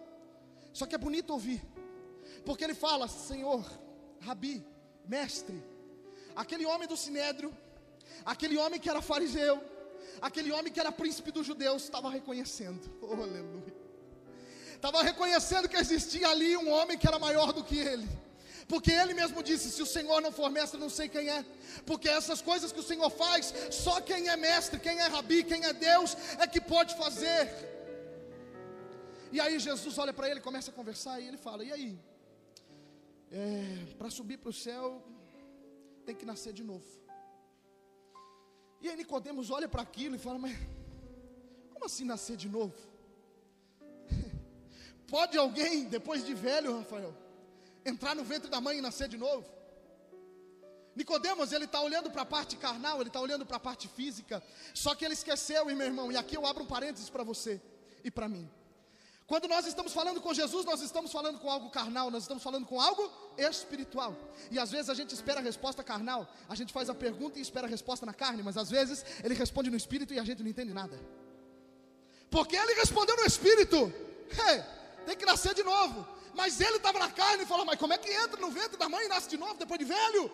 Só 0.72 0.86
que 0.86 0.93
é 0.93 0.99
bonito 0.99 1.32
ouvir, 1.32 1.59
porque 2.45 2.63
ele 2.63 2.76
fala: 2.76 3.07
Senhor, 3.07 3.65
Rabi, 4.19 4.63
mestre, 5.07 5.59
aquele 6.36 6.67
homem 6.67 6.88
do 6.88 6.95
sinédrio, 6.95 7.51
aquele 8.24 8.59
homem 8.59 8.80
que 8.80 8.91
era 8.91 9.01
fariseu, 9.01 9.59
aquele 10.22 10.51
homem 10.51 10.72
que 10.72 10.80
era 10.80 10.91
príncipe 10.91 11.32
dos 11.32 11.47
judeus, 11.47 11.82
estava 11.82 12.11
reconhecendo, 12.11 12.84
oh, 13.01 13.15
aleluia, 13.28 13.74
estava 14.76 15.01
reconhecendo 15.01 15.67
que 15.67 15.78
existia 15.78 16.30
ali 16.30 16.55
um 16.55 16.69
homem 16.69 16.95
que 16.95 17.07
era 17.07 17.17
maior 17.17 17.51
do 17.51 17.63
que 17.63 17.80
ele. 17.80 18.07
Porque 18.68 18.91
ele 18.91 19.14
mesmo 19.14 19.41
disse: 19.43 19.72
Se 19.72 19.82
o 19.82 19.86
Senhor 19.86 20.22
não 20.22 20.32
for 20.32 20.49
mestre, 20.49 20.80
não 20.80 20.89
sei 20.89 21.07
quem 21.09 21.30
é. 21.30 21.45
Porque 21.86 22.09
essas 22.09 22.41
coisas 22.41 22.72
que 22.72 22.80
o 22.80 22.84
Senhor 22.84 23.09
faz, 23.09 23.53
só 23.72 23.99
quem 24.01 24.30
é 24.30 24.38
mestre, 24.38 24.80
quem 24.80 24.99
é 24.99 25.07
rabi, 25.07 25.43
quem 25.43 25.66
é 25.66 25.74
Deus, 25.74 26.16
é 26.39 26.47
que 26.47 26.62
pode 26.62 26.95
fazer. 26.95 27.49
E 29.32 29.39
aí 29.39 29.59
Jesus 29.59 29.97
olha 29.97 30.14
para 30.14 30.30
ele, 30.30 30.41
começa 30.41 30.72
a 30.72 30.74
conversar, 30.74 31.20
e 31.20 31.28
ele 31.28 31.38
fala: 31.38 31.64
E 31.64 31.72
aí? 31.72 31.99
é, 33.32 33.86
para 33.97 34.09
subir 34.09 34.38
para 34.38 34.49
o 34.49 34.53
céu 34.53 35.01
tem 36.05 36.14
que 36.14 36.26
nascer 36.26 36.51
de 36.53 36.64
novo. 36.64 36.86
E 38.82 38.89
aí 38.89 38.95
Nicodemos 38.97 39.49
olha 39.49 39.68
para 39.68 39.82
aquilo 39.82 40.16
e 40.16 40.20
fala, 40.20 40.38
mas 40.38 40.57
como 41.72 41.86
assim 41.86 42.03
nascer 42.03 42.36
de 42.36 42.49
novo? 42.49 42.76
Pode 45.07 45.38
alguém, 45.38 45.86
depois 45.86 46.26
de 46.26 46.34
velho, 46.34 46.80
Rafael, 46.80 47.16
entrar 47.86 48.16
no 48.16 48.24
ventre 48.24 48.50
da 48.50 48.62
mãe 48.62 48.78
e 48.78 48.82
nascer 48.82 49.08
de 49.08 49.18
novo? 49.18 49.46
Nicodemos, 50.96 51.52
ele 51.54 51.66
está 51.66 51.82
olhando 51.82 52.12
para 52.12 52.24
a 52.24 52.26
parte 52.26 52.58
carnal, 52.58 53.00
ele 53.00 53.10
está 53.10 53.20
olhando 53.20 53.46
para 53.46 53.58
a 53.58 53.60
parte 53.60 53.88
física, 53.88 54.44
só 54.74 54.94
que 54.94 55.06
ele 55.06 55.14
esqueceu, 55.14 55.66
meu 55.66 55.82
irmão, 55.82 56.12
e 56.12 56.18
aqui 56.18 56.36
eu 56.36 56.46
abro 56.46 56.64
um 56.64 56.68
parênteses 56.68 57.10
para 57.10 57.24
você 57.24 57.62
e 58.04 58.12
para 58.12 58.28
mim. 58.28 58.50
Quando 59.26 59.48
nós 59.48 59.66
estamos 59.66 59.94
falando 59.94 60.20
com 60.20 60.34
Jesus, 60.34 60.66
nós 60.66 60.82
estamos 60.82 61.10
falando 61.10 61.40
com 61.40 61.50
algo 61.50 61.70
carnal, 61.70 62.12
nós 62.12 62.24
estamos 62.24 62.44
falando 62.44 62.66
com 62.66 62.82
algo 62.82 63.10
espiritual. 63.38 64.14
E 64.50 64.60
às 64.60 64.70
vezes 64.70 64.90
a 64.90 64.94
gente 64.94 65.14
espera 65.14 65.40
a 65.40 65.44
resposta 65.44 65.82
carnal, 65.82 66.28
a 66.50 66.56
gente 66.56 66.74
faz 66.74 66.90
a 66.90 66.94
pergunta 66.94 67.40
e 67.40 67.42
espera 67.42 67.66
a 67.66 67.70
resposta 67.70 68.06
na 68.06 68.14
carne, 68.14 68.44
mas 68.44 68.58
às 68.58 68.70
vezes 68.70 69.06
ele 69.24 69.34
responde 69.34 69.70
no 69.70 69.78
espírito 69.78 70.14
e 70.14 70.20
a 70.20 70.26
gente 70.26 70.44
não 70.44 70.50
entende 70.50 70.74
nada. 70.74 71.00
Porque 72.30 72.58
ele 72.58 72.74
respondeu 72.74 73.16
no 73.16 73.26
espírito, 73.26 73.94
hey, 74.32 74.64
tem 75.06 75.16
que 75.16 75.26
nascer 75.26 75.54
de 75.54 75.64
novo. 75.64 76.06
Mas 76.34 76.60
ele 76.60 76.78
estava 76.78 77.00
na 77.00 77.10
carne 77.10 77.44
e 77.44 77.46
falou: 77.46 77.66
Mas 77.66 77.80
como 77.80 77.94
é 77.94 77.98
que 77.98 78.12
entra 78.12 78.40
no 78.40 78.50
ventre 78.50 78.78
da 78.78 78.88
mãe 78.88 79.06
e 79.06 79.10
nasce 79.10 79.30
de 79.30 79.38
novo 79.38 79.56
depois 79.56 79.80
de 79.80 79.86
velho? 79.86 80.32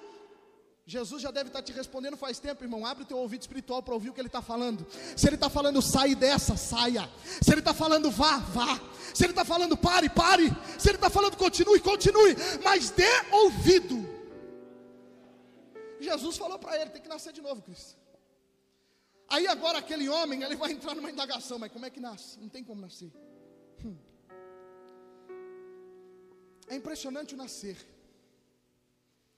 Jesus 0.90 1.22
já 1.22 1.32
deve 1.32 1.50
estar 1.50 1.62
te 1.62 1.74
respondendo 1.74 2.16
faz 2.16 2.40
tempo, 2.40 2.64
irmão. 2.64 2.86
Abre 2.86 3.04
o 3.04 3.06
teu 3.06 3.18
ouvido 3.18 3.42
espiritual 3.42 3.84
para 3.84 3.94
ouvir 3.94 4.10
o 4.10 4.14
que 4.14 4.22
ele 4.22 4.30
está 4.30 4.42
falando. 4.42 4.88
Se 5.18 5.28
ele 5.28 5.36
está 5.36 5.50
falando 5.50 5.82
sai 5.82 6.16
dessa, 6.16 6.56
saia. 6.56 7.10
Se 7.42 7.52
ele 7.52 7.60
está 7.60 7.74
falando 7.74 8.10
vá, 8.10 8.38
vá. 8.38 8.80
Se 9.14 9.26
ele 9.26 9.34
está 9.34 9.44
falando 9.44 9.76
pare, 9.76 10.08
pare. 10.10 10.50
Se 10.80 10.88
ele 10.88 10.96
está 10.96 11.10
falando 11.10 11.36
continue, 11.36 11.82
continue. 11.82 12.38
Mas 12.64 12.90
dê 12.90 13.04
ouvido. 13.32 14.08
Jesus 16.00 16.38
falou 16.38 16.58
para 16.58 16.80
ele: 16.80 16.90
tem 16.92 17.02
que 17.02 17.10
nascer 17.10 17.34
de 17.34 17.42
novo, 17.42 17.62
Cristo. 17.62 17.98
Aí 19.28 19.46
agora 19.46 19.80
aquele 19.80 20.08
homem, 20.08 20.42
ele 20.42 20.56
vai 20.56 20.72
entrar 20.72 20.96
numa 20.96 21.12
indagação, 21.12 21.60
mas 21.60 21.70
como 21.70 21.86
é 21.86 21.90
que 21.90 22.00
nasce? 22.00 22.40
Não 22.40 22.48
tem 22.48 22.64
como 22.64 22.80
nascer. 22.80 23.12
É 26.68 26.76
impressionante 26.76 27.34
o 27.34 27.38
nascer. 27.38 27.78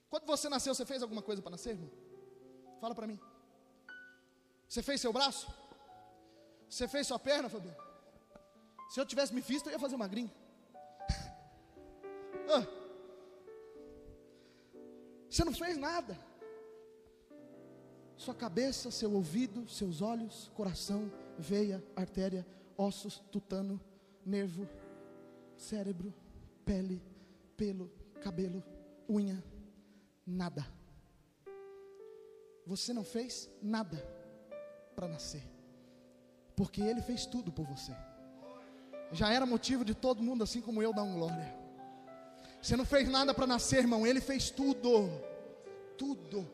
Quando 0.08 0.26
você 0.26 0.48
nasceu, 0.48 0.74
você 0.74 0.84
fez 0.84 1.02
alguma 1.02 1.22
coisa 1.22 1.40
para 1.40 1.52
nascer, 1.52 1.70
irmão? 1.70 1.90
Fala 2.80 2.94
para 2.94 3.06
mim. 3.06 3.18
Você 4.68 4.82
fez 4.82 5.00
seu 5.00 5.12
braço? 5.12 5.46
Você 6.68 6.86
fez 6.88 7.06
sua 7.06 7.18
perna, 7.18 7.48
Fabiano? 7.48 7.76
Se 8.90 9.00
eu 9.00 9.06
tivesse 9.06 9.32
me 9.32 9.40
visto, 9.40 9.66
eu 9.66 9.72
ia 9.72 9.78
fazer 9.78 9.94
uma 9.94 10.08
gringa. 10.08 10.32
ah. 12.56 12.66
Você 15.28 15.44
não 15.44 15.52
fez 15.52 15.76
nada. 15.76 16.18
Sua 18.16 18.34
cabeça, 18.34 18.90
seu 18.90 19.12
ouvido, 19.12 19.68
seus 19.68 20.02
olhos, 20.02 20.50
coração, 20.54 21.10
veia, 21.38 21.82
artéria, 21.94 22.46
ossos, 22.76 23.18
tutano, 23.30 23.80
nervo, 24.26 24.68
cérebro, 25.56 26.12
pele, 26.64 27.00
pelo, 27.60 27.92
cabelo, 28.22 28.64
unha, 29.06 29.44
nada. 30.26 30.66
Você 32.64 32.94
não 32.94 33.04
fez 33.04 33.50
nada 33.60 33.98
para 34.96 35.06
nascer, 35.06 35.42
porque 36.56 36.80
Ele 36.80 37.02
fez 37.02 37.26
tudo 37.26 37.52
por 37.52 37.66
você. 37.66 37.92
Já 39.12 39.30
era 39.30 39.44
motivo 39.44 39.84
de 39.84 39.94
todo 39.94 40.22
mundo, 40.22 40.42
assim 40.42 40.62
como 40.62 40.82
eu, 40.82 40.94
dar 40.94 41.02
um 41.02 41.12
glória. 41.12 41.54
Você 42.62 42.76
não 42.78 42.86
fez 42.86 43.06
nada 43.10 43.34
para 43.34 43.46
nascer, 43.46 43.80
irmão, 43.80 44.06
Ele 44.06 44.22
fez 44.22 44.48
tudo, 44.48 45.10
tudo. 45.98 46.50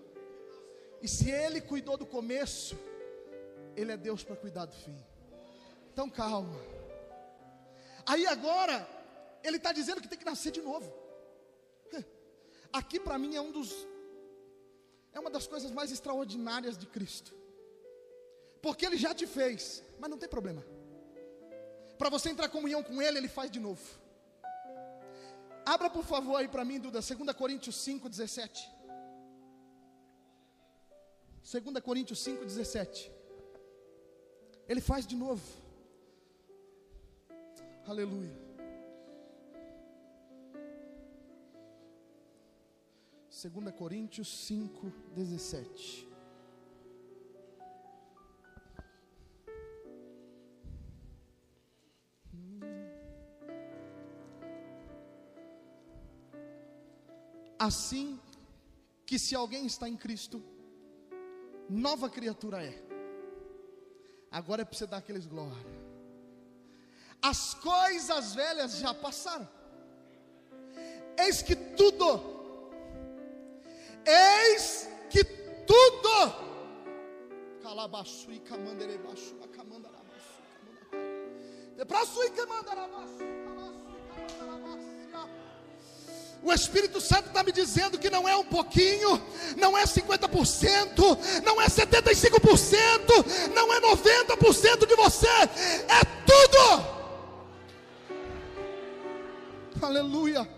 E 1.01 1.07
se 1.07 1.31
Ele 1.31 1.61
cuidou 1.61 1.97
do 1.97 2.05
começo, 2.05 2.77
Ele 3.77 3.93
é 3.93 3.97
Deus 3.97 4.25
para 4.25 4.35
cuidar 4.35 4.65
do 4.65 4.75
fim. 4.75 4.99
Então 5.93 6.11
calma. 6.11 6.59
Aí 8.05 8.27
agora, 8.27 8.96
Ele 9.47 9.59
está 9.59 9.73
dizendo 9.73 10.01
que 10.03 10.09
tem 10.09 10.19
que 10.19 10.25
nascer 10.25 10.53
de 10.59 10.61
novo. 10.61 10.93
Aqui 12.73 12.99
para 13.01 13.17
mim 13.19 13.35
é 13.37 13.41
um 13.41 13.53
dos 13.53 13.71
é 15.13 15.21
uma 15.21 15.31
das 15.31 15.47
coisas 15.47 15.71
mais 15.71 15.91
extraordinárias 15.91 16.77
de 16.77 16.87
Cristo. 16.87 17.33
Porque 18.61 18.85
ele 18.85 18.99
já 19.05 19.15
te 19.15 19.27
fez, 19.27 19.83
mas 19.99 20.11
não 20.11 20.19
tem 20.19 20.29
problema. 20.29 20.63
Para 21.97 22.11
você 22.11 22.29
entrar 22.29 22.47
em 22.47 22.51
comunhão 22.51 22.83
com 22.83 23.01
ele, 23.01 23.19
ele 23.19 23.29
faz 23.29 23.51
de 23.51 23.59
novo. 23.59 23.83
Abra 25.65 25.89
por 25.89 26.05
favor 26.05 26.37
aí 26.37 26.49
para 26.49 26.65
mim, 26.65 26.79
Duda, 26.79 27.01
2 27.01 27.33
Coríntios 27.37 27.77
5, 27.77 28.09
17. 28.09 28.71
2 31.51 31.81
Coríntios 31.83 32.19
5, 32.23 32.45
17. 32.45 33.11
Ele 34.69 34.81
faz 34.81 35.07
de 35.07 35.17
novo. 35.17 35.43
Aleluia. 37.87 38.46
2 43.37 43.71
Coríntios 43.77 44.47
5, 44.47 44.91
17. 45.15 46.09
Assim 57.59 58.19
que 59.05 59.19
se 59.19 59.35
alguém 59.35 59.67
está 59.67 59.87
em 59.87 59.99
Cristo, 59.99 60.43
nova 61.69 62.09
criatura 62.09 62.65
é. 62.65 62.83
Agora 64.31 64.63
é 64.63 64.65
para 64.65 64.79
você 64.79 64.87
dar 64.87 64.97
aqueles 64.97 65.27
glória. 65.27 65.77
As 67.21 67.53
coisas 67.53 68.35
velhas 68.35 68.79
já 68.79 68.95
passaram. 68.95 69.47
Eis 71.19 71.43
que 71.43 71.55
tudo 71.55 72.36
Eis 74.07 74.89
que 75.11 75.25
tudo. 75.25 76.47
Camandarabaçu, 77.63 78.31
o 86.43 86.53
Espírito 86.53 87.01
Santo 87.01 87.27
está 87.27 87.43
me 87.43 87.51
dizendo 87.51 87.99
que 87.99 88.09
não 88.09 88.29
é 88.29 88.37
um 88.37 88.45
pouquinho, 88.45 89.21
não 89.57 89.77
é 89.77 89.83
50%, 89.85 91.43
não 91.45 91.61
é 91.61 91.67
75%, 91.67 93.53
não 93.53 93.75
é 93.75 93.81
90% 93.81 94.87
de 94.87 94.95
você, 94.95 95.27
é 95.27 96.05
tudo. 96.25 96.97
Aleluia. 99.83 100.49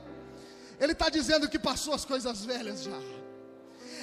Ele 0.78 0.92
está 0.92 1.08
dizendo 1.08 1.48
que 1.48 1.58
passou 1.58 1.94
as 1.94 2.04
coisas 2.04 2.44
velhas 2.44 2.82
já 2.82 3.00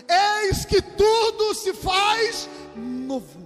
eis 0.08 0.66
que 0.66 0.82
tudo 0.82 1.53
se 1.53 1.74
faz 1.74 2.47
novo. 2.76 3.45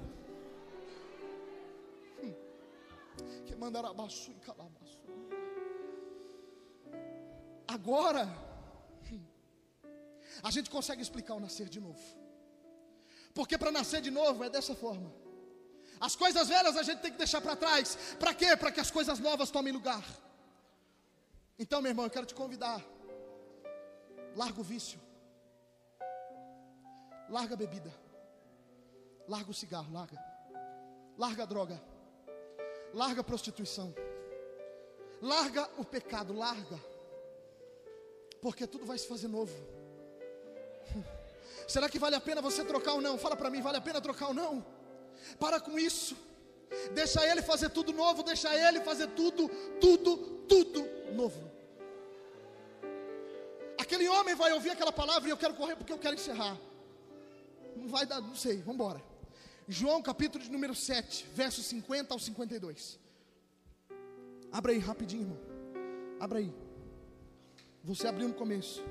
Que 3.46 3.54
e 3.54 4.40
calabaço. 4.46 5.00
Agora, 7.68 8.28
a 10.42 10.52
gente 10.52 10.70
consegue 10.70 11.02
explicar 11.02 11.36
o 11.36 11.40
nascer 11.40 11.68
de 11.70 11.80
novo. 11.80 12.00
Porque 13.34 13.58
para 13.58 13.72
nascer 13.72 14.02
de 14.02 14.12
novo 14.12 14.44
é 14.44 14.50
dessa 14.50 14.76
forma. 14.76 15.14
As 16.00 16.16
coisas 16.16 16.48
velhas 16.48 16.78
a 16.78 16.84
gente 16.84 17.02
tem 17.02 17.12
que 17.12 17.18
deixar 17.18 17.42
para 17.42 17.56
trás. 17.56 17.98
Para 18.20 18.34
quê? 18.34 18.56
Para 18.56 18.72
que 18.72 18.80
as 18.80 18.90
coisas 18.90 19.20
novas 19.20 19.52
tomem 19.52 19.74
lugar. 19.74 20.04
Então, 21.58 21.82
meu 21.82 21.92
irmão, 21.92 22.06
eu 22.06 22.10
quero 22.10 22.26
te 22.26 22.34
convidar. 22.34 22.84
Larga 24.36 24.62
o 24.62 24.64
vício. 24.64 25.00
Larga 27.30 27.54
a 27.54 27.58
bebida. 27.58 27.94
Larga 29.28 29.52
o 29.52 29.54
cigarro, 29.54 29.94
larga. 29.94 30.18
Larga 31.18 31.44
a 31.44 31.46
droga. 31.46 31.82
Larga 32.94 33.22
a 33.22 33.24
prostituição. 33.24 33.94
Larga 35.22 35.70
o 35.78 35.86
pecado, 35.86 36.34
larga. 36.34 36.80
Porque 38.42 38.66
tudo 38.66 38.86
vai 38.86 38.98
se 38.98 39.08
fazer 39.08 39.28
novo. 39.28 39.54
Será 41.68 41.88
que 41.88 42.00
vale 42.00 42.16
a 42.16 42.22
pena 42.22 42.42
você 42.42 42.66
trocar 42.66 42.94
ou 42.94 43.02
não? 43.02 43.18
Fala 43.18 43.36
para 43.36 43.50
mim, 43.52 43.62
vale 43.62 43.78
a 43.78 43.82
pena 43.82 44.02
trocar 44.02 44.30
ou 44.30 44.34
não? 44.34 44.66
Para 45.40 45.60
com 45.60 45.78
isso. 45.78 46.18
Deixa 46.94 47.24
ele 47.26 47.42
fazer 47.44 47.70
tudo 47.70 47.92
novo, 47.94 48.24
deixa 48.24 48.54
ele 48.56 48.82
fazer 48.82 49.08
tudo, 49.10 49.48
tudo, 49.80 50.18
tudo 50.48 51.14
novo. 51.14 51.52
Aquele 53.78 54.08
homem 54.08 54.34
vai 54.36 54.52
ouvir 54.54 54.72
aquela 54.72 54.92
palavra 54.92 55.30
e 55.30 55.32
eu 55.32 55.38
quero 55.38 55.54
correr 55.54 55.76
porque 55.76 55.94
eu 55.94 56.00
quero 56.00 56.16
encerrar 56.16 56.58
não 57.80 57.88
vai 57.88 58.06
dar, 58.06 58.22
não 58.22 58.36
sei, 58.36 58.58
vamos 58.58 58.76
embora. 58.76 59.04
João 59.68 60.02
capítulo 60.02 60.44
de 60.44 60.52
número 60.52 60.74
7, 60.74 61.28
versos 61.34 61.66
50 61.68 62.14
ao 62.14 62.20
52. 62.20 63.00
Abra 64.52 64.72
aí 64.72 64.80
rapidinho, 64.80 65.24
irmão. 65.24 65.40
Abra 66.20 66.40
aí. 66.40 66.52
Você 67.84 68.08
abriu 68.08 68.28
no 68.28 68.34
começo. 68.34 68.84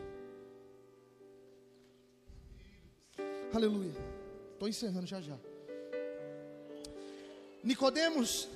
Aleluia. 3.52 3.92
Estou 4.52 4.68
encerrando 4.68 5.06
já 5.06 5.20
já. 5.20 5.38
Nicodemos, 7.62 8.48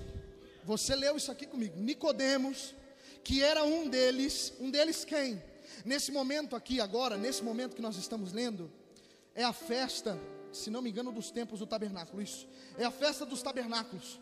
você 0.64 0.94
leu 0.94 1.16
isso 1.16 1.30
aqui 1.30 1.46
comigo. 1.46 1.78
Nicodemos, 1.78 2.74
que 3.24 3.42
era 3.42 3.64
um 3.64 3.88
deles, 3.88 4.52
um 4.60 4.70
deles 4.70 5.04
quem? 5.04 5.42
Nesse 5.84 6.12
momento 6.12 6.54
aqui 6.54 6.80
agora, 6.80 7.16
nesse 7.16 7.42
momento 7.42 7.74
que 7.74 7.82
nós 7.82 7.96
estamos 7.96 8.32
lendo, 8.32 8.70
é 9.34 9.44
a 9.44 9.52
festa, 9.52 10.18
se 10.52 10.70
não 10.70 10.82
me 10.82 10.90
engano, 10.90 11.12
dos 11.12 11.30
tempos 11.30 11.58
do 11.58 11.66
tabernáculo. 11.66 12.22
Isso. 12.22 12.48
É 12.76 12.84
a 12.84 12.90
festa 12.90 13.26
dos 13.26 13.42
tabernáculos. 13.42 14.20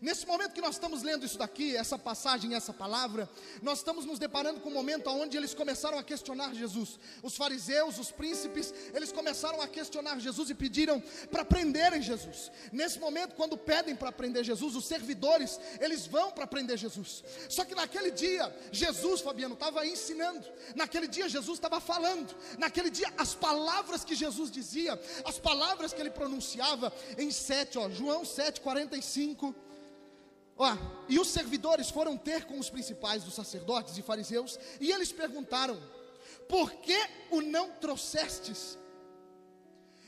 Nesse 0.00 0.26
momento 0.26 0.52
que 0.52 0.60
nós 0.60 0.74
estamos 0.74 1.02
lendo 1.02 1.24
isso 1.24 1.38
daqui, 1.38 1.76
essa 1.76 1.98
passagem, 1.98 2.54
essa 2.54 2.72
palavra, 2.72 3.28
nós 3.60 3.78
estamos 3.78 4.04
nos 4.04 4.18
deparando 4.18 4.60
com 4.60 4.68
um 4.68 4.72
momento 4.72 5.08
onde 5.10 5.36
eles 5.36 5.54
começaram 5.54 5.98
a 5.98 6.02
questionar 6.02 6.54
Jesus. 6.54 6.98
Os 7.22 7.36
fariseus, 7.36 7.98
os 7.98 8.10
príncipes, 8.10 8.72
eles 8.94 9.12
começaram 9.12 9.60
a 9.60 9.68
questionar 9.68 10.18
Jesus 10.18 10.50
e 10.50 10.54
pediram 10.54 11.02
para 11.30 11.44
prenderem 11.44 12.02
Jesus. 12.02 12.50
Nesse 12.72 12.98
momento, 12.98 13.34
quando 13.34 13.56
pedem 13.56 13.94
para 13.94 14.12
prender 14.12 14.44
Jesus, 14.44 14.74
os 14.74 14.84
servidores, 14.84 15.58
eles 15.80 16.06
vão 16.06 16.30
para 16.30 16.46
prender 16.46 16.76
Jesus. 16.76 17.22
Só 17.48 17.64
que 17.64 17.74
naquele 17.74 18.10
dia, 18.10 18.54
Jesus, 18.70 19.20
Fabiano, 19.20 19.54
estava 19.54 19.86
ensinando. 19.86 20.46
Naquele 20.74 21.06
dia, 21.06 21.28
Jesus 21.28 21.58
estava 21.58 21.80
falando. 21.80 22.34
Naquele 22.58 22.90
dia, 22.90 23.12
as 23.16 23.34
palavras 23.34 24.04
que 24.04 24.14
Jesus 24.14 24.50
dizia, 24.50 25.00
as 25.24 25.38
palavras 25.38 25.92
que 25.92 26.00
ele 26.00 26.10
pronunciava, 26.10 26.92
em 27.18 27.30
7, 27.30 27.78
ó, 27.78 27.88
João 27.90 28.24
7, 28.24 28.60
45. 28.60 29.54
Ó, 30.64 30.76
e 31.08 31.18
os 31.18 31.26
servidores 31.26 31.90
foram 31.90 32.16
ter 32.16 32.44
com 32.44 32.56
os 32.56 32.70
principais 32.70 33.24
dos 33.24 33.34
sacerdotes 33.34 33.98
e 33.98 34.02
fariseus, 34.02 34.56
e 34.80 34.92
eles 34.92 35.12
perguntaram: 35.12 35.76
Por 36.48 36.72
que 36.74 36.96
o 37.32 37.40
não 37.40 37.72
trouxestes? 37.72 38.78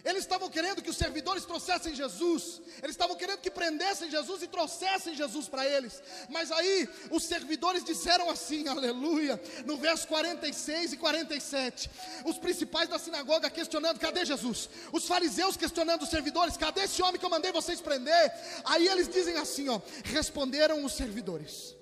Eles 0.05 0.21
estavam 0.21 0.51
querendo 0.51 0.83
que 0.83 0.91
os 0.91 0.99
servidores 0.99 1.47
trouxessem 1.47 1.95
Jesus, 1.95 2.61
eles 2.83 2.91
estavam 2.91 3.17
querendo 3.17 3.39
que 3.39 3.51
prendessem 3.51 4.11
Jesus 4.11 4.43
e 4.43 4.47
trouxessem 4.47 5.15
Jesus 5.15 5.49
para 5.49 5.67
eles. 5.67 6.03
Mas 6.29 6.53
aí 6.53 6.87
os 7.11 7.25
servidores 7.25 7.83
disseram 7.83 8.29
assim, 8.29 8.69
aleluia, 8.69 9.41
no 9.65 9.79
verso 9.79 10.07
46 10.07 10.93
e 10.93 10.97
47. 10.99 11.91
Os 12.27 12.37
principais 12.37 12.87
da 12.87 12.99
sinagoga 12.99 13.49
questionando: 13.49 13.99
cadê 13.99 14.27
Jesus? 14.27 14.69
Os 14.93 15.07
fariseus 15.07 15.57
questionando 15.57 16.03
os 16.03 16.11
servidores: 16.11 16.59
cadê 16.59 16.83
esse 16.83 17.03
homem 17.03 17.19
que 17.19 17.25
eu 17.25 17.31
mandei 17.31 17.51
vocês 17.51 17.81
prender? 17.81 18.33
Aí 18.67 18.87
eles 18.87 19.09
dizem 19.09 19.39
assim: 19.39 19.71
ó, 19.71 19.81
responderam 20.05 20.85
os 20.85 20.93
servidores: 20.93 21.75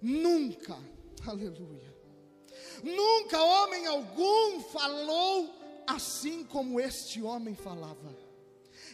nunca, 0.00 0.78
aleluia, 1.26 1.94
nunca 2.82 3.42
homem 3.42 3.86
algum 3.86 4.60
falou 4.62 5.61
assim 5.86 6.44
como 6.44 6.80
este 6.80 7.22
homem 7.22 7.54
falava. 7.54 8.16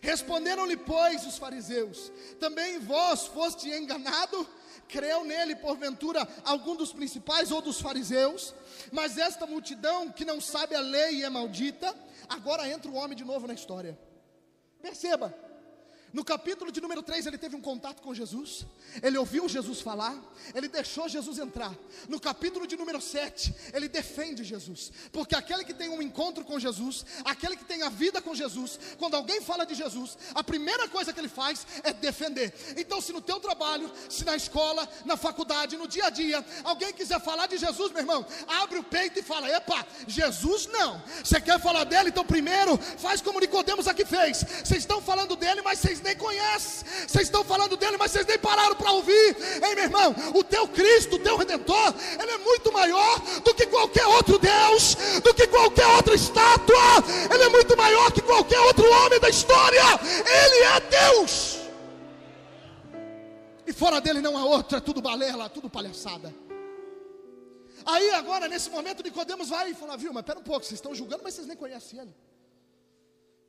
Responderam-lhe, 0.00 0.76
pois, 0.76 1.26
os 1.26 1.38
fariseus: 1.38 2.12
Também 2.38 2.78
vós 2.78 3.26
foste 3.26 3.68
enganado? 3.68 4.46
Creu 4.88 5.22
nele, 5.24 5.54
porventura, 5.54 6.26
algum 6.44 6.74
dos 6.74 6.92
principais 6.92 7.50
ou 7.50 7.60
dos 7.60 7.80
fariseus? 7.80 8.54
Mas 8.90 9.18
esta 9.18 9.46
multidão 9.46 10.10
que 10.10 10.24
não 10.24 10.40
sabe 10.40 10.74
a 10.74 10.80
lei 10.80 11.16
e 11.16 11.24
é 11.24 11.28
maldita, 11.28 11.94
agora 12.28 12.68
entra 12.68 12.90
o 12.90 12.94
homem 12.94 13.16
de 13.16 13.24
novo 13.24 13.46
na 13.46 13.52
história. 13.52 13.98
Perceba, 14.80 15.34
no 16.12 16.24
capítulo 16.24 16.72
de 16.72 16.80
número 16.80 17.02
3, 17.02 17.26
ele 17.26 17.38
teve 17.38 17.54
um 17.54 17.60
contato 17.60 18.00
com 18.02 18.14
Jesus, 18.14 18.66
ele 19.02 19.18
ouviu 19.18 19.48
Jesus 19.48 19.80
falar, 19.80 20.16
ele 20.54 20.68
deixou 20.68 21.08
Jesus 21.08 21.38
entrar. 21.38 21.74
No 22.08 22.18
capítulo 22.18 22.66
de 22.66 22.76
número 22.76 23.00
7, 23.00 23.54
ele 23.74 23.88
defende 23.88 24.42
Jesus, 24.42 24.90
porque 25.12 25.34
aquele 25.34 25.64
que 25.64 25.74
tem 25.74 25.88
um 25.88 26.00
encontro 26.00 26.44
com 26.44 26.58
Jesus, 26.58 27.04
aquele 27.24 27.56
que 27.56 27.64
tem 27.64 27.82
a 27.82 27.88
vida 27.88 28.22
com 28.22 28.34
Jesus, 28.34 28.78
quando 28.98 29.14
alguém 29.14 29.40
fala 29.40 29.64
de 29.64 29.74
Jesus, 29.74 30.16
a 30.34 30.42
primeira 30.42 30.88
coisa 30.88 31.12
que 31.12 31.20
ele 31.20 31.28
faz 31.28 31.66
é 31.82 31.92
defender. 31.92 32.54
Então, 32.76 33.00
se 33.00 33.12
no 33.12 33.20
teu 33.20 33.38
trabalho, 33.38 33.90
se 34.08 34.24
na 34.24 34.34
escola, 34.36 34.88
na 35.04 35.16
faculdade, 35.16 35.76
no 35.76 35.86
dia 35.86 36.06
a 36.06 36.10
dia, 36.10 36.44
alguém 36.64 36.92
quiser 36.92 37.20
falar 37.20 37.46
de 37.46 37.58
Jesus, 37.58 37.92
meu 37.92 38.00
irmão, 38.00 38.26
abre 38.46 38.78
o 38.78 38.84
peito 38.84 39.18
e 39.18 39.22
fala: 39.22 39.48
Epa, 39.50 39.86
Jesus 40.06 40.66
não. 40.66 41.02
Você 41.22 41.40
quer 41.40 41.60
falar 41.60 41.84
dele? 41.84 42.08
Então, 42.08 42.24
primeiro, 42.24 42.78
faz 42.78 43.20
como 43.20 43.40
Nicodemos 43.40 43.86
aqui 43.86 44.04
fez. 44.04 44.44
Vocês 44.64 44.80
estão 44.80 45.00
falando 45.00 45.36
dele, 45.36 45.62
mas 45.62 45.78
vocês 45.78 45.97
vocês 45.98 46.02
nem 46.02 46.16
conhecem. 46.16 46.88
Vocês 47.06 47.24
estão 47.24 47.44
falando 47.44 47.76
dele, 47.76 47.96
mas 47.96 48.12
vocês 48.12 48.26
nem 48.26 48.38
pararam 48.38 48.76
para 48.76 48.90
ouvir. 48.92 49.36
Ei, 49.62 49.74
meu 49.74 49.84
irmão, 49.84 50.14
o 50.34 50.44
teu 50.44 50.66
Cristo, 50.68 51.16
o 51.16 51.18
teu 51.18 51.36
Redentor, 51.36 51.94
ele 52.20 52.30
é 52.30 52.38
muito 52.38 52.72
maior 52.72 53.20
do 53.40 53.54
que 53.54 53.66
qualquer 53.66 54.06
outro 54.06 54.38
Deus, 54.38 54.94
do 55.22 55.34
que 55.34 55.46
qualquer 55.46 55.86
outra 55.86 56.14
estátua. 56.14 56.76
Ele 57.32 57.42
é 57.42 57.48
muito 57.48 57.76
maior 57.76 58.10
que 58.12 58.22
qualquer 58.22 58.60
outro 58.60 58.88
homem 58.90 59.20
da 59.20 59.28
história. 59.28 59.82
Ele 60.42 60.64
é 60.64 60.80
Deus. 60.80 61.58
E 63.66 63.72
fora 63.72 64.00
dele 64.00 64.20
não 64.20 64.36
há 64.36 64.44
outro, 64.44 64.78
é 64.78 64.80
tudo 64.80 65.02
balela, 65.02 65.48
tudo 65.48 65.68
palhaçada. 65.68 66.34
Aí 67.84 68.10
agora, 68.10 68.48
nesse 68.48 68.70
momento, 68.70 69.02
Nicodemos 69.02 69.50
vai 69.50 69.70
e 69.70 69.74
fala, 69.74 69.96
viu, 69.96 70.12
mas 70.12 70.24
pera 70.24 70.38
um 70.38 70.42
pouco, 70.42 70.64
vocês 70.64 70.78
estão 70.78 70.94
julgando, 70.94 71.22
mas 71.22 71.34
vocês 71.34 71.46
nem 71.46 71.56
conhecem 71.56 72.00
ele. 72.00 72.14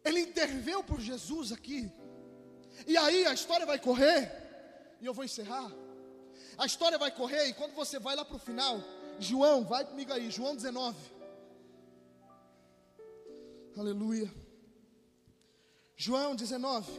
Ele 0.04 0.22
interveio 0.22 0.84
por 0.84 1.00
Jesus 1.00 1.52
aqui. 1.52 1.92
E 2.88 2.98
aí 2.98 3.26
a 3.26 3.34
história 3.34 3.66
vai 3.66 3.80
correr, 3.80 4.32
e 5.02 5.06
eu 5.06 5.14
vou 5.14 5.24
encerrar. 5.24 5.72
A 6.58 6.66
história 6.66 6.98
vai 6.98 7.12
correr, 7.12 7.48
e 7.48 7.54
quando 7.54 7.74
você 7.74 8.00
vai 8.00 8.16
lá 8.16 8.26
para 8.26 8.36
o 8.36 8.40
final, 8.40 8.82
João, 9.20 9.64
vai 9.64 9.86
comigo 9.86 10.12
aí, 10.12 10.30
João 10.30 10.56
19. 10.56 10.98
Aleluia. 13.78 14.30
João 15.96 16.36
19. 16.36 16.92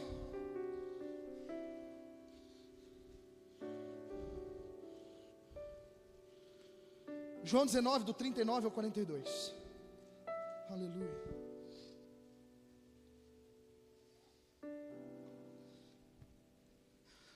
João 7.43 7.65
19, 7.65 8.05
do 8.05 8.13
39 8.13 8.65
ao 8.65 8.71
42. 8.71 9.53
Aleluia. 10.69 11.40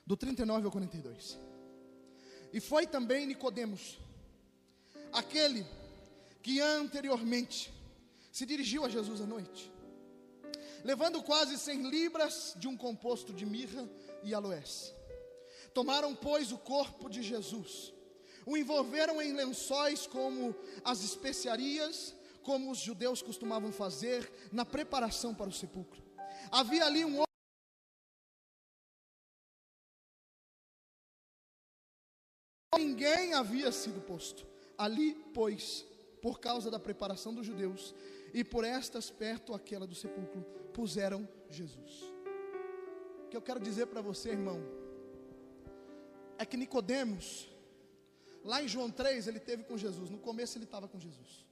Do 0.06 0.16
39 0.16 0.66
ao 0.66 0.72
42. 0.72 1.38
E 2.52 2.60
foi 2.60 2.86
também 2.86 3.26
Nicodemos, 3.26 3.98
aquele 5.12 5.66
que 6.42 6.60
anteriormente 6.60 7.72
se 8.30 8.46
dirigiu 8.46 8.84
a 8.84 8.88
Jesus 8.88 9.20
à 9.20 9.26
noite, 9.26 9.72
levando 10.84 11.22
quase 11.22 11.58
100 11.58 11.90
libras 11.90 12.54
de 12.56 12.68
um 12.68 12.76
composto 12.76 13.32
de 13.32 13.44
mirra 13.44 13.88
e 14.22 14.32
aloés. 14.32 14.94
Tomaram, 15.74 16.14
pois, 16.14 16.52
o 16.52 16.58
corpo 16.58 17.10
de 17.10 17.22
Jesus 17.22 17.92
o 18.46 18.56
envolveram 18.56 19.20
em 19.20 19.32
lençóis 19.32 20.06
como 20.06 20.54
as 20.84 21.02
especiarias, 21.02 22.14
como 22.44 22.70
os 22.70 22.78
judeus 22.78 23.20
costumavam 23.20 23.72
fazer 23.72 24.30
na 24.52 24.64
preparação 24.64 25.34
para 25.34 25.50
o 25.50 25.52
sepulcro. 25.52 26.00
Havia 26.52 26.86
ali 26.86 27.04
um 27.04 27.25
ninguém 32.96 33.34
havia 33.34 33.70
sido 33.70 34.00
posto 34.00 34.46
ali, 34.78 35.14
pois, 35.34 35.84
por 36.22 36.40
causa 36.40 36.70
da 36.70 36.78
preparação 36.78 37.34
dos 37.34 37.44
judeus 37.44 37.94
e 38.32 38.42
por 38.42 38.64
estas 38.64 39.10
perto 39.10 39.52
aquela 39.52 39.86
do 39.86 39.94
sepulcro, 39.94 40.42
puseram 40.72 41.28
Jesus. 41.50 41.92
O 43.24 43.28
que 43.28 43.36
eu 43.36 43.42
quero 43.42 43.60
dizer 43.60 43.86
para 43.86 44.00
você, 44.00 44.30
irmão, 44.30 44.60
é 46.38 46.46
que 46.46 46.56
Nicodemos 46.56 47.50
Lá 48.44 48.62
em 48.62 48.68
João 48.68 48.88
3, 48.88 49.26
ele 49.26 49.40
teve 49.40 49.64
com 49.64 49.76
Jesus. 49.76 50.08
No 50.08 50.18
começo, 50.18 50.56
ele 50.56 50.66
estava 50.66 50.86
com 50.86 51.00
Jesus. 51.00 51.44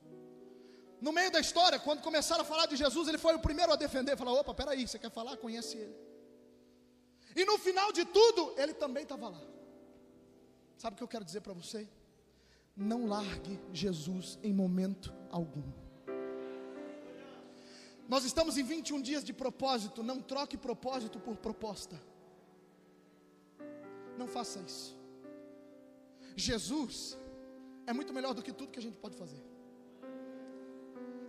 No 1.01 1.11
meio 1.11 1.29
da 1.29 1.41
história, 1.41 1.77
quando 1.77 2.01
começaram 2.01 2.43
a 2.43 2.45
falar 2.45 2.67
de 2.67 2.77
Jesus, 2.77 3.09
ele 3.09 3.19
foi 3.19 3.35
o 3.35 3.41
primeiro 3.41 3.73
a 3.73 3.77
defender. 3.77 4.17
Falou: 4.17 4.39
opa, 4.39 4.55
peraí, 4.55 4.87
você 4.87 4.97
quer 4.97 5.11
falar? 5.11 5.37
Conhece 5.39 5.77
ele. 5.77 5.97
E 7.35 7.45
no 7.45 7.59
final 7.59 7.91
de 7.91 8.05
tudo, 8.05 8.55
ele 8.57 8.75
também 8.75 9.03
estava 9.03 9.29
lá. 9.29 9.54
Sabe 10.77 10.95
o 10.95 10.97
que 10.97 11.03
eu 11.03 11.09
quero 11.09 11.25
dizer 11.25 11.41
para 11.41 11.53
você? 11.53 11.89
Não 12.77 13.07
largue 13.07 13.61
Jesus 13.73 14.39
em 14.43 14.53
momento 14.53 15.15
algum. 15.31 15.63
Nós 18.09 18.25
estamos 18.25 18.59
em 18.59 18.65
21 18.65 19.01
dias 19.01 19.25
de 19.25 19.33
propósito. 19.33 20.03
Não 20.03 20.21
troque 20.21 20.57
propósito 20.57 21.19
por 21.19 21.37
proposta. 21.37 22.01
Não 24.19 24.27
faça 24.27 24.61
isso. 24.61 24.99
Jesus 26.37 27.17
é 27.87 27.93
muito 27.93 28.13
melhor 28.13 28.35
do 28.35 28.43
que 28.43 28.53
tudo 28.53 28.71
que 28.71 28.79
a 28.79 28.83
gente 28.83 28.99
pode 28.99 29.17
fazer. 29.17 29.43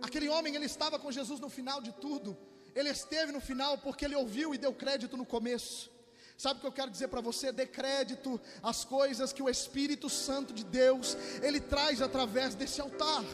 Aquele 0.02 0.28
homem, 0.28 0.54
ele 0.54 0.66
estava 0.66 0.98
com 0.98 1.10
Jesus 1.10 1.40
no 1.40 1.48
final 1.48 1.80
de 1.80 1.92
tudo. 1.92 2.36
Ele 2.74 2.90
esteve 2.90 3.32
no 3.32 3.40
final 3.40 3.78
porque 3.78 4.04
ele 4.04 4.14
ouviu 4.14 4.54
e 4.54 4.58
deu 4.58 4.72
crédito 4.74 5.16
no 5.16 5.24
começo. 5.24 5.90
Sabe 6.36 6.58
o 6.58 6.60
que 6.60 6.66
eu 6.66 6.72
quero 6.72 6.90
dizer 6.90 7.08
para 7.08 7.22
você? 7.22 7.50
Dê 7.50 7.66
crédito 7.66 8.38
às 8.62 8.84
coisas 8.84 9.32
que 9.32 9.42
o 9.42 9.48
Espírito 9.48 10.10
Santo 10.10 10.52
de 10.52 10.64
Deus 10.64 11.16
ele 11.42 11.60
traz 11.60 12.02
através 12.02 12.54
desse 12.54 12.78
altar. 12.78 13.24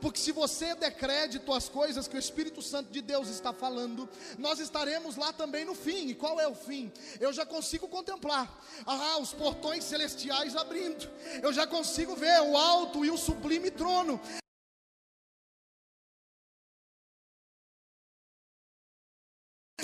Porque 0.00 0.20
se 0.20 0.30
você 0.30 0.74
der 0.76 0.92
crédito 0.92 1.52
às 1.52 1.68
coisas 1.68 2.06
que 2.06 2.14
o 2.16 2.18
Espírito 2.18 2.62
Santo 2.62 2.92
de 2.92 3.02
Deus 3.02 3.28
está 3.28 3.52
falando, 3.52 4.08
nós 4.38 4.60
estaremos 4.60 5.16
lá 5.16 5.32
também 5.32 5.64
no 5.64 5.74
fim. 5.74 6.08
E 6.08 6.14
qual 6.14 6.38
é 6.38 6.46
o 6.46 6.54
fim? 6.54 6.92
Eu 7.18 7.32
já 7.32 7.44
consigo 7.44 7.88
contemplar 7.88 8.48
ah, 8.86 9.18
os 9.18 9.32
portões 9.32 9.82
celestiais 9.82 10.54
abrindo. 10.54 11.10
Eu 11.42 11.52
já 11.52 11.66
consigo 11.66 12.14
ver 12.14 12.40
o 12.42 12.56
alto 12.56 13.04
e 13.04 13.10
o 13.10 13.18
sublime 13.18 13.72
trono. 13.72 14.20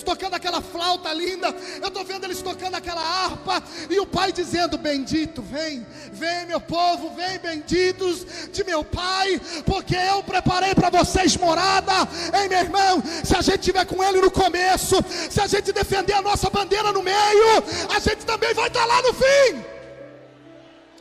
Tocando 0.08 0.34
aquela 0.34 0.62
flauta 0.62 1.12
linda, 1.12 1.48
eu 1.82 1.88
estou 1.88 2.02
vendo 2.02 2.24
eles 2.24 2.40
tocando 2.40 2.74
aquela 2.74 3.00
harpa, 3.00 3.62
e 3.90 4.00
o 4.00 4.06
pai 4.06 4.32
dizendo: 4.32 4.78
Bendito, 4.78 5.42
vem, 5.42 5.86
vem 6.12 6.46
meu 6.46 6.60
povo, 6.60 7.14
vem 7.14 7.38
benditos 7.38 8.26
de 8.50 8.64
meu 8.64 8.82
pai, 8.82 9.40
porque 9.66 9.94
eu 9.94 10.22
preparei 10.22 10.74
para 10.74 10.90
vocês 10.90 11.36
morada. 11.36 11.92
Ei, 12.40 12.48
meu 12.48 12.58
irmão, 12.58 13.02
se 13.22 13.36
a 13.36 13.42
gente 13.42 13.60
estiver 13.60 13.84
com 13.84 14.02
ele 14.02 14.20
no 14.20 14.30
começo, 14.30 14.96
se 15.30 15.40
a 15.40 15.46
gente 15.46 15.72
defender 15.72 16.14
a 16.14 16.22
nossa 16.22 16.48
bandeira 16.48 16.90
no 16.90 17.02
meio, 17.02 17.64
a 17.94 17.98
gente 17.98 18.24
também 18.24 18.54
vai 18.54 18.68
estar 18.68 18.86
lá 18.86 19.02
no 19.02 19.12
fim. 19.12 19.64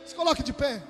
Se 0.04 0.14
coloque 0.14 0.42
de 0.42 0.52
pé. 0.52 0.82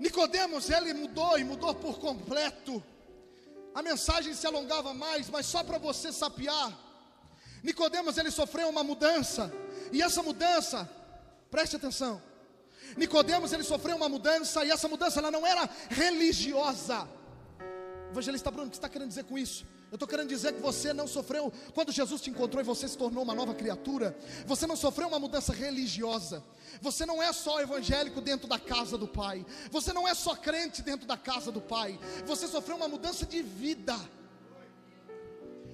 Nicodemos, 0.00 0.68
ele 0.70 0.94
mudou 0.94 1.38
e 1.38 1.44
mudou 1.44 1.74
por 1.74 1.98
completo 1.98 2.82
a 3.74 3.82
mensagem 3.82 4.34
se 4.34 4.46
alongava 4.46 4.92
mais, 4.92 5.28
mas 5.28 5.46
só 5.46 5.62
para 5.62 5.78
você 5.78 6.12
sapiar. 6.12 6.76
Nicodemos 7.62 8.16
ele 8.18 8.30
sofreu 8.30 8.68
uma 8.68 8.82
mudança, 8.82 9.52
e 9.92 10.02
essa 10.02 10.22
mudança, 10.22 10.88
preste 11.50 11.76
atenção. 11.76 12.22
Nicodemos 12.96 13.52
ele 13.52 13.62
sofreu 13.62 13.96
uma 13.96 14.08
mudança 14.08 14.64
e 14.64 14.70
essa 14.70 14.88
mudança 14.88 15.20
ela 15.20 15.30
não 15.30 15.46
era 15.46 15.68
religiosa. 15.88 17.08
Evangelista 18.10 18.50
Bruno, 18.50 18.66
o 18.66 18.70
que 18.70 18.76
está 18.76 18.88
querendo 18.88 19.08
dizer 19.08 19.24
com 19.24 19.38
isso? 19.38 19.64
Eu 19.90 19.96
estou 19.96 20.06
querendo 20.06 20.28
dizer 20.28 20.52
que 20.52 20.60
você 20.60 20.92
não 20.92 21.08
sofreu, 21.08 21.52
quando 21.74 21.90
Jesus 21.90 22.20
te 22.20 22.30
encontrou 22.30 22.62
e 22.62 22.64
você 22.64 22.86
se 22.86 22.96
tornou 22.96 23.24
uma 23.24 23.34
nova 23.34 23.52
criatura, 23.54 24.16
você 24.46 24.64
não 24.64 24.76
sofreu 24.76 25.08
uma 25.08 25.18
mudança 25.18 25.52
religiosa. 25.52 26.44
Você 26.80 27.04
não 27.04 27.20
é 27.20 27.32
só 27.32 27.60
evangélico 27.60 28.20
dentro 28.20 28.46
da 28.46 28.56
casa 28.56 28.96
do 28.96 29.08
Pai. 29.08 29.44
Você 29.68 29.92
não 29.92 30.06
é 30.06 30.14
só 30.14 30.36
crente 30.36 30.80
dentro 30.80 31.08
da 31.08 31.16
casa 31.16 31.50
do 31.50 31.60
Pai. 31.60 31.98
Você 32.24 32.46
sofreu 32.46 32.76
uma 32.76 32.86
mudança 32.86 33.26
de 33.26 33.42
vida. 33.42 33.96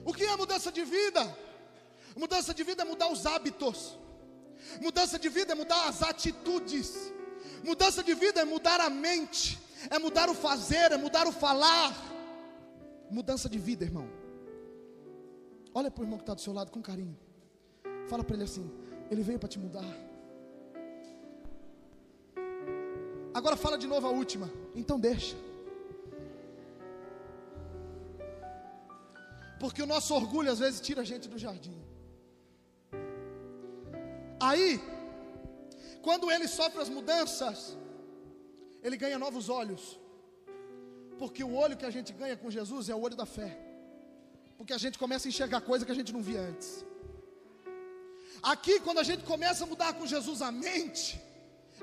O 0.02 0.14
que 0.14 0.24
é 0.24 0.34
mudança 0.34 0.72
de 0.72 0.82
vida? 0.82 1.36
Mudança 2.16 2.54
de 2.54 2.64
vida 2.64 2.84
é 2.84 2.86
mudar 2.86 3.12
os 3.12 3.26
hábitos. 3.26 3.98
Mudança 4.80 5.18
de 5.18 5.28
vida 5.28 5.52
é 5.52 5.54
mudar 5.54 5.88
as 5.88 6.02
atitudes. 6.02 7.12
Mudança 7.62 8.02
de 8.02 8.14
vida 8.14 8.40
é 8.40 8.44
mudar 8.46 8.80
a 8.80 8.88
mente, 8.88 9.58
é 9.90 9.98
mudar 9.98 10.30
o 10.30 10.34
fazer, 10.34 10.92
é 10.92 10.96
mudar 10.96 11.26
o 11.26 11.32
falar. 11.32 12.15
Mudança 13.10 13.48
de 13.48 13.58
vida, 13.58 13.84
irmão. 13.84 14.08
Olha 15.74 15.90
para 15.90 16.00
o 16.00 16.04
irmão 16.04 16.18
que 16.18 16.22
está 16.22 16.34
do 16.34 16.40
seu 16.40 16.52
lado 16.52 16.70
com 16.70 16.82
carinho. 16.82 17.16
Fala 18.08 18.24
para 18.24 18.34
ele 18.34 18.44
assim: 18.44 18.70
Ele 19.10 19.22
veio 19.22 19.38
para 19.38 19.48
te 19.48 19.58
mudar. 19.58 19.84
Agora 23.34 23.56
fala 23.56 23.76
de 23.76 23.86
novo 23.86 24.06
a 24.06 24.10
última. 24.10 24.50
Então 24.74 24.98
deixa. 24.98 25.36
Porque 29.60 29.82
o 29.82 29.86
nosso 29.86 30.14
orgulho 30.14 30.50
às 30.50 30.58
vezes 30.58 30.80
tira 30.80 31.02
a 31.02 31.04
gente 31.04 31.28
do 31.28 31.38
jardim. 31.38 31.78
Aí, 34.40 34.80
quando 36.02 36.30
ele 36.30 36.46
sofre 36.46 36.80
as 36.80 36.88
mudanças, 36.88 37.76
ele 38.82 38.96
ganha 38.96 39.18
novos 39.18 39.48
olhos. 39.48 39.98
Porque 41.18 41.42
o 41.42 41.54
olho 41.54 41.76
que 41.76 41.86
a 41.90 41.94
gente 41.96 42.12
ganha 42.12 42.36
com 42.36 42.50
Jesus 42.50 42.88
é 42.88 42.94
o 42.94 43.00
olho 43.00 43.16
da 43.22 43.26
fé. 43.26 43.50
Porque 44.58 44.72
a 44.72 44.78
gente 44.78 44.98
começa 44.98 45.26
a 45.26 45.30
enxergar 45.30 45.60
coisa 45.60 45.84
que 45.86 45.92
a 45.92 45.98
gente 46.00 46.12
não 46.12 46.22
via 46.22 46.40
antes. 46.40 46.84
Aqui, 48.42 48.74
quando 48.80 48.98
a 48.98 49.06
gente 49.10 49.22
começa 49.24 49.64
a 49.64 49.66
mudar 49.66 49.92
com 49.94 50.06
Jesus 50.06 50.40
a 50.42 50.50
mente, 50.52 51.20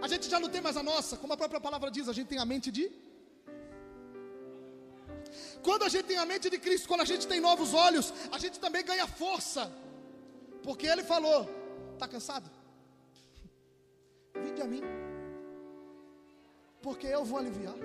a 0.01 0.07
gente 0.07 0.29
já 0.29 0.39
não 0.39 0.49
tem 0.49 0.61
mais 0.61 0.77
a 0.77 0.83
nossa, 0.83 1.17
como 1.17 1.33
a 1.33 1.37
própria 1.37 1.59
palavra 1.59 1.89
diz, 1.91 2.07
a 2.07 2.13
gente 2.13 2.27
tem 2.27 2.39
a 2.39 2.45
mente 2.45 2.71
de. 2.71 2.91
Quando 5.61 5.83
a 5.83 5.89
gente 5.89 6.05
tem 6.05 6.17
a 6.17 6.25
mente 6.25 6.49
de 6.49 6.59
Cristo, 6.65 6.87
quando 6.87 7.01
a 7.01 7.09
gente 7.11 7.27
tem 7.27 7.39
novos 7.39 7.73
olhos, 7.73 8.13
a 8.31 8.37
gente 8.37 8.59
também 8.59 8.83
ganha 8.83 9.07
força. 9.07 9.71
Porque 10.61 10.87
ele 10.87 11.03
falou: 11.03 11.49
Está 11.93 12.07
cansado? 12.07 12.49
Vinde 14.43 14.61
a 14.61 14.65
mim, 14.65 14.81
porque 16.81 17.07
eu 17.07 17.23
vou 17.23 17.39
aliviar. 17.39 17.75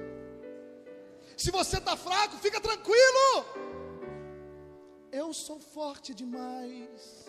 Se 1.39 1.53
você 1.53 1.79
está 1.79 1.97
fraco, 1.97 2.37
fica 2.39 2.61
tranquilo. 2.61 3.29
Eu 5.13 5.33
sou 5.33 5.61
forte 5.61 6.13
demais. 6.13 7.27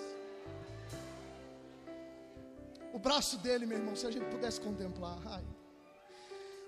O 2.91 2.97
braço 2.97 3.37
dele, 3.37 3.67
meu 3.67 3.77
irmão, 3.77 3.95
se 3.95 4.07
a 4.07 4.11
gente 4.11 4.25
pudesse 4.25 4.59
contemplar. 4.59 5.19
Ai. 5.27 5.43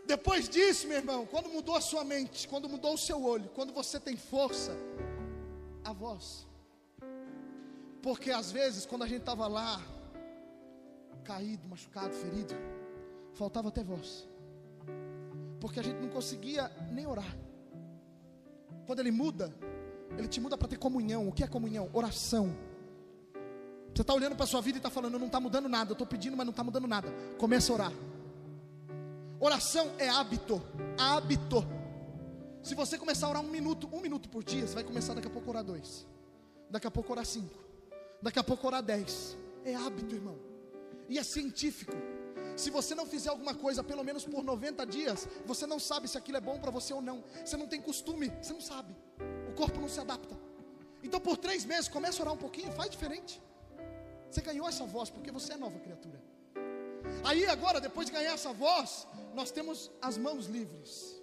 Depois 0.06 0.48
disso, 0.48 0.88
meu 0.88 0.98
irmão, 0.98 1.26
quando 1.26 1.50
mudou 1.50 1.76
a 1.76 1.82
sua 1.82 2.04
mente, 2.04 2.48
quando 2.48 2.70
mudou 2.70 2.94
o 2.94 2.98
seu 2.98 3.24
olho, 3.24 3.50
quando 3.56 3.74
você 3.74 4.00
tem 4.00 4.16
força, 4.16 4.78
a 5.84 5.92
voz. 5.92 6.46
Porque 8.04 8.30
às 8.30 8.52
vezes, 8.52 8.86
quando 8.86 9.04
a 9.04 9.08
gente 9.08 9.22
estava 9.22 9.48
lá, 9.48 9.82
caído, 11.24 11.68
machucado, 11.68 12.14
ferido, 12.14 12.54
faltava 13.34 13.70
até 13.70 13.84
voz. 13.84 14.31
Porque 15.62 15.80
a 15.80 15.84
gente 15.84 16.00
não 16.02 16.10
conseguia 16.10 16.70
nem 16.92 17.06
orar. 17.06 17.38
Quando 18.88 19.00
ele 19.00 19.12
muda, 19.12 19.54
ele 20.18 20.28
te 20.28 20.42
muda 20.42 20.58
para 20.58 20.68
ter 20.68 20.78
comunhão. 20.78 21.30
O 21.30 21.32
que 21.32 21.44
é 21.44 21.48
comunhão? 21.48 21.88
Oração. 21.94 22.58
Você 23.94 24.02
está 24.02 24.14
olhando 24.14 24.36
para 24.36 24.46
a 24.46 24.48
sua 24.48 24.60
vida 24.60 24.78
e 24.78 24.80
está 24.80 24.90
falando, 24.90 25.20
não 25.20 25.28
está 25.28 25.40
mudando 25.40 25.70
nada. 25.70 25.92
Eu 25.92 25.94
estou 25.94 26.08
pedindo, 26.08 26.36
mas 26.36 26.48
não 26.48 26.52
está 26.52 26.64
mudando 26.64 26.88
nada. 26.88 27.14
Começa 27.38 27.72
a 27.72 27.76
orar. 27.76 27.94
Oração 29.40 29.92
é 30.00 30.10
hábito. 30.10 30.60
Hábito. 30.98 31.64
Se 32.64 32.74
você 32.74 32.98
começar 32.98 33.28
a 33.28 33.30
orar 33.30 33.44
um 33.44 33.50
minuto, 33.50 33.88
um 33.94 34.02
minuto 34.02 34.30
por 34.30 34.44
dia, 34.44 34.66
você 34.66 34.74
vai 34.74 34.84
começar 34.84 35.14
daqui 35.14 35.28
a 35.28 35.32
pouco 35.32 35.48
a 35.50 35.52
orar 35.52 35.64
dois. 35.64 36.08
Daqui 36.72 36.88
a 36.88 36.92
pouco 36.92 37.12
orar 37.12 37.26
cinco. 37.26 37.60
Daqui 38.20 38.40
a 38.40 38.44
pouco 38.44 38.66
orar 38.66 38.82
dez. 38.82 39.38
É 39.64 39.76
hábito, 39.76 40.16
irmão. 40.16 40.40
E 41.08 41.20
é 41.20 41.24
científico. 41.24 41.94
Se 42.56 42.70
você 42.70 42.94
não 42.94 43.06
fizer 43.06 43.30
alguma 43.30 43.54
coisa 43.54 43.84
pelo 43.84 44.04
menos 44.04 44.26
por 44.26 44.44
90 44.44 44.86
dias, 44.86 45.28
você 45.46 45.66
não 45.66 45.80
sabe 45.80 46.08
se 46.08 46.18
aquilo 46.18 46.38
é 46.38 46.42
bom 46.42 46.60
para 46.60 46.72
você 46.72 46.94
ou 46.94 47.02
não. 47.02 47.24
Você 47.46 47.58
não 47.58 47.68
tem 47.68 47.82
costume, 47.82 48.32
você 48.42 48.54
não 48.54 48.62
sabe. 48.62 48.96
O 49.50 49.54
corpo 49.54 49.80
não 49.80 49.90
se 49.90 50.00
adapta. 50.00 50.38
Então 51.04 51.20
por 51.20 51.38
três 51.38 51.66
meses, 51.66 51.88
começa 51.88 52.20
a 52.20 52.24
orar 52.24 52.34
um 52.34 52.38
pouquinho, 52.38 52.72
faz 52.72 52.90
diferente. 52.90 53.42
Você 54.30 54.42
ganhou 54.42 54.68
essa 54.68 54.86
voz 54.86 55.10
porque 55.10 55.32
você 55.32 55.54
é 55.54 55.58
nova 55.58 55.80
criatura. 55.80 56.22
Aí 57.24 57.46
agora, 57.46 57.82
depois 57.82 58.08
de 58.08 58.14
ganhar 58.14 58.34
essa 58.34 58.54
voz, 58.54 59.08
nós 59.34 59.52
temos 59.52 59.92
as 60.02 60.18
mãos 60.18 60.46
livres. 60.46 61.22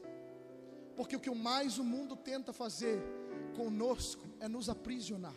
Porque 0.97 1.17
o 1.17 1.21
que 1.21 1.31
mais 1.31 1.79
o 1.79 1.85
mundo 1.85 2.17
tenta 2.17 2.53
fazer 2.53 3.01
conosco 3.57 4.27
é 4.41 4.49
nos 4.49 4.69
aprisionar. 4.69 5.35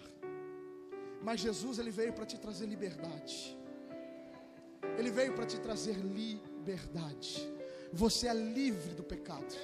Mas 1.21 1.39
Jesus 1.39 1.77
ele 1.79 1.91
veio 1.91 2.13
para 2.13 2.25
te 2.25 2.37
trazer 2.37 2.65
liberdade. 2.65 3.57
Ele 4.97 5.11
veio 5.11 5.33
para 5.33 5.45
te 5.45 5.59
trazer 5.59 5.95
liberdade. 5.95 7.49
Você 7.93 8.27
é 8.27 8.33
livre 8.33 8.93
do 8.93 9.03
pecado. 9.03 9.55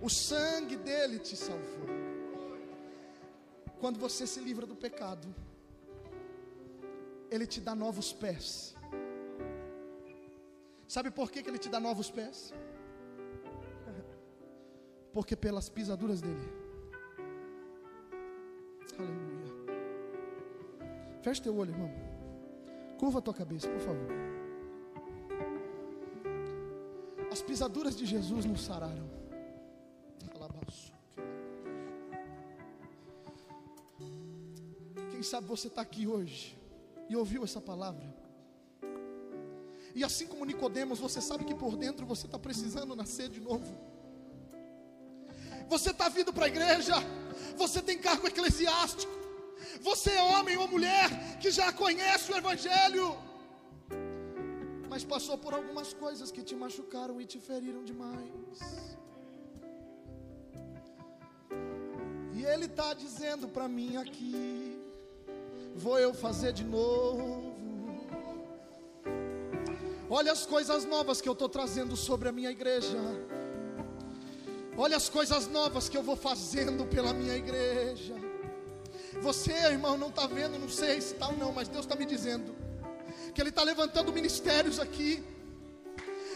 O 0.00 0.08
sangue 0.08 0.76
dele 0.76 1.18
te 1.18 1.36
salvou. 1.36 1.88
Quando 3.78 3.98
você 3.98 4.26
se 4.26 4.40
livra 4.40 4.66
do 4.66 4.76
pecado, 4.76 5.34
ele 7.30 7.46
te 7.46 7.60
dá 7.60 7.74
novos 7.74 8.12
pés. 8.12 8.74
Sabe 10.88 11.10
por 11.10 11.30
que, 11.30 11.42
que 11.42 11.48
ele 11.48 11.58
te 11.58 11.68
dá 11.68 11.78
novos 11.78 12.10
pés? 12.10 12.52
Porque 15.12 15.36
pelas 15.36 15.68
pisaduras 15.68 16.20
dele. 16.20 16.48
Aleluia. 18.98 19.50
Feche 21.22 21.42
teu 21.42 21.56
olho, 21.56 21.70
irmão. 21.70 22.09
Curva 23.00 23.18
a 23.18 23.22
tua 23.22 23.32
cabeça, 23.32 23.66
por 23.66 23.80
favor. 23.80 24.08
As 27.32 27.40
pisaduras 27.40 27.96
de 27.96 28.04
Jesus 28.04 28.44
nos 28.44 28.62
sararam. 28.62 29.08
Quem 35.10 35.22
sabe 35.22 35.46
você 35.46 35.68
está 35.68 35.82
aqui 35.82 36.06
hoje 36.06 36.58
e 37.08 37.14
ouviu 37.14 37.44
essa 37.44 37.60
palavra. 37.60 38.06
E 39.94 40.04
assim 40.04 40.26
como 40.26 40.46
Nicodemos, 40.46 40.98
você 40.98 41.20
sabe 41.20 41.44
que 41.44 41.54
por 41.54 41.76
dentro 41.76 42.06
você 42.06 42.24
está 42.24 42.38
precisando 42.38 42.96
nascer 42.96 43.28
de 43.28 43.38
novo. 43.38 43.78
Você 45.68 45.90
está 45.90 46.08
vindo 46.08 46.32
para 46.32 46.46
a 46.46 46.48
igreja, 46.48 46.94
você 47.56 47.82
tem 47.82 47.98
cargo 47.98 48.26
eclesiástico, 48.26 49.12
você 49.80 50.10
é 50.10 50.22
homem 50.22 50.56
ou 50.56 50.68
mulher 50.68 51.38
que 51.40 51.50
já 51.50 51.72
conhece 51.72 52.32
o 52.32 52.36
Evangelho, 52.36 53.16
mas 54.88 55.04
passou 55.04 55.38
por 55.38 55.54
algumas 55.54 55.92
coisas 55.92 56.30
que 56.30 56.42
te 56.42 56.54
machucaram 56.54 57.20
e 57.20 57.26
te 57.26 57.38
feriram 57.38 57.84
demais. 57.84 58.78
E 62.32 62.44
Ele 62.44 62.66
está 62.66 62.94
dizendo 62.94 63.48
para 63.48 63.68
mim 63.68 63.96
aqui: 63.96 64.78
vou 65.74 65.98
eu 65.98 66.12
fazer 66.12 66.52
de 66.52 66.64
novo. 66.64 67.50
Olha 70.08 70.32
as 70.32 70.44
coisas 70.44 70.84
novas 70.84 71.20
que 71.20 71.28
eu 71.28 71.34
estou 71.34 71.48
trazendo 71.48 71.96
sobre 71.96 72.28
a 72.28 72.32
minha 72.32 72.50
igreja. 72.50 72.98
Olha 74.76 74.96
as 74.96 75.08
coisas 75.08 75.46
novas 75.46 75.88
que 75.88 75.96
eu 75.96 76.02
vou 76.02 76.16
fazendo 76.16 76.84
pela 76.86 77.12
minha 77.12 77.36
igreja. 77.36 78.29
Você, 79.20 79.52
irmão, 79.52 79.98
não 79.98 80.08
está 80.08 80.26
vendo, 80.26 80.58
não 80.58 80.68
sei 80.68 81.00
se 81.00 81.12
está 81.12 81.28
ou 81.28 81.36
não, 81.36 81.52
mas 81.52 81.68
Deus 81.68 81.84
está 81.84 81.94
me 81.94 82.06
dizendo 82.06 82.54
que 83.34 83.40
Ele 83.40 83.50
está 83.50 83.62
levantando 83.62 84.12
ministérios 84.12 84.80
aqui. 84.80 85.22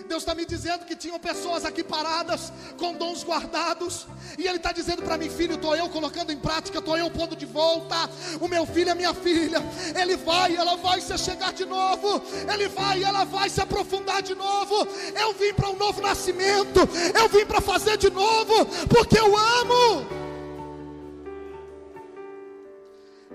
Deus 0.07 0.22
está 0.22 0.35
me 0.35 0.45
dizendo 0.45 0.85
que 0.85 0.95
tinham 0.95 1.18
pessoas 1.18 1.64
aqui 1.64 1.82
paradas 1.82 2.53
com 2.78 2.93
dons 2.93 3.24
guardados, 3.24 4.07
e 4.37 4.47
Ele 4.47 4.59
está 4.59 4.70
dizendo 4.70 5.03
para 5.03 5.16
mim, 5.16 5.30
filho, 5.30 5.55
estou 5.55 5.74
eu 5.74 5.89
colocando 5.89 6.30
em 6.30 6.37
prática, 6.37 6.78
estou 6.78 6.99
eu 6.99 7.11
pondo 7.11 7.35
de 7.35 7.47
volta. 7.47 7.97
O 8.39 8.47
meu 8.47 8.66
filho 8.66 8.91
é 8.91 8.95
minha 8.95 9.14
filha, 9.14 9.62
ele 9.99 10.16
vai, 10.16 10.55
ela 10.55 10.76
vai 10.76 11.01
se 11.01 11.16
chegar 11.16 11.55
de 11.55 11.64
novo, 11.64 12.20
ele 12.53 12.68
vai, 12.68 13.03
ela 13.03 13.24
vai 13.24 13.49
se 13.49 13.62
aprofundar 13.62 14.20
de 14.20 14.35
novo. 14.35 14.87
Eu 15.18 15.32
vim 15.32 15.55
para 15.55 15.70
um 15.70 15.76
novo 15.76 16.03
nascimento, 16.03 16.80
eu 17.18 17.28
vim 17.30 17.47
para 17.47 17.62
fazer 17.62 17.97
de 17.97 18.11
novo, 18.11 18.66
porque 18.89 19.18
eu 19.18 19.35
amo. 19.37 20.24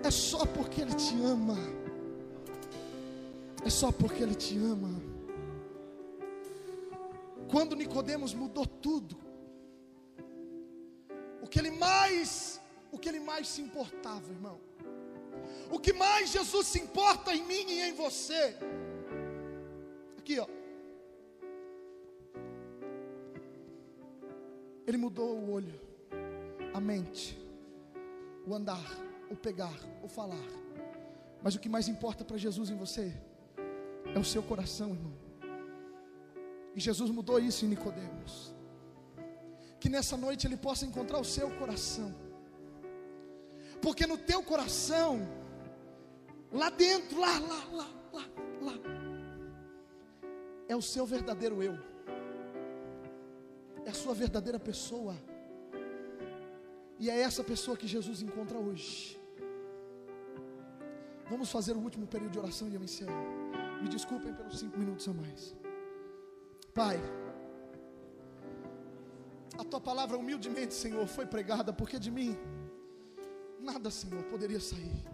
É 0.04 0.12
só 0.12 0.46
porque 0.46 0.82
Ele 0.82 0.94
te 0.94 1.14
ama. 1.24 1.58
É 3.66 3.70
só 3.70 3.92
porque 3.92 4.24
Ele 4.24 4.36
te 4.36 4.58
ama. 4.58 5.10
Quando 7.50 7.76
Nicodemos 7.76 8.34
mudou 8.34 8.66
tudo, 8.66 9.18
o 11.42 11.48
que 11.48 11.58
ele 11.58 11.72
mais, 11.72 12.62
o 12.92 12.98
que 13.00 13.10
ele 13.10 13.20
mais 13.20 13.48
se 13.48 13.60
importava, 13.60 14.32
irmão, 14.32 14.60
o 15.72 15.80
que 15.80 15.92
mais 15.92 16.30
Jesus 16.30 16.68
se 16.68 16.80
importa 16.80 17.34
em 17.34 17.44
mim 17.44 17.66
e 17.68 17.82
em 17.82 17.94
você, 17.94 18.56
aqui 20.20 20.40
ó, 20.40 20.48
ele 24.86 24.98
mudou 24.98 25.36
o 25.36 25.52
olho, 25.52 25.82
a 26.72 26.80
mente, 26.80 27.36
o 28.46 28.54
andar, 28.54 28.86
o 29.30 29.36
pegar, 29.36 29.78
o 30.04 30.08
falar, 30.08 30.50
mas 31.42 31.56
o 31.56 31.60
que 31.60 31.70
mais 31.70 31.88
importa 31.88 32.24
para 32.26 32.38
Jesus 32.38 32.70
em 32.70 32.76
você 32.76 33.14
é 34.16 34.20
o 34.20 34.24
seu 34.24 34.42
coração, 34.44 34.90
irmão. 34.90 35.14
E 36.76 36.80
Jesus 36.80 37.10
mudou 37.10 37.40
isso 37.40 37.66
em 37.66 37.70
Nicodemos. 37.70 38.54
Que 39.80 39.90
nessa 39.90 40.18
noite 40.18 40.46
ele 40.46 40.58
possa 40.58 40.86
encontrar 40.86 41.20
o 41.20 41.26
seu 41.26 41.50
coração. 41.58 42.14
Porque 43.82 44.06
no 44.06 44.18
teu 44.18 44.44
coração, 44.44 45.28
lá 46.52 46.70
dentro, 46.70 47.20
lá, 47.20 47.40
lá, 47.40 47.66
lá, 47.72 47.90
lá, 48.14 48.26
lá, 48.62 48.74
é 50.68 50.76
o 50.76 50.82
seu 50.82 51.06
verdadeiro 51.06 51.64
eu. 51.64 51.78
É 53.86 53.90
a 53.90 53.94
sua 53.94 54.14
verdadeira 54.14 54.60
pessoa. 54.60 55.16
E 57.00 57.10
é 57.10 57.20
essa 57.22 57.44
pessoa 57.44 57.78
que 57.78 57.88
Jesus 57.88 58.22
encontra 58.22 58.58
hoje. 58.58 59.19
Vamos 61.30 61.52
fazer 61.52 61.74
o 61.76 61.80
último 61.80 62.08
período 62.08 62.32
de 62.34 62.40
oração 62.40 62.68
e 62.68 62.76
eu 62.76 62.84
encerro. 62.84 63.12
Me 63.82 63.88
desculpem 63.88 64.34
pelos 64.34 64.60
cinco 64.60 64.78
minutos 64.78 65.08
a 65.08 65.14
mais. 65.14 65.56
Pai, 66.74 67.00
a 69.58 69.64
tua 69.64 69.82
palavra 69.82 70.18
humildemente, 70.18 70.74
Senhor, 70.74 71.06
foi 71.08 71.26
pregada, 71.26 71.72
porque 71.72 72.00
de 72.00 72.12
mim 72.12 72.38
nada, 73.60 73.92
Senhor, 73.92 74.24
poderia 74.24 74.60
sair. 74.60 75.06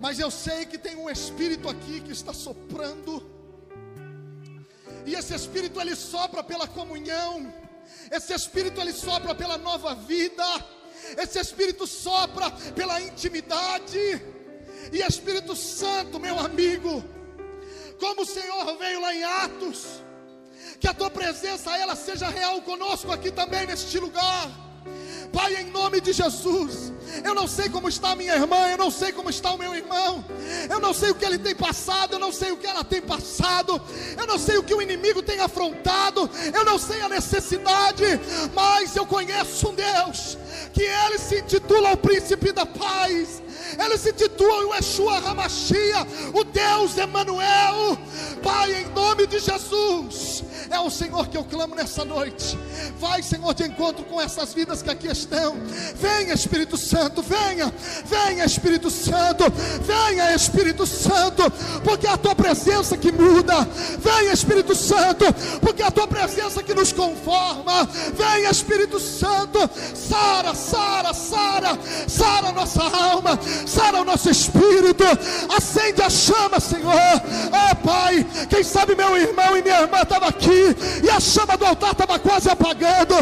Mas 0.00 0.18
eu 0.18 0.30
sei 0.30 0.66
que 0.66 0.78
tem 0.78 0.96
um 0.96 1.08
espírito 1.08 1.68
aqui 1.68 2.00
que 2.00 2.12
está 2.12 2.32
soprando, 2.32 3.22
e 5.06 5.14
esse 5.14 5.34
espírito 5.34 5.80
ele 5.80 5.94
sopra 5.94 6.42
pela 6.42 6.66
comunhão, 6.66 7.52
Esse 8.10 8.32
Espírito 8.34 8.80
ele 8.80 8.92
sopra 8.92 9.34
pela 9.34 9.56
nova 9.56 9.94
vida. 9.94 10.44
Esse 11.16 11.38
Espírito 11.38 11.86
sopra 11.86 12.50
pela 12.74 13.00
intimidade. 13.00 14.20
E 14.92 15.02
Espírito 15.02 15.54
Santo, 15.56 16.20
meu 16.20 16.38
amigo, 16.38 17.04
como 17.98 18.22
o 18.22 18.26
Senhor 18.26 18.76
veio 18.78 19.00
lá 19.00 19.14
em 19.14 19.24
Atos, 19.24 20.02
que 20.78 20.88
a 20.88 20.94
tua 20.94 21.10
presença 21.10 21.76
ela 21.76 21.96
seja 21.96 22.28
real 22.28 22.60
conosco 22.62 23.10
aqui 23.12 23.30
também 23.30 23.66
neste 23.66 23.98
lugar. 23.98 24.50
Pai, 25.32 25.56
em 25.56 25.70
nome 25.70 26.00
de 26.00 26.12
Jesus, 26.12 26.92
eu 27.24 27.34
não 27.34 27.46
sei 27.46 27.68
como 27.68 27.88
está 27.88 28.14
minha 28.14 28.34
irmã, 28.34 28.68
eu 28.70 28.78
não 28.78 28.90
sei 28.90 29.12
como 29.12 29.30
está 29.30 29.52
o 29.52 29.58
meu 29.58 29.74
irmão, 29.74 30.24
eu 30.68 30.80
não 30.80 30.92
sei 30.92 31.10
o 31.10 31.14
que 31.14 31.24
ele 31.24 31.38
tem 31.38 31.54
passado, 31.54 32.14
eu 32.14 32.18
não 32.18 32.32
sei 32.32 32.52
o 32.52 32.56
que 32.56 32.66
ela 32.66 32.84
tem 32.84 33.00
passado, 33.00 33.80
eu 34.16 34.26
não 34.26 34.38
sei 34.38 34.58
o 34.58 34.62
que 34.62 34.74
o 34.74 34.82
inimigo 34.82 35.22
tem 35.22 35.40
afrontado, 35.40 36.28
eu 36.52 36.64
não 36.64 36.78
sei 36.78 37.00
a 37.00 37.08
necessidade, 37.08 38.04
mas 38.54 38.94
eu 38.96 39.06
conheço 39.06 39.68
um 39.68 39.74
Deus 39.74 40.38
que 40.72 40.82
ele 40.82 41.18
se 41.18 41.40
intitula 41.40 41.92
o 41.92 41.96
príncipe 41.96 42.52
da 42.52 42.66
paz. 42.66 43.42
Ele 43.78 43.98
se 43.98 44.10
intitula 44.10 44.66
o 44.66 44.74
Yeshua 44.74 45.18
Hamashia, 45.18 46.06
o 46.32 46.44
Deus 46.44 46.96
Emanuel. 46.96 47.98
Pai, 48.42 48.82
em 48.82 48.88
nome 48.90 49.26
de 49.26 49.38
Jesus, 49.38 50.44
é 50.70 50.78
o 50.78 50.90
Senhor 50.90 51.28
que 51.28 51.36
eu 51.36 51.44
clamo 51.44 51.74
nessa 51.74 52.04
noite. 52.04 52.56
Vai, 52.98 53.22
Senhor, 53.22 53.54
de 53.54 53.64
encontro 53.64 54.04
com 54.04 54.20
essas 54.20 54.54
vidas 54.54 54.82
que 54.82 54.90
aqui 54.90 55.08
estão. 55.08 55.56
Venha, 55.94 56.34
Espírito 56.34 56.76
Santo, 56.76 56.95
venha, 57.22 57.72
venha, 58.04 58.44
Espírito 58.44 58.90
Santo, 58.90 59.44
venha, 59.82 60.34
Espírito 60.34 60.86
Santo, 60.86 61.50
porque 61.84 62.06
é 62.06 62.10
a 62.10 62.16
tua 62.16 62.34
presença 62.34 62.96
que 62.96 63.12
muda. 63.12 63.66
Venha, 63.98 64.32
Espírito 64.32 64.74
Santo, 64.74 65.24
porque 65.60 65.82
é 65.82 65.86
a 65.86 65.90
tua 65.90 66.06
presença 66.06 66.62
que 66.62 66.74
nos 66.74 66.92
conforma. 66.92 67.88
Venha, 68.14 68.50
Espírito 68.50 68.98
Santo, 68.98 69.58
sara, 69.94 70.54
sara, 70.54 71.14
sara, 71.14 71.78
sara 72.08 72.52
nossa 72.56 72.82
alma, 72.82 73.38
sara 73.66 74.00
o 74.00 74.04
nosso 74.04 74.30
espírito, 74.30 75.04
acende 75.54 76.02
a 76.02 76.08
chama, 76.08 76.58
Senhor. 76.58 76.92
Oh, 76.92 77.76
Pai, 77.86 78.26
quem 78.48 78.64
sabe 78.64 78.94
meu 78.94 79.16
irmão 79.16 79.56
e 79.56 79.62
minha 79.62 79.82
irmã 79.82 79.98
estavam 80.02 80.28
aqui 80.28 80.74
e 81.04 81.10
a 81.10 81.20
chama 81.20 81.56
do 81.56 81.66
altar 81.66 81.92
estava 81.92 82.18
quase 82.18 82.48
apagando. 82.48 83.14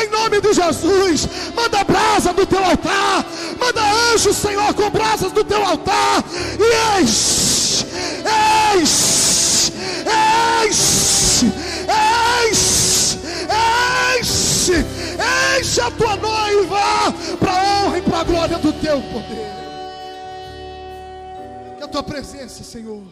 Em 0.00 0.08
nome 0.10 0.40
de 0.40 0.52
Jesus, 0.52 1.28
manda 1.54 1.84
brasa 1.84 2.32
do 2.32 2.44
teu 2.44 2.62
altar, 2.64 3.19
manda 3.58 3.82
anjos, 4.12 4.36
Senhor, 4.36 4.72
com 4.74 4.90
brasas 4.90 5.32
do 5.32 5.44
teu 5.44 5.64
altar 5.64 6.24
e 6.58 7.02
enche, 7.02 7.86
enche, 8.74 9.72
enche, 10.66 11.46
enche, 12.50 13.18
enche, 14.18 14.86
enche 15.58 15.80
a 15.80 15.90
tua 15.90 16.16
noiva 16.16 17.12
para 17.38 17.52
a 17.52 17.84
honra 17.84 17.98
e 17.98 18.02
para 18.02 18.20
a 18.20 18.24
glória 18.24 18.58
do 18.58 18.72
teu 18.74 19.00
poder. 19.02 19.50
Que 21.78 21.84
a 21.84 21.88
tua 21.88 22.02
presença, 22.02 22.62
Senhor, 22.62 23.06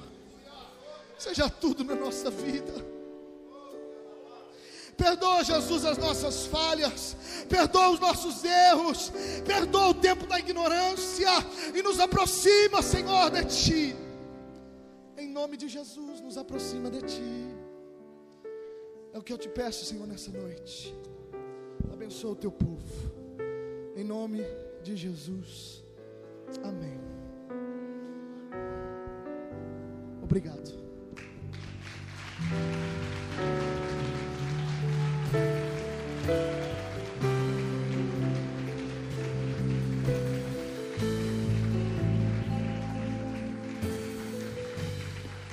seja 1.18 1.48
tudo 1.48 1.84
na 1.84 1.94
nossa 1.94 2.30
vida. 2.30 2.97
Perdoa, 4.98 5.44
Jesus, 5.44 5.84
as 5.84 5.96
nossas 5.96 6.46
falhas, 6.46 7.16
perdoa 7.48 7.90
os 7.90 8.00
nossos 8.00 8.42
erros, 8.44 9.12
perdoa 9.46 9.90
o 9.90 9.94
tempo 9.94 10.26
da 10.26 10.40
ignorância 10.40 11.30
e 11.72 11.80
nos 11.80 12.00
aproxima, 12.00 12.82
Senhor, 12.82 13.30
de 13.30 13.44
Ti. 13.44 13.96
Em 15.16 15.28
nome 15.28 15.56
de 15.56 15.68
Jesus, 15.68 16.20
nos 16.20 16.36
aproxima 16.36 16.90
de 16.90 17.00
Ti. 17.02 17.58
É 19.12 19.18
o 19.18 19.22
que 19.22 19.32
eu 19.32 19.38
te 19.38 19.48
peço, 19.48 19.84
Senhor, 19.84 20.06
nessa 20.06 20.32
noite. 20.32 20.92
Abençoa 21.92 22.32
o 22.32 22.36
teu 22.36 22.50
povo. 22.50 23.12
Em 23.94 24.02
nome 24.02 24.42
de 24.82 24.96
Jesus. 24.96 25.84
Amém. 26.64 27.00
Obrigado. 30.20 30.76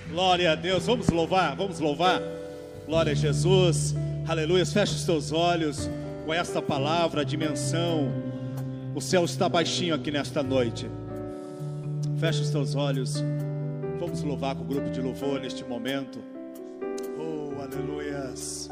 Glória 0.09 0.51
a 0.51 0.55
Deus. 0.55 0.85
Vamos 0.85 1.09
louvar, 1.09 1.55
vamos 1.55 1.79
louvar. 1.79 2.21
Glória 2.85 3.11
a 3.11 3.15
Jesus. 3.15 3.95
Aleluia. 4.27 4.65
Feche 4.65 4.95
os 4.95 5.03
teus 5.03 5.31
olhos 5.31 5.89
com 6.25 6.33
esta 6.33 6.61
palavra, 6.61 7.21
a 7.21 7.23
dimensão. 7.23 8.11
O 8.95 9.01
céu 9.01 9.25
está 9.25 9.47
baixinho 9.47 9.93
aqui 9.93 10.11
nesta 10.11 10.41
noite. 10.41 10.89
Feche 12.17 12.41
os 12.41 12.49
teus 12.49 12.75
olhos. 12.75 13.23
Vamos 13.99 14.23
louvar 14.23 14.55
com 14.55 14.63
o 14.63 14.65
grupo 14.65 14.89
de 14.89 15.01
louvor 15.01 15.39
neste 15.39 15.63
momento. 15.63 16.19
Oh, 17.17 17.61
aleluias. 17.61 18.64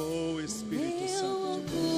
Oh, 0.00 0.40
Espírito 0.40 1.08
Santo 1.08 1.60
de 1.66 1.70
Deus. 1.72 1.92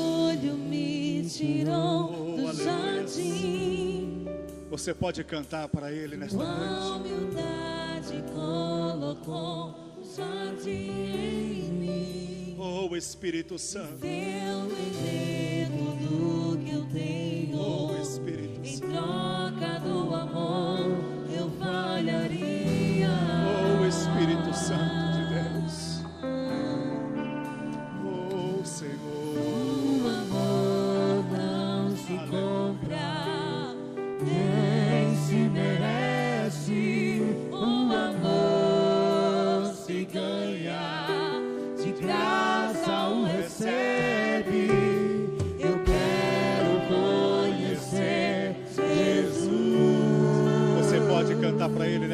orgulho 0.44 0.55
me 0.57 1.24
tirou 1.28 2.10
Oh, 2.10 2.36
do 2.36 2.48
aleluia. 2.48 2.55
jardim. 2.64 4.27
Você 4.70 4.94
pode 4.94 5.22
cantar 5.24 5.68
para 5.68 5.93
Ele 5.93 6.16
nesta 6.16 6.36
Tua 6.39 6.47
noite. 6.47 7.12
humildade 7.12 8.24
colocou 8.32 9.74
um 9.98 10.14
jardim 10.16 10.90
em 10.90 11.72
mim. 11.72 12.56
Oh, 12.59 12.94
Espírito 12.97 13.59
Santo. 13.59 13.97
Deu 13.98 14.10
em 14.10 15.66
tudo 16.06 16.59
que 16.64 16.70
eu 16.74 16.85
tenho. 16.86 17.59
Oh, 17.59 18.01
Espírito 18.01 18.60
Em 18.62 18.77
Santo. 18.77 18.93
troca 18.93 19.78
do 19.81 20.14
amor, 20.14 20.97
eu 21.36 21.51
falharia. 21.59 22.40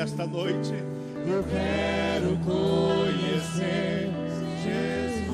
Nesta 0.06 0.24
noite. 0.24 0.72
Eu 1.26 1.42
quero 1.50 2.36
conhecer 2.44 4.08
Jesus. 4.62 5.26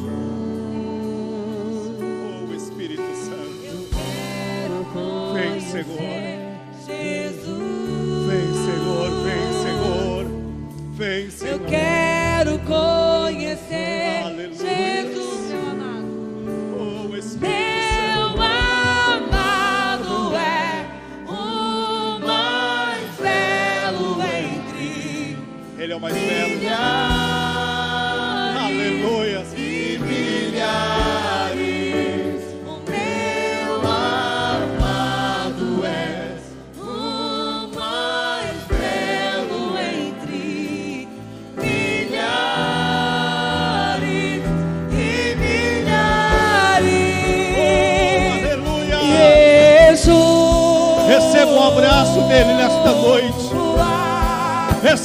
Oh, 2.00 2.54
Espírito 2.54 3.02
Santo. 3.14 3.66
Eu 3.66 3.86
quero 3.90 5.34
Vem, 5.34 5.50
conhecer 5.50 5.84
Senhor. 5.84 5.98
Jesus. 6.86 8.26
Vem, 8.28 8.48
Senhor. 8.64 9.10
Vem, 9.22 9.42
Senhor. 9.62 10.24
Vem, 10.94 11.24
Eu 11.24 11.30
Senhor. 11.30 11.60
quero 11.68 12.58
conhecer 12.60 14.01
Ele 25.93 25.94
é 25.94 25.97
o 25.97 26.01
mais 26.01 26.14
belo. 26.14 27.11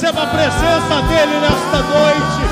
Receba 0.08 0.22
a 0.22 0.26
presença 0.28 1.02
dEle 1.06 1.38
nesta 1.38 1.82
noite. 1.82 2.48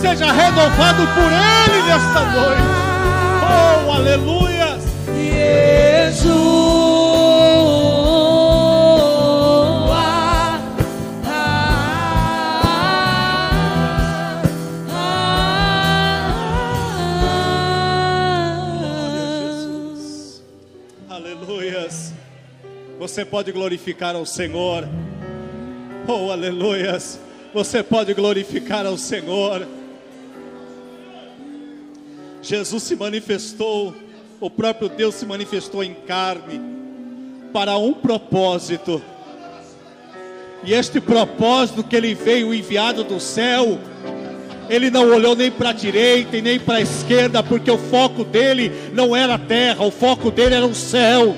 Seja 0.00 0.30
renovado 0.30 1.04
por 1.08 1.32
Ele 1.32 1.82
nesta 1.82 2.20
noite. 2.30 2.62
Oh, 3.42 3.90
aleluia. 3.90 4.78
Jesus. 21.42 22.14
Você 23.00 23.24
pode 23.24 23.50
glorificar 23.50 24.14
ao 24.14 24.24
Senhor. 24.24 24.88
Oh, 26.06 26.30
aleluias. 26.30 27.18
Você 27.54 27.82
pode 27.82 28.12
glorificar 28.12 28.84
ao 28.84 28.98
Senhor. 28.98 29.66
Jesus 32.42 32.82
se 32.82 32.94
manifestou, 32.94 33.94
o 34.38 34.50
próprio 34.50 34.90
Deus 34.90 35.14
se 35.14 35.24
manifestou 35.24 35.82
em 35.82 35.94
carne 35.94 36.60
para 37.54 37.78
um 37.78 37.94
propósito. 37.94 39.00
E 40.62 40.74
este 40.74 41.00
propósito 41.00 41.82
que 41.82 41.96
ele 41.96 42.14
veio 42.14 42.52
enviado 42.52 43.02
do 43.02 43.18
céu, 43.18 43.78
ele 44.68 44.90
não 44.90 45.08
olhou 45.08 45.34
nem 45.34 45.50
para 45.50 45.70
a 45.70 45.72
direita 45.72 46.36
e 46.36 46.42
nem 46.42 46.60
para 46.60 46.76
a 46.76 46.82
esquerda, 46.82 47.42
porque 47.42 47.70
o 47.70 47.78
foco 47.78 48.24
dele 48.24 48.70
não 48.92 49.16
era 49.16 49.36
a 49.36 49.38
terra, 49.38 49.82
o 49.86 49.90
foco 49.90 50.30
dele 50.30 50.54
era 50.54 50.66
o 50.66 50.74
céu. 50.74 51.34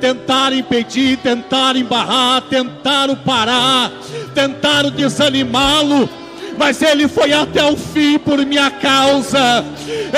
Tentaram 0.00 0.56
impedir, 0.56 1.16
tentaram 1.18 1.80
embarrar, 1.80 2.42
tentaram 2.42 3.16
parar, 3.16 3.90
tentaram 4.34 4.90
desanimá-lo, 4.90 6.08
mas 6.56 6.80
ele 6.82 7.08
foi 7.08 7.32
até 7.32 7.64
o 7.64 7.76
fim 7.76 8.18
por 8.18 8.38
minha 8.46 8.70
causa, 8.70 9.64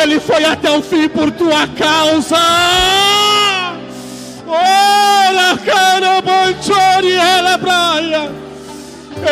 ele 0.03 0.21
foi 0.21 0.45
até 0.45 0.71
o 0.71 0.83
fim 0.83 1.09
por 1.09 1.31
tua 1.31 1.67
causa. 1.69 2.37
Ora, 4.47 5.57
cara, 5.65 6.21
ela. 8.11 8.33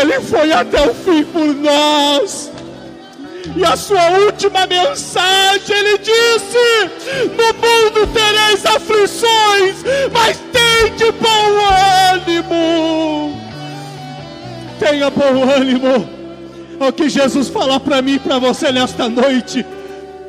Ele 0.01 0.21
foi 0.21 0.53
até 0.53 0.81
o 0.83 0.95
fim 0.95 1.25
por 1.25 1.55
nós. 1.55 2.48
E 3.57 3.65
a 3.65 3.77
sua 3.77 4.11
última 4.11 4.67
mensagem, 4.67 5.77
ele 5.77 5.99
disse: 5.99 6.91
No 7.37 7.47
mundo 7.55 8.07
tereis 8.13 8.65
aflições, 8.67 9.77
mas 10.13 10.39
tem 10.53 10.95
de 10.97 11.13
bom 11.13 11.59
ânimo. 12.13 13.41
Tenha 14.79 15.11
bom 15.11 15.51
ânimo. 15.51 16.09
É 16.81 16.89
o 16.89 16.93
que 16.93 17.09
Jesus 17.09 17.49
fala 17.49 17.81
para 17.81 18.01
mim 18.01 18.15
e 18.15 18.19
para 18.19 18.39
você 18.39 18.71
nesta 18.71 19.09
noite. 19.09 19.67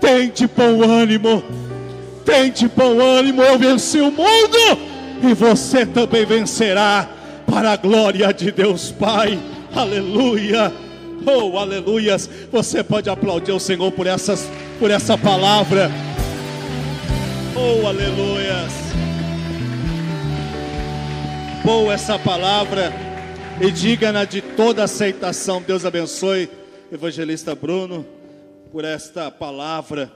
Tem 0.02 0.30
de 0.30 0.48
bom 0.48 0.84
ânimo. 0.84 1.44
Tem 2.26 2.52
de 2.52 2.68
bom 2.68 3.00
ânimo. 3.00 3.44
Eu 3.44 3.60
venci 3.60 4.00
o 4.00 4.12
mundo 4.12 4.80
e 5.22 5.34
você 5.34 5.86
também 5.86 6.26
vencerá 6.26 7.08
para 7.46 7.72
a 7.72 7.76
glória 7.78 8.34
de 8.34 8.52
Deus 8.52 8.92
Pai. 8.92 9.38
Aleluia. 9.76 10.89
Oh, 11.26 11.58
aleluias. 11.58 12.30
Você 12.52 12.84
pode 12.84 13.10
aplaudir 13.10 13.52
o 13.52 13.60
Senhor 13.60 13.92
por 13.92 14.08
essas 14.08 14.48
por 14.80 14.90
essa 14.90 15.18
palavra. 15.18 15.92
Oh, 17.56 17.86
aleluias. 17.86 18.74
Boa 21.64 21.94
essa 21.94 22.18
palavra 22.18 22.94
e 23.62 23.70
diga-na 23.70 24.24
de 24.24 24.42
toda 24.42 24.86
aceitação. 24.86 25.62
Deus 25.62 25.84
abençoe, 25.84 26.50
evangelista 26.92 27.54
Bruno, 27.54 28.06
por 28.72 28.86
esta 28.86 29.30
palavra. 29.30 30.12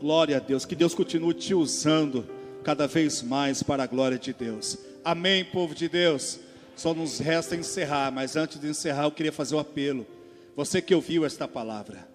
Glória 0.00 0.36
a 0.36 0.40
Deus. 0.40 0.66
Que 0.66 0.76
Deus 0.76 0.94
continue 0.94 1.32
te 1.32 1.54
usando 1.54 2.26
cada 2.62 2.86
vez 2.86 3.22
mais 3.22 3.62
para 3.62 3.84
a 3.84 3.86
glória 3.86 4.18
de 4.18 4.34
Deus. 4.34 4.78
Amém, 5.02 5.44
povo 5.44 5.74
de 5.74 5.88
Deus. 5.88 6.38
Só 6.76 6.92
nos 6.92 7.18
resta 7.18 7.56
encerrar, 7.56 8.10
mas 8.10 8.36
antes 8.36 8.60
de 8.60 8.68
encerrar, 8.68 9.04
eu 9.04 9.12
queria 9.12 9.32
fazer 9.32 9.54
o 9.54 9.58
um 9.58 9.60
apelo. 9.60 10.06
Você 10.56 10.80
que 10.80 10.94
ouviu 10.94 11.24
esta 11.24 11.48
palavra, 11.48 12.06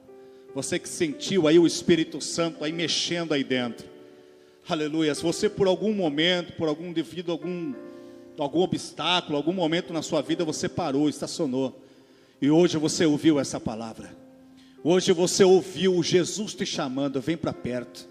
você 0.55 0.79
que 0.79 0.87
sentiu 0.87 1.47
aí 1.47 1.59
o 1.59 1.67
Espírito 1.67 2.21
Santo 2.21 2.63
aí 2.63 2.71
mexendo 2.71 3.33
aí 3.33 3.43
dentro. 3.43 3.85
Aleluia. 4.67 5.13
Se 5.13 5.21
você 5.21 5.49
por 5.49 5.67
algum 5.67 5.93
momento, 5.93 6.53
por 6.53 6.67
algum 6.67 6.93
devido 6.93 7.31
algum 7.31 7.73
algum 8.37 8.61
obstáculo, 8.61 9.35
algum 9.35 9.51
momento 9.51 9.91
na 9.91 10.01
sua 10.01 10.21
vida 10.21 10.45
você 10.45 10.69
parou, 10.69 11.09
estacionou. 11.09 11.77
E 12.41 12.49
hoje 12.49 12.77
você 12.77 13.05
ouviu 13.05 13.37
essa 13.39 13.59
palavra. 13.59 14.15
Hoje 14.81 15.11
você 15.11 15.43
ouviu 15.43 16.01
Jesus 16.01 16.53
te 16.53 16.65
chamando, 16.65 17.19
vem 17.19 17.35
para 17.35 17.51
perto. 17.51 18.07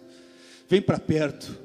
Vem 0.69 0.83
para 0.83 0.99
perto. 0.99 1.59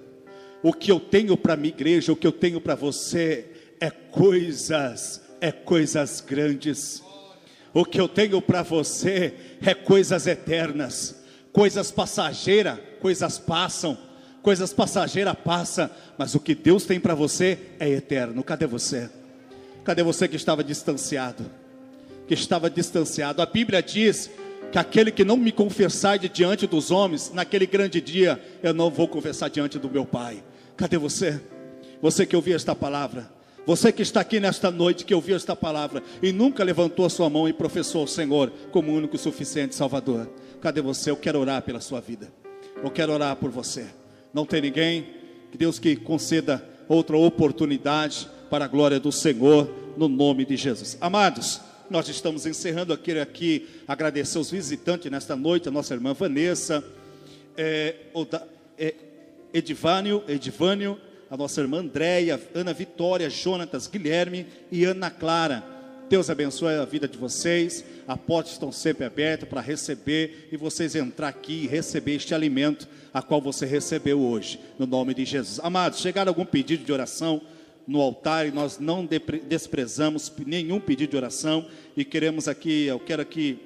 O 0.61 0.71
que 0.71 0.89
eu 0.89 0.99
tenho 0.99 1.35
para 1.35 1.57
minha 1.57 1.73
igreja, 1.73 2.13
o 2.13 2.15
que 2.15 2.25
eu 2.25 2.31
tenho 2.31 2.61
para 2.61 2.73
você 2.73 3.45
é 3.81 3.89
coisas, 3.89 5.21
é 5.41 5.51
coisas 5.51 6.21
grandes. 6.21 7.02
O 7.73 7.83
que 7.83 7.99
eu 7.99 8.07
tenho 8.07 8.39
para 8.41 8.61
você 8.61 9.33
é 9.65 9.73
coisas 9.73 10.27
eternas, 10.27 11.23
coisas 11.51 11.89
passageiras, 11.89 12.77
coisas 13.01 13.39
passam, 13.39 13.97
coisas 14.43 14.71
passageiras 14.71 15.35
passam, 15.43 15.89
mas 16.17 16.35
o 16.35 16.39
que 16.39 16.53
Deus 16.53 16.85
tem 16.85 16.99
para 16.99 17.15
você 17.15 17.57
é 17.79 17.89
eterno. 17.89 18.43
Cadê 18.43 18.67
você? 18.67 19.09
Cadê 19.83 20.03
você 20.03 20.27
que 20.27 20.35
estava 20.35 20.63
distanciado? 20.63 21.45
Que 22.27 22.35
estava 22.35 22.69
distanciado. 22.69 23.41
A 23.41 23.45
Bíblia 23.45 23.81
diz 23.81 24.29
que 24.71 24.77
aquele 24.77 25.11
que 25.11 25.25
não 25.25 25.35
me 25.35 25.51
confessar 25.51 26.19
de 26.19 26.29
diante 26.29 26.67
dos 26.67 26.91
homens, 26.91 27.31
naquele 27.33 27.65
grande 27.65 27.99
dia, 27.99 28.39
eu 28.61 28.73
não 28.73 28.91
vou 28.91 29.07
confessar 29.07 29.49
diante 29.49 29.79
do 29.79 29.89
meu 29.89 30.05
Pai. 30.05 30.43
Cadê 30.77 30.97
você? 30.97 31.41
Você 32.01 32.25
que 32.25 32.35
ouviu 32.35 32.55
esta 32.55 32.75
palavra, 32.75 33.31
você 33.65 33.91
que 33.91 34.01
está 34.01 34.19
aqui 34.19 34.39
nesta 34.39 34.69
noite, 34.69 35.05
que 35.05 35.15
ouviu 35.15 35.35
esta 35.35 35.55
palavra 35.55 36.03
e 36.21 36.31
nunca 36.31 36.63
levantou 36.63 37.05
a 37.05 37.09
sua 37.09 37.29
mão 37.29 37.47
e 37.47 37.53
professou 37.53 38.03
o 38.03 38.07
Senhor 38.07 38.51
como 38.71 38.91
único 38.91 39.15
e 39.15 39.19
suficiente 39.19 39.75
Salvador. 39.75 40.29
Cadê 40.61 40.81
você? 40.81 41.09
Eu 41.09 41.17
quero 41.17 41.39
orar 41.39 41.61
pela 41.61 41.79
sua 41.79 42.01
vida. 42.01 42.31
Eu 42.83 42.91
quero 42.91 43.13
orar 43.13 43.35
por 43.37 43.49
você. 43.49 43.85
Não 44.33 44.45
tem 44.45 44.61
ninguém? 44.61 45.07
Que 45.51 45.57
Deus 45.57 45.79
que 45.79 45.95
conceda 45.95 46.63
outra 46.89 47.17
oportunidade 47.17 48.27
para 48.49 48.65
a 48.65 48.67
glória 48.67 48.99
do 48.99 49.11
Senhor, 49.11 49.69
no 49.97 50.07
nome 50.07 50.45
de 50.45 50.57
Jesus. 50.57 50.97
Amados, 50.99 51.61
nós 51.89 52.07
estamos 52.09 52.45
encerrando 52.45 52.91
aqui, 52.91 53.17
aqui 53.17 53.67
agradecer 53.87 54.39
os 54.39 54.51
visitantes 54.51 55.11
nesta 55.11 55.35
noite, 55.35 55.69
a 55.69 55.71
nossa 55.71 55.93
irmã 55.93 56.13
Vanessa, 56.13 56.83
é, 57.55 57.95
é, 58.77 58.93
Edivânio, 59.53 60.23
Edivânio, 60.27 60.99
a 61.33 61.37
nossa 61.37 61.61
irmã 61.61 61.79
Andréia, 61.79 62.39
Ana 62.53 62.73
Vitória, 62.73 63.27
Jonatas, 63.27 63.87
Guilherme 63.87 64.45
e 64.71 64.85
Ana 64.85 65.09
Clara. 65.09 65.63
Deus 66.07 66.29
abençoe 66.29 66.75
a 66.75 66.85
vida 66.85 67.07
de 67.07 67.17
vocês. 67.17 67.83
As 68.07 68.19
portas 68.19 68.53
estão 68.53 68.71
sempre 68.71 69.03
abertas 69.03 69.49
para 69.49 69.59
receber 69.59 70.49
e 70.51 70.57
vocês 70.57 70.93
entrar 70.93 71.29
aqui 71.29 71.63
e 71.63 71.67
receber 71.67 72.17
este 72.17 72.35
alimento 72.35 72.87
a 73.11 73.19
qual 73.19 73.41
você 73.41 73.65
recebeu 73.65 74.21
hoje, 74.21 74.59
no 74.77 74.85
nome 74.85 75.15
de 75.15 75.25
Jesus. 75.25 75.59
Amados, 75.63 76.01
chegaram 76.01 76.29
algum 76.29 76.45
pedido 76.45 76.85
de 76.85 76.93
oração 76.93 77.41
no 77.87 77.99
altar 77.99 78.47
e 78.47 78.51
nós 78.51 78.77
não 78.77 79.03
desprezamos 79.49 80.31
nenhum 80.45 80.79
pedido 80.79 81.09
de 81.09 81.17
oração 81.17 81.65
e 81.97 82.05
queremos 82.05 82.47
aqui, 82.47 82.85
eu 82.85 82.99
quero 82.99 83.23
aqui 83.23 83.57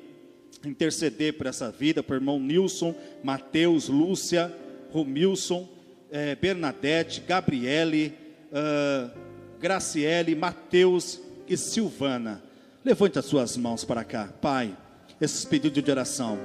interceder 0.66 1.34
por 1.34 1.48
essa 1.48 1.70
vida, 1.70 2.02
por 2.02 2.16
irmão 2.16 2.40
Nilson, 2.40 2.96
Mateus, 3.22 3.90
Lúcia, 3.90 4.56
Romilson, 4.94 5.68
eh, 6.12 6.36
Bernadette, 6.36 7.22
Gabriele, 7.22 8.14
uh, 8.52 9.12
Graciele, 9.60 10.36
Mateus 10.36 11.20
e 11.48 11.58
Silvana. 11.58 12.42
Levante 12.84 13.20
as 13.20 13.26
suas 13.26 13.58
mãos 13.58 13.84
para 13.84 14.04
cá, 14.04 14.30
Pai. 14.42 14.76
Esses 15.20 15.44
pedidos 15.46 15.84
de 15.84 15.92
oração, 15.92 16.38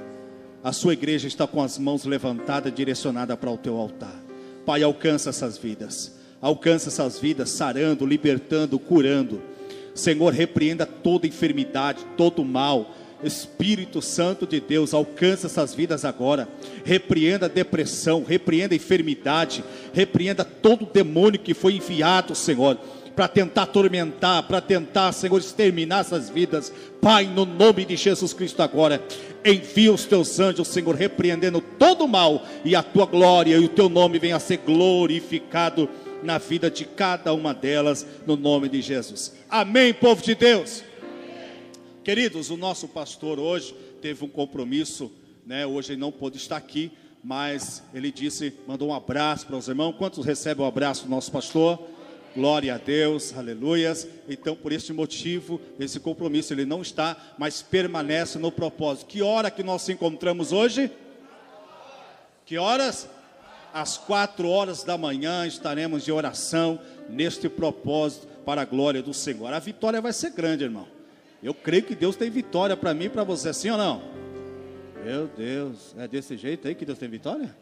a 0.64 0.72
sua 0.72 0.94
igreja 0.94 1.28
está 1.28 1.46
com 1.46 1.62
as 1.62 1.78
mãos 1.78 2.04
levantadas, 2.04 2.74
direcionada 2.74 3.36
para 3.36 3.50
o 3.50 3.58
teu 3.58 3.76
altar. 3.76 4.18
Pai, 4.64 4.82
alcança 4.82 5.30
essas 5.30 5.58
vidas, 5.58 6.18
alcança 6.40 6.88
essas 6.88 7.18
vidas, 7.18 7.50
sarando, 7.50 8.06
libertando, 8.06 8.78
curando. 8.78 9.42
Senhor, 9.94 10.32
repreenda 10.32 10.86
toda 10.86 11.26
enfermidade, 11.26 12.04
todo 12.16 12.44
mal 12.44 12.94
Espírito 13.22 14.02
Santo 14.02 14.46
de 14.46 14.60
Deus, 14.60 14.92
alcança 14.92 15.46
essas 15.46 15.74
vidas 15.74 16.04
agora. 16.04 16.48
Repreenda 16.84 17.46
a 17.46 17.48
depressão, 17.48 18.24
repreenda 18.24 18.74
a 18.74 18.76
enfermidade, 18.76 19.64
repreenda 19.92 20.44
todo 20.44 20.86
demônio 20.86 21.40
que 21.40 21.54
foi 21.54 21.74
enviado, 21.74 22.34
Senhor, 22.34 22.78
para 23.14 23.28
tentar 23.28 23.62
atormentar, 23.62 24.42
para 24.44 24.60
tentar, 24.60 25.12
Senhor, 25.12 25.38
exterminar 25.38 26.00
essas 26.00 26.30
vidas. 26.30 26.72
Pai, 27.00 27.26
no 27.26 27.44
nome 27.44 27.84
de 27.84 27.96
Jesus 27.96 28.32
Cristo 28.32 28.62
agora, 28.62 29.02
envia 29.44 29.92
os 29.92 30.04
teus 30.04 30.40
anjos, 30.40 30.68
Senhor, 30.68 30.94
repreendendo 30.94 31.60
todo 31.60 32.04
o 32.04 32.08
mal 32.08 32.44
e 32.64 32.74
a 32.74 32.82
tua 32.82 33.06
glória 33.06 33.56
e 33.56 33.64
o 33.64 33.68
teu 33.68 33.88
nome 33.88 34.18
venha 34.18 34.36
a 34.36 34.40
ser 34.40 34.58
glorificado 34.58 35.88
na 36.22 36.38
vida 36.38 36.70
de 36.70 36.84
cada 36.84 37.34
uma 37.34 37.52
delas, 37.52 38.06
no 38.26 38.36
nome 38.36 38.68
de 38.68 38.80
Jesus. 38.80 39.34
Amém, 39.50 39.92
povo 39.92 40.22
de 40.22 40.34
Deus. 40.34 40.84
Queridos, 42.04 42.50
o 42.50 42.56
nosso 42.56 42.88
pastor 42.88 43.38
hoje 43.38 43.74
teve 44.00 44.24
um 44.24 44.28
compromisso, 44.28 45.12
né? 45.46 45.64
Hoje 45.64 45.92
ele 45.92 46.00
não 46.00 46.10
pôde 46.10 46.36
estar 46.36 46.56
aqui, 46.56 46.90
mas 47.22 47.82
ele 47.94 48.10
disse, 48.10 48.52
mandou 48.66 48.88
um 48.88 48.94
abraço 48.94 49.46
para 49.46 49.56
os 49.56 49.68
irmãos. 49.68 49.94
Quantos 49.96 50.24
recebem 50.24 50.64
o 50.64 50.68
abraço 50.68 51.04
do 51.04 51.10
nosso 51.10 51.30
pastor? 51.30 51.78
Glória 52.34 52.74
a 52.74 52.78
Deus, 52.78 53.36
aleluias. 53.36 54.08
Então, 54.28 54.56
por 54.56 54.72
este 54.72 54.92
motivo, 54.92 55.60
esse 55.78 56.00
compromisso 56.00 56.52
ele 56.52 56.64
não 56.64 56.82
está, 56.82 57.16
mas 57.38 57.62
permanece 57.62 58.36
no 58.36 58.50
propósito. 58.50 59.06
Que 59.06 59.22
hora 59.22 59.48
que 59.48 59.62
nós 59.62 59.82
nos 59.82 59.88
encontramos 59.90 60.50
hoje? 60.50 60.90
Que 62.44 62.58
horas? 62.58 63.08
às 63.72 63.96
quatro 63.96 64.48
horas 64.48 64.84
da 64.84 64.98
manhã, 64.98 65.46
estaremos 65.46 66.04
de 66.04 66.12
oração 66.12 66.78
neste 67.08 67.48
propósito 67.48 68.26
para 68.44 68.60
a 68.60 68.64
glória 68.66 69.02
do 69.02 69.14
Senhor. 69.14 69.50
A 69.50 69.58
vitória 69.58 69.98
vai 69.98 70.12
ser 70.12 70.30
grande, 70.30 70.64
irmão. 70.64 70.86
Eu 71.42 71.52
creio 71.52 71.82
que 71.82 71.94
Deus 71.96 72.14
tem 72.14 72.30
vitória 72.30 72.76
para 72.76 72.94
mim 72.94 73.06
e 73.06 73.08
para 73.08 73.24
você, 73.24 73.52
sim 73.52 73.70
ou 73.70 73.76
não? 73.76 74.02
Meu 75.04 75.26
Deus, 75.26 75.92
é 75.98 76.06
desse 76.06 76.36
jeito 76.36 76.68
aí 76.68 76.74
que 76.74 76.84
Deus 76.84 76.98
tem 76.98 77.08
vitória? 77.08 77.52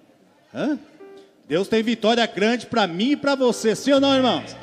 Hã? 0.54 0.78
Deus 1.48 1.66
tem 1.66 1.82
vitória 1.82 2.24
grande 2.26 2.66
para 2.66 2.86
mim 2.86 3.12
e 3.12 3.16
para 3.16 3.34
você, 3.34 3.74
sim 3.74 3.92
ou 3.92 4.00
não, 4.00 4.14
irmãos? 4.14 4.54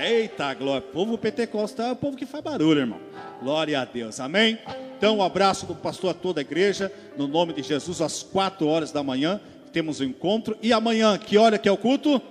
Eita, 0.00 0.54
glória. 0.54 0.86
O 0.88 0.92
povo 0.92 1.18
pentecostal 1.18 1.88
é 1.88 1.92
o 1.92 1.96
povo 1.96 2.16
que 2.16 2.24
faz 2.24 2.42
barulho, 2.44 2.80
irmão. 2.80 3.00
Glória 3.42 3.80
a 3.80 3.84
Deus, 3.84 4.20
amém? 4.20 4.58
Então, 4.96 5.18
um 5.18 5.22
abraço 5.22 5.66
do 5.66 5.74
pastor 5.74 6.10
a 6.10 6.14
toda 6.14 6.40
a 6.40 6.42
igreja, 6.42 6.92
no 7.16 7.26
nome 7.26 7.52
de 7.52 7.62
Jesus, 7.62 8.00
às 8.00 8.22
quatro 8.22 8.66
horas 8.66 8.92
da 8.92 9.02
manhã, 9.02 9.40
temos 9.72 9.98
o 9.98 10.04
um 10.04 10.06
encontro. 10.06 10.56
E 10.62 10.72
amanhã, 10.72 11.18
que 11.18 11.36
hora 11.36 11.58
que 11.58 11.68
é 11.68 11.72
o 11.72 11.76
culto? 11.76 12.22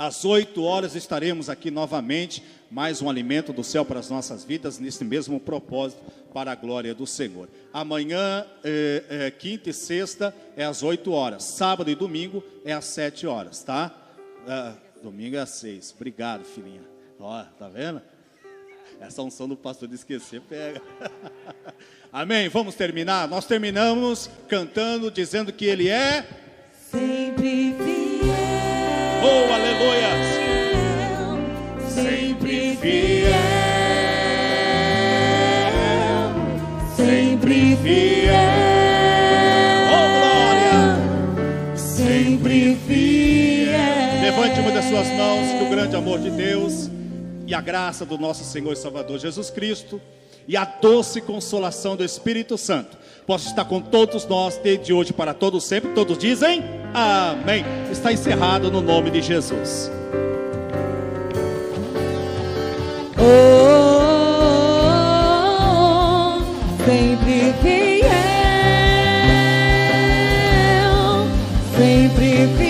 Às 0.00 0.24
8 0.24 0.62
horas 0.62 0.94
estaremos 0.94 1.50
aqui 1.50 1.70
novamente, 1.70 2.42
mais 2.70 3.02
um 3.02 3.10
alimento 3.10 3.52
do 3.52 3.62
céu 3.62 3.84
para 3.84 4.00
as 4.00 4.08
nossas 4.08 4.42
vidas, 4.42 4.78
nesse 4.78 5.04
mesmo 5.04 5.38
propósito, 5.38 6.00
para 6.32 6.50
a 6.50 6.54
glória 6.54 6.94
do 6.94 7.06
Senhor. 7.06 7.50
Amanhã, 7.70 8.46
é, 8.64 9.04
é, 9.10 9.30
quinta 9.30 9.68
e 9.68 9.74
sexta, 9.74 10.34
é 10.56 10.64
às 10.64 10.82
8 10.82 11.12
horas. 11.12 11.44
Sábado 11.44 11.90
e 11.90 11.94
domingo 11.94 12.42
é 12.64 12.72
às 12.72 12.86
7 12.86 13.26
horas, 13.26 13.62
tá? 13.62 13.94
É, 14.48 14.72
domingo 15.02 15.36
é 15.36 15.40
às 15.40 15.50
6. 15.50 15.92
Obrigado, 15.94 16.46
filhinha. 16.46 16.80
Ó, 17.18 17.42
tá 17.58 17.68
vendo? 17.68 18.00
Essa 18.98 19.20
unção 19.20 19.46
do 19.46 19.54
pastor 19.54 19.86
de 19.86 19.96
esquecer 19.96 20.40
pega. 20.40 20.80
Amém? 22.10 22.48
Vamos 22.48 22.74
terminar? 22.74 23.28
Nós 23.28 23.44
terminamos 23.44 24.30
cantando, 24.48 25.10
dizendo 25.10 25.52
que 25.52 25.66
Ele 25.66 25.90
é 25.90 26.26
sempre 26.90 27.74
fiel. 27.74 28.09
Oh, 29.22 29.52
aleluia! 29.52 30.10
Sempre 31.88 32.76
fiel, 32.76 33.32
sempre 36.96 37.76
fiel, 37.76 38.34
Oh, 39.92 40.08
glória! 40.18 41.76
sempre 41.76 42.76
fiel. 42.86 44.22
Levante 44.22 44.60
uma 44.60 44.70
das 44.72 44.84
suas 44.86 45.08
mãos, 45.08 45.52
que 45.58 45.64
o 45.64 45.70
grande 45.70 45.96
amor 45.96 46.18
de 46.18 46.30
Deus 46.30 46.90
e 47.46 47.54
a 47.54 47.60
graça 47.60 48.06
do 48.06 48.16
nosso 48.16 48.44
Senhor 48.44 48.72
e 48.72 48.76
Salvador 48.76 49.18
Jesus 49.18 49.50
Cristo 49.50 50.00
e 50.48 50.56
a 50.56 50.64
doce 50.64 51.20
consolação 51.20 51.96
do 51.96 52.04
Espírito 52.04 52.56
Santo 52.56 52.96
possa 53.26 53.48
estar 53.48 53.64
com 53.64 53.80
todos 53.80 54.26
nós 54.26 54.58
desde 54.62 54.92
hoje 54.92 55.12
para 55.12 55.32
todos 55.34 55.64
sempre. 55.64 55.90
Todos 55.90 56.18
dizem 56.18 56.64
amém. 56.94 57.64
Está 57.90 58.12
encerrado 58.12 58.70
no 58.70 58.80
nome 58.80 59.10
de 59.10 59.20
Jesus. 59.22 59.90
Oh, 63.18 63.60
sempre 66.84 67.52
fiel, 67.62 68.08
sempre 71.76 72.48
fiel. 72.56 72.69